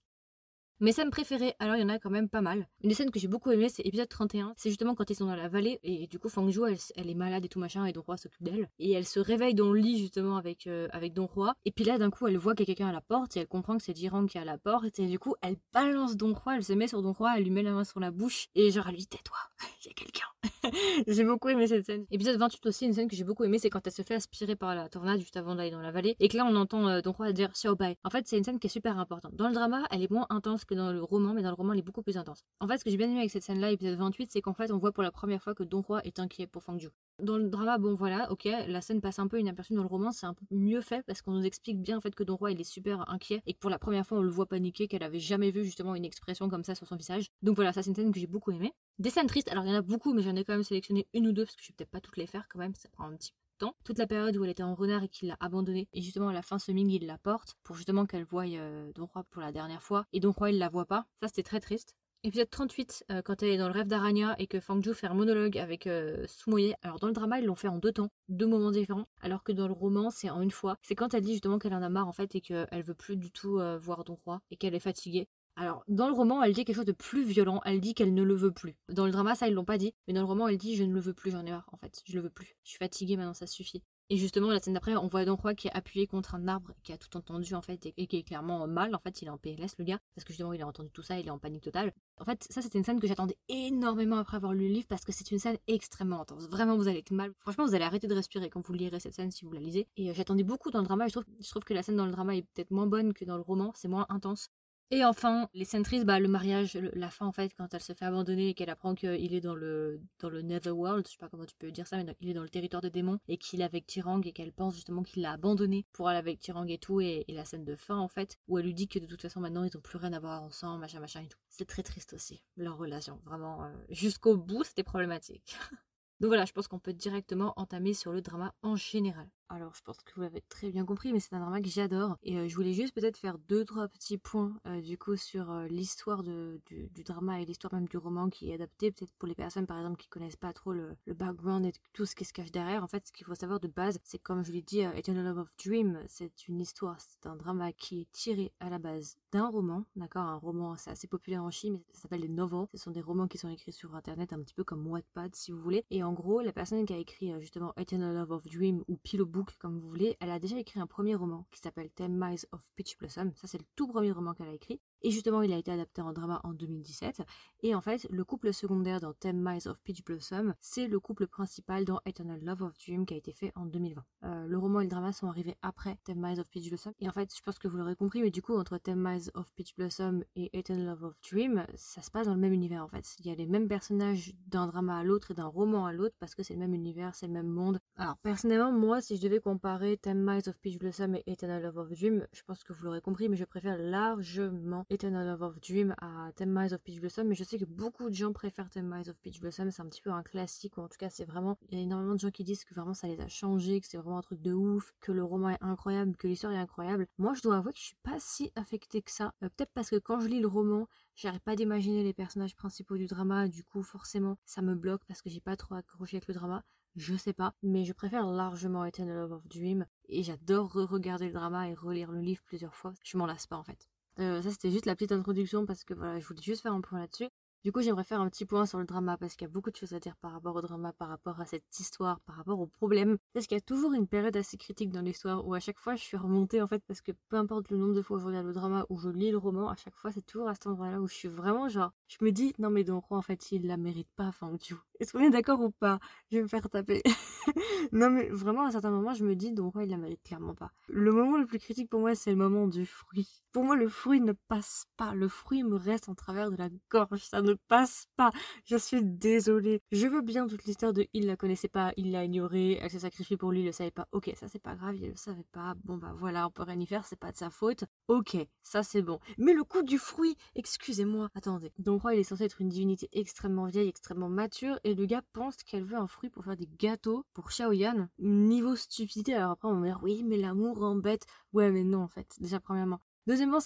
Mes 0.82 0.90
scènes 0.90 1.10
préférées, 1.10 1.54
alors 1.60 1.76
il 1.76 1.80
y 1.80 1.84
en 1.84 1.88
a 1.90 2.00
quand 2.00 2.10
même 2.10 2.28
pas 2.28 2.40
mal. 2.40 2.66
Une 2.82 2.88
des 2.88 2.96
scènes 2.96 3.12
que 3.12 3.20
j'ai 3.20 3.28
beaucoup 3.28 3.52
aimé, 3.52 3.68
c'est 3.68 3.86
épisode 3.86 4.08
31. 4.08 4.52
C'est 4.56 4.68
justement 4.68 4.96
quand 4.96 5.08
ils 5.08 5.14
sont 5.14 5.26
dans 5.26 5.36
la 5.36 5.46
vallée 5.46 5.78
et 5.84 6.08
du 6.08 6.18
coup 6.18 6.28
Fangzhou, 6.28 6.66
elle, 6.66 7.08
est 7.08 7.14
malade 7.14 7.44
et 7.44 7.48
tout 7.48 7.60
machin 7.60 7.86
et 7.86 7.92
Don 7.92 8.02
Roi 8.04 8.16
s'occupe 8.16 8.42
d'elle. 8.42 8.68
Et 8.80 8.90
elle 8.90 9.06
se 9.06 9.20
réveille 9.20 9.54
dans 9.54 9.70
le 9.70 9.78
lit 9.78 10.00
justement 10.00 10.36
avec, 10.36 10.66
euh, 10.66 10.88
Don 11.14 11.26
Roi. 11.26 11.54
Et 11.64 11.70
puis 11.70 11.84
là 11.84 11.98
d'un 11.98 12.10
coup 12.10 12.26
elle 12.26 12.36
voit 12.36 12.56
qu'il 12.56 12.66
y 12.68 12.72
a 12.72 12.74
quelqu'un 12.74 12.88
à 12.88 12.92
la 12.92 13.00
porte 13.00 13.36
et 13.36 13.40
elle 13.40 13.46
comprend 13.46 13.76
que 13.76 13.84
c'est 13.84 13.96
Jirang 13.96 14.26
qui 14.28 14.38
est 14.38 14.40
à 14.40 14.44
la 14.44 14.58
porte. 14.58 14.98
Et 14.98 15.06
du 15.06 15.20
coup 15.20 15.36
elle 15.40 15.54
balance 15.72 16.16
Don 16.16 16.34
Roi, 16.34 16.56
elle 16.56 16.64
se 16.64 16.72
met 16.72 16.88
sur 16.88 17.00
Don 17.00 17.12
Roi, 17.12 17.34
elle 17.36 17.44
lui 17.44 17.50
met 17.50 17.62
la 17.62 17.70
main 17.70 17.84
sur 17.84 18.00
la 18.00 18.10
bouche 18.10 18.48
et 18.56 18.72
genre 18.72 18.88
elle 18.88 18.94
lui 18.94 19.02
dit 19.02 19.06
tais-toi, 19.06 19.38
il 19.84 19.86
y 19.86 19.90
a 19.90 19.94
quelqu'un. 19.94 20.31
j'ai 21.06 21.24
beaucoup 21.24 21.48
aimé 21.48 21.66
cette 21.66 21.86
scène. 21.86 22.06
Épisode 22.10 22.36
28 22.36 22.66
aussi, 22.66 22.86
une 22.86 22.92
scène 22.92 23.08
que 23.08 23.16
j'ai 23.16 23.24
beaucoup 23.24 23.44
aimé, 23.44 23.58
c'est 23.58 23.70
quand 23.70 23.86
elle 23.86 23.92
se 23.92 24.02
fait 24.02 24.14
aspirer 24.14 24.56
par 24.56 24.74
la 24.74 24.88
tornade 24.88 25.20
juste 25.20 25.36
avant 25.36 25.54
d'aller 25.54 25.70
dans 25.70 25.80
la 25.80 25.90
vallée. 25.90 26.16
Et 26.20 26.28
que 26.28 26.36
là 26.36 26.44
on 26.46 26.56
entend 26.56 26.88
euh, 26.88 27.00
Don 27.00 27.12
Roi 27.12 27.32
dire 27.32 27.50
Xiao 27.52 27.76
Bai. 27.76 27.96
En 28.04 28.10
fait 28.10 28.26
c'est 28.26 28.38
une 28.38 28.44
scène 28.44 28.58
qui 28.58 28.66
est 28.66 28.70
super 28.70 28.98
importante. 28.98 29.34
Dans 29.34 29.48
le 29.48 29.54
drama 29.54 29.84
elle 29.90 30.02
est 30.02 30.10
moins 30.10 30.26
intense 30.30 30.64
que 30.64 30.74
dans 30.74 30.92
le 30.92 31.02
roman, 31.02 31.34
mais 31.34 31.42
dans 31.42 31.50
le 31.50 31.54
roman 31.54 31.72
elle 31.72 31.78
est 31.80 31.82
beaucoup 31.82 32.02
plus 32.02 32.16
intense. 32.16 32.44
En 32.60 32.68
fait, 32.68 32.78
ce 32.78 32.84
que 32.84 32.90
j'ai 32.90 32.96
bien 32.96 33.08
aimé 33.08 33.18
avec 33.18 33.30
cette 33.30 33.42
scène-là, 33.42 33.70
épisode 33.70 33.98
28, 33.98 34.30
c'est 34.32 34.40
qu'en 34.40 34.54
fait, 34.54 34.72
on 34.72 34.78
voit 34.78 34.92
pour 34.92 35.02
la 35.02 35.10
première 35.10 35.42
fois 35.42 35.54
que 35.54 35.62
Don 35.62 35.82
Roi 35.82 36.00
est 36.04 36.18
inquiet 36.18 36.46
pour 36.46 36.62
Fang 36.62 36.78
Jiu. 36.78 36.90
Dans 37.20 37.36
le 37.36 37.48
drama, 37.48 37.78
bon 37.78 37.94
voilà, 37.94 38.30
ok, 38.32 38.48
la 38.66 38.80
scène 38.80 39.00
passe 39.00 39.18
un 39.18 39.28
peu 39.28 39.38
inaperçue 39.38 39.74
dans 39.74 39.82
le 39.82 39.88
roman, 39.88 40.12
c'est 40.12 40.26
un 40.26 40.34
peu 40.34 40.44
mieux 40.50 40.80
fait 40.80 41.02
parce 41.06 41.22
qu'on 41.22 41.32
nous 41.32 41.44
explique 41.44 41.80
bien 41.80 41.98
en 41.98 42.00
fait 42.00 42.14
que 42.14 42.24
Don 42.24 42.36
Roi 42.36 42.52
il 42.52 42.60
est 42.60 42.64
super 42.64 43.08
inquiet 43.10 43.42
et 43.46 43.54
que 43.54 43.58
pour 43.58 43.70
la 43.70 43.78
première 43.78 44.06
fois 44.06 44.18
on 44.18 44.22
le 44.22 44.30
voit 44.30 44.46
paniquer, 44.46 44.88
qu'elle 44.88 45.02
avait 45.02 45.20
jamais 45.20 45.50
vu 45.50 45.64
justement 45.64 45.94
une 45.94 46.04
expression 46.04 46.48
comme 46.48 46.64
ça 46.64 46.74
sur 46.74 46.86
son 46.86 46.96
visage. 46.96 47.28
Donc 47.42 47.56
voilà, 47.56 47.72
ça 47.72 47.82
c'est 47.82 47.90
une 47.90 47.96
scène 47.96 48.12
que 48.12 48.18
j'ai 48.18 48.26
beaucoup 48.26 48.50
aimé. 48.50 48.72
Des 48.98 49.10
scènes 49.10 49.26
tristes, 49.26 49.50
alors 49.50 49.64
il 49.64 49.70
y 49.70 49.72
en 49.72 49.78
a 49.78 49.82
beaucoup, 49.82 50.12
mais 50.14 50.22
ai 50.36 50.44
quand 50.44 50.54
même 50.54 50.62
sélectionné 50.62 51.06
une 51.14 51.28
ou 51.28 51.32
deux 51.32 51.44
parce 51.44 51.56
que 51.56 51.62
je 51.62 51.68
vais 51.68 51.74
peut-être 51.76 51.90
pas 51.90 52.00
toutes 52.00 52.16
les 52.16 52.26
faire 52.26 52.48
quand 52.48 52.58
même, 52.58 52.74
ça 52.74 52.88
prend 52.88 53.04
un 53.04 53.16
petit 53.16 53.32
peu 53.32 53.36
temps. 53.58 53.76
toute 53.84 53.98
la 53.98 54.08
période 54.08 54.36
où 54.36 54.44
elle 54.44 54.50
était 54.50 54.64
en 54.64 54.74
renard 54.74 55.04
et 55.04 55.08
qu'il 55.08 55.28
l'a 55.28 55.36
abandonnée. 55.38 55.88
Et 55.92 56.02
justement, 56.02 56.28
à 56.28 56.32
la 56.32 56.42
fin, 56.42 56.56
Ming 56.68 56.90
il 56.90 57.06
la 57.06 57.18
porte 57.18 57.54
pour 57.62 57.76
justement 57.76 58.06
qu'elle 58.06 58.24
voie 58.24 58.44
euh, 58.44 58.90
Don 58.94 59.06
Roi 59.06 59.24
pour 59.30 59.40
la 59.40 59.52
dernière 59.52 59.82
fois. 59.82 60.04
Et 60.12 60.18
Don 60.18 60.32
Roi, 60.32 60.50
il 60.50 60.58
la 60.58 60.68
voit 60.68 60.86
pas. 60.86 61.06
Ça, 61.20 61.28
c'était 61.28 61.44
très 61.44 61.60
triste. 61.60 61.94
Épisode 62.24 62.50
38, 62.50 63.04
euh, 63.10 63.22
quand 63.22 63.42
elle 63.42 63.48
est 63.48 63.56
dans 63.58 63.66
le 63.66 63.74
rêve 63.74 63.88
d'Aranya 63.88 64.36
et 64.38 64.46
que 64.46 64.60
Fangju 64.60 64.94
fait 64.94 65.08
un 65.08 65.14
monologue 65.14 65.58
avec 65.58 65.88
euh, 65.88 66.24
Sumoye. 66.28 66.72
Alors 66.82 67.00
dans 67.00 67.08
le 67.08 67.12
drama, 67.12 67.40
ils 67.40 67.46
l'ont 67.46 67.56
fait 67.56 67.66
en 67.66 67.78
deux 67.78 67.90
temps, 67.90 68.12
deux 68.28 68.46
moments 68.46 68.70
différents, 68.70 69.08
alors 69.22 69.42
que 69.42 69.50
dans 69.50 69.66
le 69.66 69.72
roman, 69.72 70.08
c'est 70.10 70.30
en 70.30 70.40
une 70.40 70.52
fois. 70.52 70.76
C'est 70.82 70.94
quand 70.94 71.14
elle 71.14 71.24
dit 71.24 71.32
justement 71.32 71.58
qu'elle 71.58 71.74
en 71.74 71.82
a 71.82 71.88
marre 71.88 72.06
en 72.06 72.12
fait 72.12 72.36
et 72.36 72.40
qu'elle 72.40 72.84
veut 72.84 72.94
plus 72.94 73.16
du 73.16 73.32
tout 73.32 73.58
euh, 73.58 73.76
voir 73.76 74.04
Don 74.04 74.20
Roi 74.24 74.40
et 74.52 74.56
qu'elle 74.56 74.76
est 74.76 74.78
fatiguée. 74.78 75.26
Alors, 75.56 75.84
dans 75.86 76.08
le 76.08 76.14
roman, 76.14 76.42
elle 76.42 76.54
dit 76.54 76.64
quelque 76.64 76.76
chose 76.76 76.86
de 76.86 76.92
plus 76.92 77.24
violent. 77.24 77.60
Elle 77.64 77.80
dit 77.80 77.94
qu'elle 77.94 78.14
ne 78.14 78.22
le 78.22 78.34
veut 78.34 78.52
plus. 78.52 78.74
Dans 78.88 79.04
le 79.04 79.12
drama, 79.12 79.34
ça, 79.34 79.48
ils 79.48 79.54
l'ont 79.54 79.64
pas 79.64 79.78
dit. 79.78 79.92
Mais 80.06 80.14
dans 80.14 80.22
le 80.22 80.26
roman, 80.26 80.48
elle 80.48 80.56
dit 80.56 80.76
Je 80.76 80.84
ne 80.84 80.94
le 80.94 81.00
veux 81.00 81.12
plus, 81.12 81.30
j'en 81.30 81.44
ai 81.44 81.50
marre, 81.50 81.68
en 81.72 81.76
fait. 81.76 82.02
Je 82.06 82.14
le 82.14 82.22
veux 82.22 82.30
plus. 82.30 82.56
Je 82.62 82.70
suis 82.70 82.78
fatiguée 82.78 83.16
maintenant, 83.16 83.34
ça 83.34 83.46
suffit. 83.46 83.82
Et 84.12 84.16
justement, 84.18 84.50
la 84.50 84.60
scène 84.60 84.74
d'après, 84.74 84.94
on 84.94 85.08
voit 85.08 85.24
Don 85.24 85.36
Roi 85.36 85.54
qui 85.54 85.68
est 85.68 85.72
appuyé 85.72 86.06
contre 86.06 86.34
un 86.34 86.46
arbre, 86.46 86.72
qui 86.82 86.92
a 86.92 86.98
tout 86.98 87.16
entendu 87.16 87.54
en 87.54 87.62
fait, 87.62 87.86
et, 87.96 88.06
qui 88.06 88.16
est 88.16 88.22
clairement 88.22 88.66
mal. 88.66 88.94
En 88.94 88.98
fait, 88.98 89.22
il 89.22 89.28
est 89.28 89.30
en 89.30 89.38
PLS, 89.38 89.74
le 89.78 89.84
gars, 89.84 89.98
parce 90.14 90.24
que 90.24 90.34
justement, 90.34 90.52
il 90.52 90.60
a 90.60 90.66
entendu 90.66 90.90
tout 90.90 91.02
ça, 91.02 91.18
il 91.18 91.26
est 91.26 91.30
en 91.30 91.38
panique 91.38 91.62
totale. 91.62 91.94
En 92.20 92.26
fait, 92.26 92.46
ça, 92.50 92.60
c'était 92.60 92.76
une 92.76 92.84
scène 92.84 93.00
que 93.00 93.06
j'attendais 93.06 93.38
énormément 93.48 94.16
après 94.16 94.36
avoir 94.36 94.52
lu 94.52 94.68
le 94.68 94.74
livre, 94.74 94.86
parce 94.86 95.04
que 95.04 95.12
c'est 95.12 95.30
une 95.30 95.38
scène 95.38 95.56
extrêmement 95.66 96.20
intense. 96.20 96.46
Vraiment, 96.48 96.76
vous 96.76 96.88
allez 96.88 96.98
être 96.98 97.10
mal. 97.10 97.32
Franchement, 97.38 97.64
vous 97.64 97.74
allez 97.74 97.84
arrêter 97.84 98.06
de 98.06 98.14
respirer 98.14 98.50
quand 98.50 98.66
vous 98.66 98.74
lirez 98.74 99.00
cette 99.00 99.14
scène 99.14 99.30
si 99.30 99.46
vous 99.46 99.52
la 99.52 99.60
lisez. 99.60 99.88
Et 99.96 100.10
euh, 100.10 100.14
j'attendais 100.14 100.44
beaucoup 100.44 100.70
dans 100.70 100.80
le 100.80 100.84
drama, 100.84 101.08
je 101.08 101.12
trouve, 101.12 101.24
je 101.40 101.48
trouve 101.48 101.64
que 101.64 101.72
la 101.72 101.82
scène 101.82 101.96
dans 101.96 102.06
le 102.06 102.12
drama 102.12 102.36
est 102.36 102.42
peut-être 102.42 102.70
moins 102.70 102.86
bonne 102.86 103.14
que 103.14 103.24
dans 103.24 103.36
le 103.36 103.42
roman, 103.42 103.72
c'est 103.74 103.88
moins 103.88 104.04
intense. 104.10 104.50
Et 104.94 105.06
enfin, 105.06 105.48
les 105.54 105.64
scènes 105.64 105.84
tristes, 105.84 106.04
bah, 106.04 106.20
le 106.20 106.28
mariage, 106.28 106.74
la 106.74 107.08
fin 107.08 107.24
en 107.24 107.32
fait, 107.32 107.54
quand 107.56 107.72
elle 107.72 107.80
se 107.80 107.94
fait 107.94 108.04
abandonner 108.04 108.50
et 108.50 108.54
qu'elle 108.54 108.68
apprend 108.68 108.94
qu'il 108.94 109.34
est 109.34 109.40
dans 109.40 109.54
le, 109.54 110.02
dans 110.18 110.28
le 110.28 110.42
Netherworld, 110.42 111.06
je 111.06 111.12
sais 111.12 111.18
pas 111.18 111.30
comment 111.30 111.46
tu 111.46 111.54
peux 111.58 111.70
dire 111.70 111.86
ça, 111.86 111.96
mais 111.96 112.14
il 112.20 112.28
est 112.28 112.34
dans 112.34 112.42
le 112.42 112.50
territoire 112.50 112.82
des 112.82 112.90
démons 112.90 113.18
et 113.26 113.38
qu'il 113.38 113.62
est 113.62 113.64
avec 113.64 113.86
Tirang 113.86 114.20
et 114.26 114.32
qu'elle 114.34 114.52
pense 114.52 114.74
justement 114.74 115.02
qu'il 115.02 115.22
l'a 115.22 115.32
abandonné 115.32 115.86
pour 115.94 116.08
aller 116.08 116.18
avec 116.18 116.40
Tirang 116.40 116.68
et 116.68 116.76
tout, 116.76 117.00
et, 117.00 117.24
la 117.26 117.46
scène 117.46 117.64
de 117.64 117.74
fin 117.74 117.96
en 117.96 118.08
fait, 118.08 118.36
où 118.48 118.58
elle 118.58 118.66
lui 118.66 118.74
dit 118.74 118.86
que 118.86 118.98
de 118.98 119.06
toute 119.06 119.22
façon 119.22 119.40
maintenant 119.40 119.64
ils 119.64 119.74
ont 119.78 119.80
plus 119.80 119.96
rien 119.96 120.12
à 120.12 120.20
voir 120.20 120.42
ensemble, 120.42 120.80
machin 120.80 121.00
machin 121.00 121.22
et 121.22 121.28
tout. 121.28 121.38
C'est 121.48 121.64
très 121.64 121.82
triste 121.82 122.12
aussi, 122.12 122.42
leur 122.58 122.76
relation, 122.76 123.18
vraiment, 123.24 123.64
euh, 123.64 123.72
jusqu'au 123.88 124.36
bout 124.36 124.62
c'était 124.62 124.82
problématique. 124.82 125.56
Donc 126.20 126.28
voilà, 126.28 126.44
je 126.44 126.52
pense 126.52 126.68
qu'on 126.68 126.78
peut 126.78 126.92
directement 126.92 127.54
entamer 127.56 127.94
sur 127.94 128.12
le 128.12 128.20
drama 128.20 128.54
en 128.60 128.76
général. 128.76 129.26
Alors, 129.54 129.74
je 129.74 129.82
pense 129.82 129.98
que 129.98 130.14
vous 130.14 130.22
l'avez 130.22 130.40
très 130.48 130.70
bien 130.70 130.86
compris, 130.86 131.12
mais 131.12 131.20
c'est 131.20 131.34
un 131.34 131.40
drama 131.40 131.60
que 131.60 131.68
j'adore. 131.68 132.16
Et 132.22 132.38
euh, 132.38 132.48
je 132.48 132.56
voulais 132.56 132.72
juste 132.72 132.94
peut-être 132.94 133.18
faire 133.18 133.36
deux, 133.36 133.66
trois 133.66 133.86
petits 133.86 134.16
points 134.16 134.58
euh, 134.66 134.80
du 134.80 134.96
coup 134.96 135.14
sur 135.14 135.50
euh, 135.50 135.66
l'histoire 135.68 136.22
du, 136.22 136.62
drama 137.04 137.38
et 137.38 137.44
l'histoire 137.44 137.74
même 137.74 137.86
du 137.86 137.98
roman 137.98 138.30
qui 138.30 138.48
est 138.48 138.54
adapté. 138.54 138.90
Peut-être 138.90 139.12
pour 139.18 139.28
les 139.28 139.34
personnes 139.34 139.66
par 139.66 139.76
exemple 139.76 139.98
qui 139.98 140.08
connaissent 140.08 140.36
pas 140.36 140.54
trop 140.54 140.72
le, 140.72 140.96
background 141.06 141.66
et 141.66 141.72
tout 141.92 142.06
ce 142.06 142.14
qui 142.14 142.24
se 142.24 142.32
cache 142.32 142.50
derrière. 142.50 142.82
En 142.82 142.88
fait, 142.88 143.06
ce 143.06 143.12
qu'il 143.12 143.26
faut 143.26 143.34
savoir 143.34 143.60
de 143.60 143.68
base, 143.68 144.00
c'est 144.04 144.18
comme 144.18 144.42
je 144.42 144.52
l'ai 144.52 144.62
dit, 144.62 144.80
Eternal 144.80 145.26
Love 145.26 145.40
of 145.40 145.48
Dream, 145.62 146.02
c'est 146.08 146.48
une 146.48 146.58
histoire, 146.58 146.96
c'est 146.98 147.28
un 147.28 147.36
drama 147.36 147.72
qui 147.74 148.00
est 148.00 148.12
tiré 148.12 148.52
à 148.58 148.70
la 148.70 148.78
base 148.78 149.18
d'un 149.32 149.48
roman, 149.48 149.84
d'accord? 149.96 150.22
Un 150.22 150.36
roman, 150.36 150.76
c'est 150.76 150.90
assez 150.90 151.08
populaire 151.08 151.44
en 151.44 151.50
Chine, 151.50 151.74
mais 151.74 151.94
ça 151.94 152.02
s'appelle 152.02 152.22
des 152.22 152.28
novels. 152.28 152.68
Ce 152.72 152.78
sont 152.78 152.90
des 152.90 153.02
romans 153.02 153.28
qui 153.28 153.36
sont 153.36 153.50
écrits 153.50 153.72
sur 153.72 153.94
internet, 153.94 154.32
un 154.32 154.40
petit 154.40 154.54
peu 154.54 154.64
comme 154.64 154.86
Wattpad 154.86 155.34
si 155.34 155.52
vous 155.52 155.60
voulez. 155.60 155.84
Et 155.90 156.02
en 156.02 156.14
gros, 156.14 156.40
la 156.40 156.52
personne 156.52 156.86
qui 156.86 156.94
a 156.94 156.98
écrit 156.98 157.38
justement 157.40 157.74
Eternal 157.76 158.14
Love 158.14 158.30
of 158.30 158.46
Dream 158.46 158.82
ou 158.88 158.96
Pillow 158.96 159.26
Comme 159.58 159.78
vous 159.78 159.88
voulez, 159.88 160.16
elle 160.20 160.30
a 160.30 160.38
déjà 160.38 160.58
écrit 160.58 160.80
un 160.80 160.86
premier 160.86 161.14
roman 161.14 161.46
qui 161.50 161.60
s'appelle 161.60 161.90
Ten 161.90 162.16
Miles 162.18 162.46
of 162.52 162.60
Peach 162.76 162.96
Blossom. 162.98 163.32
Ça, 163.34 163.46
c'est 163.46 163.58
le 163.58 163.64
tout 163.76 163.86
premier 163.86 164.12
roman 164.12 164.34
qu'elle 164.34 164.48
a 164.48 164.54
écrit. 164.54 164.80
Et 165.02 165.10
justement, 165.10 165.42
il 165.42 165.52
a 165.52 165.58
été 165.58 165.70
adapté 165.70 166.02
en 166.02 166.12
drama 166.12 166.40
en 166.44 166.52
2017. 166.52 167.22
Et 167.60 167.74
en 167.74 167.80
fait, 167.80 168.06
le 168.10 168.24
couple 168.24 168.52
secondaire 168.52 169.00
dans 169.00 169.12
Ten 169.12 169.42
Miles 169.42 169.68
of 169.68 169.80
Peach 169.82 170.04
Blossom, 170.04 170.54
c'est 170.60 170.86
le 170.86 171.00
couple 171.00 171.26
principal 171.26 171.84
dans 171.84 172.00
Eternal 172.06 172.40
Love 172.42 172.62
of 172.62 172.78
Dream 172.78 173.06
qui 173.06 173.14
a 173.14 173.16
été 173.16 173.32
fait 173.32 173.52
en 173.54 173.66
2020. 173.66 174.04
Euh, 174.24 174.46
le 174.46 174.58
roman 174.58 174.80
et 174.80 174.84
le 174.84 174.90
drama 174.90 175.12
sont 175.12 175.28
arrivés 175.28 175.56
après 175.62 175.96
Ten 176.04 176.20
Miles 176.20 176.40
of 176.40 176.48
Peach 176.48 176.68
Blossom. 176.68 176.92
Et 177.00 177.08
en 177.08 177.12
fait, 177.12 177.34
je 177.36 177.42
pense 177.42 177.58
que 177.58 177.68
vous 177.68 177.76
l'aurez 177.76 177.96
compris, 177.96 178.22
mais 178.22 178.30
du 178.30 178.42
coup, 178.42 178.56
entre 178.56 178.78
Ten 178.78 179.00
Miles 179.00 179.30
of 179.34 179.50
Peach 179.52 179.74
Blossom 179.76 180.24
et 180.36 180.56
Eternal 180.56 180.86
Love 180.86 181.04
of 181.04 181.14
Dream, 181.30 181.66
ça 181.74 182.02
se 182.02 182.10
passe 182.10 182.26
dans 182.26 182.34
le 182.34 182.40
même 182.40 182.52
univers 182.52 182.84
en 182.84 182.88
fait. 182.88 183.04
Il 183.18 183.26
y 183.26 183.30
a 183.30 183.34
les 183.34 183.46
mêmes 183.46 183.68
personnages 183.68 184.34
d'un 184.46 184.66
drama 184.66 184.98
à 184.98 185.02
l'autre 185.02 185.32
et 185.32 185.34
d'un 185.34 185.46
roman 185.46 185.86
à 185.86 185.92
l'autre 185.92 186.14
parce 186.18 186.34
que 186.34 186.42
c'est 186.42 186.54
le 186.54 186.60
même 186.60 186.74
univers, 186.74 187.14
c'est 187.14 187.26
le 187.26 187.32
même 187.32 187.48
monde. 187.48 187.78
Alors, 187.96 188.16
personnellement, 188.18 188.72
moi, 188.72 189.00
si 189.00 189.16
je 189.16 189.22
devais 189.22 189.40
comparer 189.40 189.96
Ten 189.96 190.22
Miles 190.24 190.48
of 190.48 190.58
Peach 190.60 190.78
Blossom 190.78 191.14
et 191.14 191.22
Eternal 191.26 191.62
Love 191.62 191.78
of 191.78 191.90
Dream, 191.90 192.26
je 192.32 192.42
pense 192.42 192.64
que 192.64 192.72
vous 192.72 192.84
l'aurez 192.84 193.00
compris, 193.00 193.28
mais 193.28 193.36
je 193.36 193.44
préfère 193.44 193.78
largement 193.78 194.84
Eternal 194.92 195.26
Love 195.26 195.42
of 195.42 195.60
Dream 195.60 195.94
à 196.02 196.32
Ten 196.36 196.52
Miles 196.52 196.74
of 196.74 196.82
Peach 196.82 197.00
Blossom, 197.00 197.26
mais 197.26 197.34
je 197.34 197.44
sais 197.44 197.58
que 197.58 197.64
beaucoup 197.64 198.10
de 198.10 198.14
gens 198.14 198.34
préfèrent 198.34 198.68
Ten 198.68 198.86
Miles 198.86 199.08
of 199.08 199.16
Peach 199.22 199.40
Blossom, 199.40 199.70
c'est 199.70 199.80
un 199.80 199.88
petit 199.88 200.02
peu 200.02 200.10
un 200.10 200.22
classique, 200.22 200.76
ou 200.76 200.82
en 200.82 200.88
tout 200.88 200.98
cas 200.98 201.08
c'est 201.08 201.24
vraiment, 201.24 201.56
il 201.70 201.78
y 201.78 201.80
a 201.80 201.82
énormément 201.82 202.12
de 202.12 202.20
gens 202.20 202.30
qui 202.30 202.44
disent 202.44 202.66
que 202.66 202.74
vraiment 202.74 202.92
ça 202.92 203.08
les 203.08 203.18
a 203.18 203.26
changés, 203.26 203.80
que 203.80 203.86
c'est 203.86 203.96
vraiment 203.96 204.18
un 204.18 204.22
truc 204.22 204.42
de 204.42 204.52
ouf, 204.52 204.92
que 205.00 205.10
le 205.10 205.24
roman 205.24 205.48
est 205.48 205.62
incroyable, 205.62 206.14
que 206.18 206.28
l'histoire 206.28 206.52
est 206.52 206.58
incroyable. 206.58 207.06
Moi 207.16 207.32
je 207.32 207.40
dois 207.40 207.56
avouer 207.56 207.72
que 207.72 207.78
je 207.78 207.84
suis 207.84 207.96
pas 208.02 208.18
si 208.18 208.52
affectée 208.54 209.00
que 209.00 209.10
ça, 209.10 209.32
euh, 209.42 209.48
peut-être 209.56 209.72
parce 209.72 209.88
que 209.88 209.96
quand 209.96 210.20
je 210.20 210.28
lis 210.28 210.40
le 210.40 210.46
roman, 210.46 210.86
j'arrive 211.16 211.40
pas 211.40 211.56
d'imaginer 211.56 212.02
les 212.02 212.12
personnages 212.12 212.54
principaux 212.54 212.98
du 212.98 213.06
drama, 213.06 213.48
du 213.48 213.64
coup 213.64 213.82
forcément 213.82 214.36
ça 214.44 214.60
me 214.60 214.74
bloque 214.74 215.06
parce 215.08 215.22
que 215.22 215.30
j'ai 215.30 215.40
pas 215.40 215.56
trop 215.56 215.74
accroché 215.74 216.18
avec 216.18 216.28
le 216.28 216.34
drama. 216.34 216.64
Je 216.96 217.16
sais 217.16 217.32
pas, 217.32 217.54
mais 217.62 217.86
je 217.86 217.94
préfère 217.94 218.26
largement 218.26 218.84
Eternal 218.84 219.16
Love 219.16 219.32
of 219.32 219.48
Dream 219.48 219.86
et 220.10 220.22
j'adore 220.22 220.70
re-regarder 220.70 221.28
le 221.28 221.32
drama 221.32 221.70
et 221.70 221.72
relire 221.72 222.12
le 222.12 222.20
livre 222.20 222.42
plusieurs 222.44 222.74
fois. 222.74 222.92
Je 223.02 223.16
m'en 223.16 223.24
lasse 223.24 223.46
pas 223.46 223.56
en 223.56 223.64
fait. 223.64 223.88
Euh, 224.18 224.40
ça, 224.42 224.50
c'était 224.50 224.70
juste 224.70 224.86
la 224.86 224.94
petite 224.94 225.12
introduction 225.12 225.66
parce 225.66 225.84
que 225.84 225.94
voilà, 225.94 226.18
je 226.20 226.26
voulais 226.26 226.40
juste 226.42 226.62
faire 226.62 226.72
un 226.72 226.80
point 226.80 226.98
là-dessus. 227.00 227.28
Du 227.64 227.70
coup, 227.70 227.80
j'aimerais 227.80 228.02
faire 228.02 228.20
un 228.20 228.28
petit 228.28 228.44
point 228.44 228.66
sur 228.66 228.80
le 228.80 228.84
drama 228.84 229.16
parce 229.16 229.36
qu'il 229.36 229.46
y 229.46 229.50
a 229.50 229.52
beaucoup 229.52 229.70
de 229.70 229.76
choses 229.76 229.94
à 229.94 230.00
dire 230.00 230.16
par 230.16 230.32
rapport 230.32 230.56
au 230.56 230.62
drama, 230.62 230.92
par 230.94 231.08
rapport 231.08 231.40
à 231.40 231.46
cette 231.46 231.78
histoire, 231.78 232.18
par 232.22 232.34
rapport 232.34 232.58
au 232.58 232.66
problème. 232.66 233.18
Parce 233.32 233.46
qu'il 233.46 233.56
y 233.56 233.58
a 233.58 233.60
toujours 233.60 233.92
une 233.92 234.08
période 234.08 234.36
assez 234.36 234.56
critique 234.56 234.90
dans 234.90 235.00
l'histoire 235.00 235.46
où 235.46 235.54
à 235.54 235.60
chaque 235.60 235.78
fois 235.78 235.94
je 235.94 236.02
suis 236.02 236.16
remontée 236.16 236.60
en 236.60 236.66
fait 236.66 236.82
parce 236.88 237.00
que 237.00 237.12
peu 237.28 237.36
importe 237.36 237.70
le 237.70 237.76
nombre 237.76 237.94
de 237.94 238.02
fois 238.02 238.16
où 238.16 238.20
je 238.20 238.26
regarde 238.26 238.46
le 238.46 238.52
drama 238.52 238.84
ou 238.88 238.98
je 238.98 239.10
lis 239.10 239.30
le 239.30 239.38
roman, 239.38 239.68
à 239.68 239.76
chaque 239.76 239.94
fois 239.94 240.10
c'est 240.10 240.26
toujours 240.26 240.48
à 240.48 240.54
cet 240.54 240.66
endroit-là 240.66 241.00
où 241.00 241.06
je 241.06 241.14
suis 241.14 241.28
vraiment 241.28 241.68
genre, 241.68 241.92
je 242.08 242.16
me 242.24 242.32
dis 242.32 242.52
non 242.58 242.68
mais 242.68 242.82
donc 242.82 243.04
en 243.10 243.22
fait 243.22 243.52
il 243.52 243.68
la 243.68 243.76
mérite 243.76 244.10
pas, 244.16 244.26
enfin 244.26 244.56
tu 244.60 244.74
est-ce 245.00 245.12
qu'on 245.12 245.20
est, 245.20 245.30
d'accord 245.30 245.60
ou 245.60 245.70
pas? 245.70 245.98
Je 246.30 246.38
vais 246.38 246.42
me 246.42 246.48
faire 246.48 246.68
taper. 246.68 247.02
non 247.92 248.10
mais 248.10 248.28
vraiment 248.28 248.66
à 248.66 248.72
certains 248.72 248.90
moments 248.90 249.14
je 249.14 249.24
me 249.24 249.36
dis 249.36 249.52
donc 249.52 249.74
il 249.80 249.88
la 249.88 249.98
mérite 249.98 250.22
clairement 250.24 250.54
pas. 250.54 250.72
Le 250.88 251.12
moment 251.12 251.38
le 251.38 251.46
plus 251.46 251.60
critique 251.60 251.88
pour 251.88 252.00
moi 252.00 252.16
c'est 252.16 252.30
le 252.30 252.36
moment 252.36 252.66
du 252.66 252.86
fruit. 252.86 253.28
Pour 253.52 253.64
moi 253.64 253.76
le 253.76 253.88
fruit 253.88 254.20
ne 254.20 254.32
passe 254.48 254.86
pas, 254.96 255.14
le 255.14 255.28
fruit 255.28 255.62
me 255.62 255.76
reste 255.76 256.08
en 256.08 256.14
travers 256.14 256.50
de 256.50 256.56
la 256.56 256.68
gorge, 256.90 257.24
passe 257.68 258.06
pas. 258.16 258.30
Je 258.64 258.76
suis 258.76 259.02
désolée. 259.02 259.80
Je 259.92 260.06
veux 260.06 260.22
bien 260.22 260.46
toute 260.46 260.64
l'histoire 260.64 260.92
de 260.92 261.06
il 261.12 261.26
la 261.26 261.36
connaissait 261.36 261.68
pas, 261.68 261.92
il 261.96 262.10
l'a 262.12 262.24
ignoré, 262.24 262.78
elle 262.80 262.90
s'est 262.90 263.00
sacrifiée 263.00 263.36
pour 263.36 263.52
lui, 263.52 263.60
il 263.60 263.66
le 263.66 263.72
savait 263.72 263.90
pas. 263.90 264.08
Ok, 264.12 264.32
ça 264.36 264.48
c'est 264.48 264.62
pas 264.62 264.74
grave, 264.74 264.96
il 264.96 265.08
le 265.08 265.16
savait 265.16 265.46
pas. 265.52 265.74
Bon 265.84 265.96
bah 265.96 266.14
voilà, 266.18 266.46
on 266.46 266.50
peut 266.50 266.62
rien 266.62 266.78
y 266.78 266.86
faire, 266.86 267.04
c'est 267.04 267.18
pas 267.18 267.32
de 267.32 267.36
sa 267.36 267.50
faute. 267.50 267.84
Ok, 268.08 268.36
ça 268.62 268.82
c'est 268.82 269.02
bon. 269.02 269.18
Mais 269.38 269.52
le 269.52 269.64
coup 269.64 269.82
du 269.82 269.98
fruit, 269.98 270.36
excusez-moi. 270.54 271.28
Attendez. 271.34 271.72
Donc 271.78 272.02
il 272.12 272.18
est 272.18 272.22
censé 272.22 272.44
être 272.44 272.60
une 272.60 272.68
divinité 272.68 273.08
extrêmement 273.12 273.66
vieille, 273.66 273.88
extrêmement 273.88 274.28
mature, 274.28 274.78
et 274.84 274.94
le 274.94 275.06
gars 275.06 275.22
pense 275.32 275.56
qu'elle 275.56 275.84
veut 275.84 275.96
un 275.96 276.06
fruit 276.06 276.30
pour 276.30 276.44
faire 276.44 276.56
des 276.56 276.68
gâteaux 276.78 277.24
pour 277.34 277.48
Xiaoyan. 277.48 278.08
Niveau 278.18 278.76
stupidité, 278.76 279.34
alors 279.34 279.52
après 279.52 279.68
on 279.68 279.80
va 279.80 279.86
dire 279.86 280.00
oui, 280.02 280.22
mais 280.24 280.36
l'amour 280.36 280.82
embête. 280.82 281.26
Ouais, 281.52 281.70
mais 281.70 281.84
non 281.84 282.02
en 282.02 282.08
fait. 282.08 282.36
Déjà 282.40 282.60
premièrement. 282.60 283.00
Deuxièmement, 283.26 283.58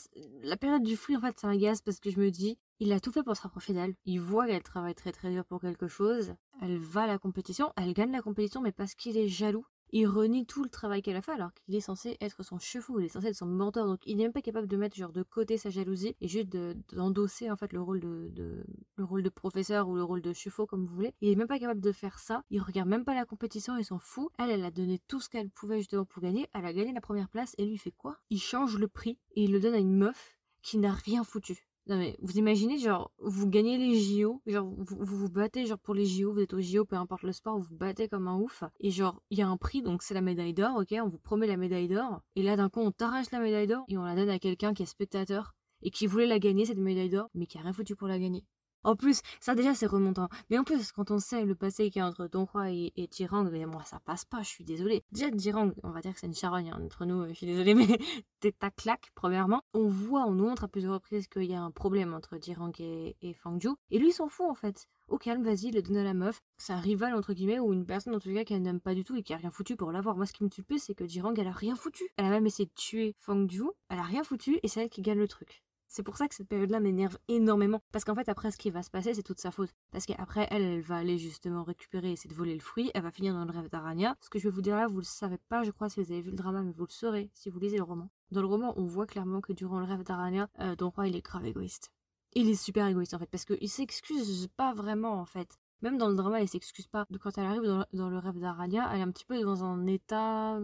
la 0.43 0.57
période 0.59 0.83
du 0.83 0.97
fruit, 0.97 1.17
en 1.17 1.21
fait, 1.23 1.39
ça 1.39 1.47
m'agace 1.49 1.81
parce 1.81 1.99
que 1.99 2.11
je 2.11 2.21
me 2.21 2.31
dis, 2.31 2.59
Il 2.79 2.93
a 2.93 3.01
tout 3.01 3.13
fait 3.13 3.23
pour 3.23 3.37
se 3.37 3.43
rapprocher 3.43 3.73
d'elle. 3.73 3.95
Il 4.05 4.21
voit 4.21 4.47
qu'elle 4.47 4.63
travaille 4.63 4.95
très 4.95 5.13
très 5.13 5.31
dur 5.31 5.45
pour 5.45 5.61
quelque 5.61 5.89
chose. 5.89 6.35
Elle 6.61 6.79
va 6.79 7.03
à 7.03 7.07
la 7.07 7.19
compétition. 7.19 7.73
Elle 7.77 7.95
gagne 7.95 8.13
la 8.13 8.23
compétition, 8.23 8.61
mais 8.61 8.73
parce 8.73 8.95
qu'il 8.95 9.17
est 9.17 9.29
jaloux 9.29 9.67
il 9.93 10.07
renie 10.07 10.47
tout 10.47 10.63
le 10.63 10.69
travail 10.69 11.03
qu'elle 11.03 11.17
a 11.17 11.23
fait 11.23 11.33
alors 11.33 11.53
qu'il 11.55 11.75
est 11.75 11.81
censé 11.81 12.17
être 12.21 12.43
son 12.43 12.59
chevaux, 12.59 12.99
il 12.99 13.07
est 13.07 13.09
censé 13.09 13.29
être 13.29 13.37
son 13.37 13.47
mentor, 13.47 13.87
donc 13.87 14.01
il 14.05 14.17
n'est 14.17 14.25
même 14.25 14.33
pas 14.33 14.43
capable 14.43 14.67
de 14.67 14.77
mettre 14.77 14.97
genre 14.97 15.13
de 15.13 15.23
côté 15.23 15.59
sa 15.59 15.71
jalousie 15.71 16.17
et 16.21 16.29
juste 16.29 16.49
d'endosser 16.93 17.51
en 17.51 17.57
fait 17.57 17.73
le 17.73 17.81
rôle 17.81 18.01
de, 18.01 18.65
le 18.97 19.05
rôle 19.05 19.23
de 19.23 19.29
professeur 19.29 19.89
ou 19.89 19.95
le 19.95 20.03
rôle 20.03 20.23
de 20.23 20.33
chevaux 20.33 20.67
comme 20.67 20.87
vous 20.87 20.95
voulez. 20.95 21.15
Il 21.21 21.31
est 21.31 21.37
même 21.37 21.47
pas 21.47 21.59
capable 21.59 21.81
de 21.81 21.93
faire 21.93 22.19
ça. 22.19 22.43
Il 22.51 22.61
regarde 22.61 22.89
même 22.89 23.05
pas 23.05 23.15
la 23.15 23.25
compétition, 23.25 23.77
il 23.77 23.85
s'en 23.85 23.99
fout. 23.99 24.31
Elle, 24.39 24.51
elle 24.51 24.65
a 24.65 24.71
donné 24.71 25.01
tout 25.07 25.21
ce 25.21 25.29
qu'elle 25.29 25.51
pouvait 25.51 25.79
justement 25.79 26.05
pour 26.05 26.23
gagner. 26.23 26.49
Elle 26.53 26.67
a 26.67 26.73
gagné 26.73 26.93
la 26.93 27.01
première 27.01 27.29
place 27.29 27.55
et 27.59 27.65
lui 27.65 27.79
fait 27.79 27.93
quoi? 27.93 28.19
Il 28.31 28.41
change 28.41 28.77
le 28.77 28.89
prix 28.89 29.19
et 29.35 29.45
il 29.45 29.53
le 29.53 29.61
donne 29.61 29.75
à 29.75 29.79
une 29.79 29.97
meuf 29.97 30.39
qui 30.63 30.79
n'a 30.79 30.93
rien 30.93 31.23
foutu. 31.23 31.66
Non 31.89 31.99
mais 31.99 32.17
vous 32.21 32.37
imaginez 32.37 32.79
genre 32.79 33.13
vous 33.19 33.49
gagnez 33.49 33.79
les 33.79 33.95
JO, 33.97 34.43
genre 34.47 34.67
vous, 34.77 34.97
vous, 35.05 35.31
battez 35.31 35.67
genre 35.67 35.79
pour 35.79 35.95
les 35.95 36.05
JO, 36.05 36.33
vous 36.33 36.41
êtes 36.41 36.53
au 36.53 36.61
JO 36.61 36.85
peu 36.85 36.97
importe 36.97 37.23
le 37.23 37.31
sport, 37.31 37.59
vous 37.59 37.67
vous 37.71 37.77
battez 37.77 38.09
comme 38.09 38.27
un 38.27 38.37
ouf 38.37 38.65
et 38.81 38.91
genre 38.91 39.23
il 39.31 39.39
y 39.39 39.43
a 39.43 39.49
un 39.49 39.57
prix 39.57 39.83
donc 39.83 40.03
c'est 40.03 40.15
la 40.15 40.21
médaille 40.21 40.53
d'or, 40.53 40.77
OK, 40.79 40.93
on 41.01 41.09
vous 41.09 41.19
promet 41.19 41.47
la 41.47 41.57
médaille 41.57 41.87
d'or 41.87 42.23
et 42.35 42.43
là 42.43 42.57
d'un 42.57 42.69
coup 42.69 42.81
on 42.81 42.91
t'arrache 42.91 43.31
la 43.31 43.39
médaille 43.39 43.69
d'or 43.69 43.85
et 43.89 43.97
on 43.99 44.03
la 44.03 44.17
donne 44.17 44.31
à 44.31 44.41
quelqu'un 44.41 44.75
qui 44.75 44.83
est 44.83 44.87
spectateur 44.87 45.55
et 45.83 45.91
qui 45.91 46.09
voulait 46.09 46.27
la 46.27 46.41
gagner 46.41 46.65
cette 46.65 46.79
médaille 46.79 47.11
d'or 47.11 47.31
mais 47.35 47.47
qui 47.47 47.57
a 47.59 47.61
rien 47.61 47.73
foutu 47.73 47.95
pour 47.95 48.09
la 48.09 48.19
gagner. 48.19 48.45
En 48.87 48.95
plus, 48.95 49.21
ça 49.41 49.57
déjà 49.57 49.75
c'est 49.75 49.87
remontant. 49.87 50.29
Mais 50.49 50.59
en 50.59 50.63
plus, 50.63 50.93
quand 50.93 51.11
on 51.11 51.19
sait 51.19 51.45
le 51.45 51.57
passé 51.57 51.91
qu'il 51.91 51.99
y 51.99 52.03
a 52.05 52.07
entre 52.07 52.29
Don 52.29 52.47
et, 52.69 52.93
et 52.95 53.09
Jirang, 53.11 53.51
mais 53.51 53.67
moi 53.67 53.83
ça 53.83 53.99
passe 53.99 54.25
pas, 54.25 54.43
je 54.43 54.49
suis 54.49 54.63
désolée. 54.65 55.03
Déjà 55.11 55.27
Jirang, 55.37 55.73
on 55.83 55.91
va 55.91 56.01
dire 56.01 56.15
que 56.15 56.21
c'est 56.21 56.29
une 56.29 56.35
charogne 56.35 56.71
hein, 56.71 56.81
entre 56.81 57.05
nous, 57.05 57.27
je 57.27 57.33
suis 57.33 57.47
désolée, 57.47 57.75
mais 57.75 57.99
t'es 58.39 58.53
ta 58.53 58.71
claque, 58.71 59.11
premièrement. 59.17 59.63
On 59.75 59.89
voit, 59.89 60.25
on 60.27 60.35
nous 60.35 60.47
montre 60.47 60.63
à 60.63 60.69
plusieurs 60.69 60.95
reprises 60.95 61.27
qu'il 61.27 61.51
y 61.51 61.55
a 61.55 61.61
un 61.61 61.73
problème 61.73 62.15
entre 62.15 62.39
Jirang 62.41 62.73
et, 62.79 63.17
et 63.23 63.35
Fangju. 63.35 63.71
Et 63.91 63.99
lui 63.99 64.13
s'en 64.13 64.29
fout 64.29 64.47
en 64.49 64.55
fait. 64.55 64.87
Au 65.09 65.19
calme, 65.19 65.43
vas-y, 65.43 65.73
le 65.73 65.83
donne 65.83 65.97
à 65.97 66.05
la 66.05 66.15
meuf. 66.15 66.41
C'est 66.57 66.73
un 66.73 66.81
rival 66.81 67.17
entre 67.17 67.33
guillemets 67.33 67.59
ou 67.59 67.73
une 67.73 67.87
personne 67.87 68.15
en 68.15 68.21
tout 68.21 68.33
cas 68.33 68.45
qu'elle 68.45 68.63
n'aime 68.63 68.81
pas 68.81 68.95
du 68.95 69.03
tout 69.03 69.17
et 69.17 69.25
qui 69.25 69.35
a 69.35 69.37
rien 69.37 69.51
foutu 69.51 69.75
pour 69.75 69.91
l'avoir. 69.91 70.17
Moi 70.17 70.27
ce 70.27 70.33
qui 70.33 70.45
me 70.45 70.49
tue 70.49 70.61
le 70.61 70.65
plus 70.67 70.79
c'est 70.79 70.95
que 70.95 71.09
Jirang 71.09 71.37
elle 71.37 71.49
a 71.49 71.53
rien 71.53 71.75
foutu. 71.75 72.05
Elle 72.17 72.27
a 72.27 72.31
même 72.31 72.47
essayé 72.47 72.67
de 72.67 72.75
tuer 72.77 73.17
Fangju, 73.19 73.65
elle 73.89 73.99
a 73.99 74.05
rien 74.05 74.23
foutu 74.23 74.61
et 74.63 74.69
c'est 74.69 74.83
elle 74.85 74.91
qui 74.91 75.03
gagne 75.03 75.19
le 75.19 75.27
truc. 75.27 75.65
C'est 75.89 76.03
pour 76.03 76.17
ça 76.17 76.29
que 76.29 76.35
cette 76.35 76.49
période-là 76.49 76.81
m'énerve 76.81 77.19
énormément. 77.29 77.81
Parce 77.93 78.05
qu'en 78.05 78.15
fait, 78.15 78.29
après, 78.29 78.51
ce 78.51 78.59
qui 78.59 78.71
va 78.71 78.83
se 78.83 78.91
passer, 78.91 79.15
c'est 79.15 79.23
toute 79.23 79.41
sa 79.41 79.51
faute. 79.51 79.71
Parce 79.93 80.07
qu'après, 80.07 80.47
elle, 80.51 80.63
elle 80.63 80.81
va 80.81 80.97
aller 80.97 81.19
justement 81.19 81.65
récupérer, 81.65 82.13
essayer 82.13 82.31
de 82.31 82.35
voler 82.35 82.55
le 82.55 82.61
fruit. 82.61 82.91
Elle 82.95 83.03
va 83.03 83.11
finir 83.11 83.35
dans 83.35 83.45
le 83.45 83.51
rêve 83.51 83.69
d'Arania. 83.71 84.17
Ce 84.21 84.29
que 84.29 84.39
je 84.39 84.45
vais 84.45 84.55
vous 84.55 84.63
dire 84.63 84.77
là, 84.77 84.87
vous 84.87 84.99
le 84.99 85.05
savez 85.05 85.39
pas, 85.49 85.63
je 85.63 85.71
crois, 85.71 85.89
si 85.89 86.03
vous 86.03 86.13
avez 86.13 86.23
vu 86.23 86.31
le 86.31 86.37
drama, 86.37 86.63
mais 86.63 86.73
vous 86.73 86.87
le 86.87 86.93
saurez 86.93 87.31
si 87.35 87.51
vous 87.51 87.59
lisez 87.59 87.77
le 87.77 87.85
roman. 87.85 88.11
Dans 88.31 88.41
le 88.41 88.49
roman, 88.49 88.75
on 88.77 88.85
voit 88.85 89.07
clairement 89.07 89.41
que 89.41 89.53
durant 89.53 89.79
le 89.79 89.87
rêve 89.87 90.03
d'Arania, 90.03 90.49
euh, 90.61 90.75
Don 90.77 90.91
Roi, 90.91 91.09
il 91.09 91.17
est 91.17 91.25
grave 91.25 91.47
égoïste. 91.47 91.93
Il 92.35 92.51
est 92.51 92.55
super 92.55 92.87
égoïste 92.87 93.15
en 93.15 93.19
fait, 93.19 93.31
parce 93.31 93.45
qu'il 93.45 93.69
s'excuse 93.69 94.49
pas 94.57 94.75
vraiment 94.75 95.21
en 95.21 95.25
fait. 95.25 95.59
Même 95.83 95.99
dans 95.99 96.09
le 96.09 96.15
drama, 96.15 96.41
il 96.41 96.49
s'excuse 96.49 96.87
pas. 96.87 97.07
Quand 97.21 97.37
elle 97.39 97.45
arrive 97.45 97.85
dans 97.93 98.11
le 98.11 98.19
rêve 98.19 98.39
d'Arania, 98.39 98.89
elle 98.93 99.01
est 99.01 99.03
un 99.03 99.11
petit 99.11 99.25
peu 99.25 99.41
dans 99.41 99.63
un 99.63 99.87
état 99.87 100.59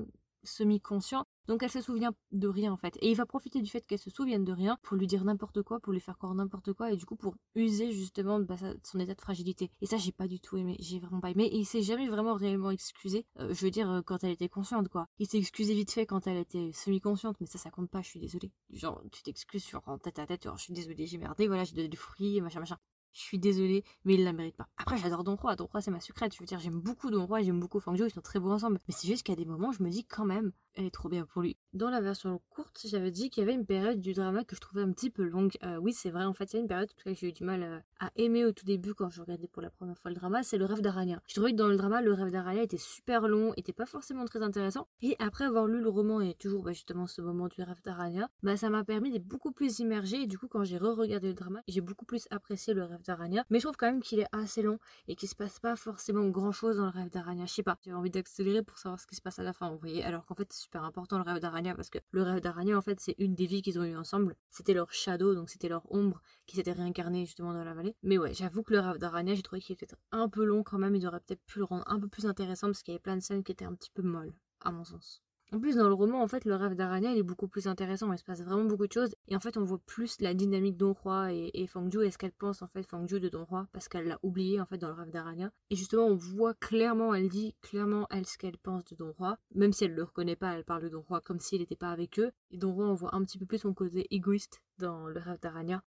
semi-conscient. 0.45 1.25
Donc 1.49 1.63
elle 1.63 1.71
se 1.71 1.81
souvient 1.81 2.13
de 2.31 2.49
rien 2.49 2.73
en 2.73 2.77
fait. 2.77 2.97
Et 3.01 3.11
il 3.11 3.17
va 3.17 3.27
profiter 3.27 3.61
du 3.61 3.69
fait 3.69 3.85
qu'elle 3.87 3.99
se 3.99 4.11
souvienne 4.11 4.45
de 4.45 4.53
rien 4.53 4.79
pour 4.83 4.97
lui 4.97 5.07
dire 5.07 5.25
n'importe 5.25 5.63
quoi, 5.63 5.81
pour 5.81 5.93
lui 5.93 6.01
faire 6.01 6.17
croire 6.17 6.35
n'importe 6.35 6.73
quoi 6.73 6.93
et 6.93 6.97
du 6.97 7.05
coup 7.05 7.17
pour 7.17 7.35
user 7.55 7.91
justement 7.91 8.39
de 8.39 8.47
son 8.85 9.01
état 9.01 9.15
de 9.15 9.21
fragilité. 9.21 9.71
Et 9.81 9.87
ça 9.87 9.97
j'ai 9.97 10.13
pas 10.13 10.29
du 10.29 10.41
tout 10.41 10.57
aimé, 10.57 10.77
j'ai 10.79 11.01
vraiment 11.01 11.21
pas 11.21 11.31
aimé. 11.31 11.45
Et 11.45 11.59
il 11.59 11.65
s'est 11.65 11.83
jamais 11.83 12.09
vraiment 12.09 12.35
réellement 12.35 12.71
excusé, 12.71 13.27
euh, 13.41 13.53
je 13.53 13.65
veux 13.65 13.71
dire 13.71 13.91
euh, 13.91 14.03
quand 14.03 14.23
elle 14.23 14.31
était 14.31 14.49
consciente 14.49 14.89
quoi. 14.89 15.09
Il 15.19 15.27
s'est 15.27 15.39
excusé 15.39 15.75
vite 15.75 15.91
fait 15.91 16.07
quand 16.07 16.27
elle 16.27 16.39
était 16.39 16.71
semi-consciente, 16.73 17.37
mais 17.41 17.47
ça 17.47 17.59
ça 17.59 17.71
compte 17.71 17.91
pas, 17.91 18.03
je 18.03 18.09
suis 18.09 18.21
désolée. 18.21 18.53
Genre 18.71 19.03
tu 19.11 19.23
t'excuses 19.23 19.65
sur 19.65 19.83
en 19.87 19.99
tête 19.99 20.19
à 20.19 20.27
tête, 20.27 20.45
genre 20.45 20.57
je 20.57 20.65
suis 20.65 20.75
désolée, 20.75 21.07
j'ai 21.07 21.19
merdé, 21.19 21.49
voilà 21.49 21.65
j'ai 21.65 21.75
donné 21.75 21.89
du 21.89 21.97
fruit, 21.97 22.41
machin 22.41 22.61
machin. 22.61 22.79
Je 23.13 23.21
suis 23.21 23.39
désolée, 23.39 23.85
mais 24.05 24.15
il 24.15 24.25
la 24.25 24.33
mérite 24.33 24.57
pas. 24.57 24.69
Après, 24.77 24.97
j'adore 24.97 25.25
Don 25.25 25.37
Roi. 25.37 25.57
Don 25.57 25.67
Roi, 25.67 25.81
c'est 25.81 25.91
ma 25.91 26.01
secrète. 26.01 26.35
Je 26.35 26.41
veux 26.41 26.47
dire, 26.47 26.59
j'aime 26.59 26.81
beaucoup 26.81 27.11
Don 27.11 27.27
Roi, 27.27 27.43
j'aime 27.43 27.61
beaucoup 27.61 27.81
Fangio, 27.81 28.07
ils 28.07 28.13
sont 28.13 28.21
très 28.21 28.41
beaux 28.41 28.51
ensemble. 28.51 28.79
Mais 28.89 28.95
c'est 28.97 29.07
juste 29.07 29.25
qu'à 29.25 29.37
des 29.37 29.45
moments, 29.45 29.73
je 29.73 29.83
me 29.83 29.91
dis 29.91 30.05
quand 30.05 30.25
même, 30.25 30.53
elle 30.75 30.87
est 30.87 30.91
trop 30.91 31.09
bien 31.09 31.27
pour 31.27 31.43
lui. 31.43 31.57
Dans 31.75 31.91
la 31.91 32.01
version 32.01 32.41
courte, 32.51 32.81
j'avais 32.85 33.11
dit 33.11 33.31
qu'il 33.31 33.43
y 33.43 33.45
avait 33.45 33.55
une 33.55 33.67
période 33.67 34.01
du 34.01 34.15
drama 34.15 34.45
que 34.45 34.57
je 34.57 34.61
trouvais 34.61 34.83
un 34.83 34.93
petit 34.93 35.11
peu 35.11 35.25
longue. 35.25 35.53
Euh, 35.63 35.77
oui, 35.77 35.93
c'est 35.93 36.11
vrai, 36.11 36.25
en 36.25 36.33
fait, 36.33 36.53
il 36.53 36.57
y 36.57 36.59
a 36.59 36.63
une 36.63 36.69
période 36.69 36.91
que 37.05 37.13
j'ai 37.13 37.29
eu 37.29 37.33
du 37.33 37.45
mal 37.45 37.63
euh, 37.63 37.79
à 38.01 38.11
aimer 38.17 38.45
au 38.45 38.53
tout 38.53 38.65
début 38.65 38.95
quand 38.95 39.11
je 39.11 39.21
regardais 39.21 39.49
pour 39.49 39.63
la 39.63 39.71
première 39.71 39.99
fois 39.99 40.11
le 40.11 40.17
drama, 40.17 40.43
c'est 40.43 40.59
le 40.59 40.65
rêve 40.65 40.81
d'Arania. 40.81 41.21
Je 41.27 41.35
trouvais 41.35 41.53
que 41.53 41.57
dans 41.57 41.69
le 41.69 41.77
drama, 41.77 42.01
le 42.01 42.13
rêve 42.13 42.31
d'Arania 42.31 42.63
était 42.63 42.79
super 42.79 43.29
long, 43.29 43.53
était 43.57 43.73
pas 43.73 43.87
forcément 43.87 44.25
très 44.25 44.43
intéressant. 44.43 44.89
Et 45.03 45.17
après 45.19 45.45
avoir 45.45 45.67
lu 45.67 45.81
le 45.81 45.89
roman 45.89 46.21
et 46.21 46.35
toujours 46.35 46.63
bah, 46.63 46.73
justement 46.73 47.07
ce 47.07 47.21
moment 47.21 47.49
du 47.49 47.63
rêve 47.63 47.81
d'Arania, 47.85 48.29
bah, 48.43 48.57
ça 48.57 48.71
m'a 48.71 48.85
permis 48.85 49.11
d'être 49.11 49.27
beaucoup 49.27 49.53
plus 49.53 49.79
immergé. 49.81 50.23
Et 50.23 50.27
du 50.27 50.39
coup, 50.39 50.49
quand 50.49 50.65
j'ai 50.65 50.79
re-regardé 50.79 51.29
le 51.29 51.35
drama, 51.35 51.61
j'ai 51.69 51.81
beaucoup 51.81 52.05
plus 52.05 52.27
apprécié 52.31 52.75
le 52.75 52.85
rêve 52.85 53.02
d'Arania. 53.03 53.45
Mais 53.51 53.59
je 53.59 53.65
trouve 53.65 53.77
quand 53.77 53.87
même 53.87 54.03
qu'il 54.03 54.21
est 54.21 54.29
assez 54.33 54.63
long 54.63 54.79
et 55.09 55.17
qu'il 55.17 55.29
se 55.29 55.35
passe 55.35 55.59
pas 55.59 55.77
forcément 55.77 56.29
grand 56.29 56.53
chose 56.53 56.77
dans 56.77 56.85
le 56.85 56.91
rêve 56.91 57.11
d'Arania. 57.11 57.47
Je 57.47 57.53
sais 57.53 57.63
pas, 57.63 57.79
j'avais 57.85 57.97
envie 57.97 58.11
d'accélérer 58.11 58.63
pour 58.63 58.79
savoir 58.79 59.01
ce 59.01 59.07
qui 59.07 59.15
se 59.15 59.23
passe 59.23 59.39
à 59.39 59.43
la 59.43 59.53
fin, 59.53 59.71
vous 59.71 59.79
voyez. 59.79 60.05
Alors 60.05 60.25
qu'en 60.25 60.35
fait, 60.35 60.53
c'est 60.53 60.63
super 60.63 60.85
important 60.85 61.19
le 61.19 61.25
rêve 61.25 61.41
d'Arania 61.41 61.75
parce 61.75 61.91
que 61.91 61.99
le 62.11 62.23
rêve 62.23 62.41
d'Arania, 62.41 62.77
en 62.77 62.83
fait, 62.83 63.01
c'est 63.01 63.15
une 63.19 63.35
des 63.35 63.47
vies 63.47 63.63
qu'ils 63.63 63.79
ont 63.79 63.85
eu 63.85 63.97
ensemble. 63.97 64.37
C'était 64.51 64.75
leur 64.75 64.93
shadow, 64.93 65.35
donc 65.35 65.51
c'était 65.51 65.69
leur 65.69 65.91
ombre 65.93 66.21
qui 66.47 66.57
s'était 66.57 66.73
réincarnée 66.73 67.27
justement 67.27 67.53
dans 67.53 67.65
la 67.65 67.75
vallée. 67.75 67.97
Mais 68.03 68.19
ouais, 68.19 68.35
j'avoue 68.35 68.63
que 68.63 68.73
le 68.73 68.81
rêve 68.81 68.99
d'Arania, 68.99 69.35
j'ai 69.35 69.43
trouvé 69.43 69.61
qu'il 69.61 69.75
était 69.75 69.87
un 70.11 70.29
peu 70.29 70.45
long 70.45 70.63
quand 70.63 70.79
même. 70.79 70.95
Ils 70.95 71.07
auraient 71.07 71.21
peut-être 71.21 71.45
pu 71.45 71.59
le 71.59 71.65
rendre 71.65 71.85
un 71.87 71.99
peu 71.99 72.09
plus 72.09 72.27
intéressant 72.27 72.69
parce 72.69 72.83
qu'il 72.83 72.93
y 72.93 72.95
avait 72.95 73.03
plein 73.03 73.17
de 73.17 73.23
scènes 73.23 73.45
qui 73.45 73.53
étaient 73.53 73.65
un 73.65 73.75
petit 73.75 73.91
peu 73.91 74.03
molles, 74.03 74.35
à 74.61 74.73
mon 74.73 74.85
sens. 74.85 75.23
En 75.55 75.61
plus, 75.61 75.77
dans 75.77 75.87
le 75.87 75.93
roman, 75.93 76.23
en 76.23 76.29
fait, 76.29 76.47
le 76.47 76.55
rêve 76.55 76.75
d'Arania, 76.75 77.15
est 77.15 77.23
beaucoup 77.23 77.47
plus 77.47 77.67
intéressant. 77.67 78.11
Il 78.11 78.19
se 78.19 78.25
passe 78.25 78.41
vraiment 78.41 78.65
beaucoup 78.65 78.87
de 78.87 78.93
choses. 78.93 79.15
Et 79.29 79.37
en 79.37 79.41
fait, 79.41 79.59
on 79.59 79.65
voit 79.65 79.83
plus 79.85 80.19
la 80.23 80.33
dynamique 80.33 80.79
d'Onroi 80.79 81.35
et, 81.35 81.51
et 81.53 81.67
Fangju 81.67 82.03
et 82.07 82.11
ce 82.11 82.17
qu'elle 82.17 82.33
pense, 82.33 82.63
en 82.63 82.69
fait, 82.69 82.85
Fangju 82.85 83.21
de 83.21 83.29
Donroi, 83.29 83.69
parce 83.75 83.87
qu'elle 83.87 84.07
l'a 84.07 84.19
oublié, 84.23 84.63
en 84.63 84.65
fait, 84.65 84.79
dans 84.79 84.89
le 84.89 84.95
rêve 84.95 85.11
d'Arania. 85.11 85.51
Et 85.69 85.77
justement, 85.77 86.07
on 86.07 86.15
voit 86.15 86.55
clairement, 86.55 87.15
elle 87.15 87.29
dit 87.29 87.55
clairement, 87.61 88.07
elle, 88.09 88.25
ce 88.25 88.39
qu'elle 88.39 88.57
pense 88.57 88.85
de 88.87 88.97
Donroi. 88.97 89.37
Même 89.55 89.75
si 89.75 89.85
elle 89.85 89.95
le 89.95 90.05
reconnaît 90.05 90.37
pas, 90.37 90.55
elle 90.55 90.65
parle 90.65 90.85
de 90.85 90.89
Donroi 90.89 91.21
comme 91.21 91.39
s'il 91.39 91.61
n'était 91.61 91.77
pas 91.77 91.91
avec 91.91 92.19
eux. 92.19 92.33
Et 92.51 92.57
Donroi, 92.57 92.87
on 92.87 92.95
voit 92.95 93.15
un 93.15 93.23
petit 93.23 93.37
peu 93.37 93.45
plus 93.45 93.59
son 93.59 93.75
côté 93.75 94.07
égoïste 94.11 94.63
dans 94.79 95.07
le 95.07 95.21
rêve 95.21 95.39
d'Arania. 95.41 95.83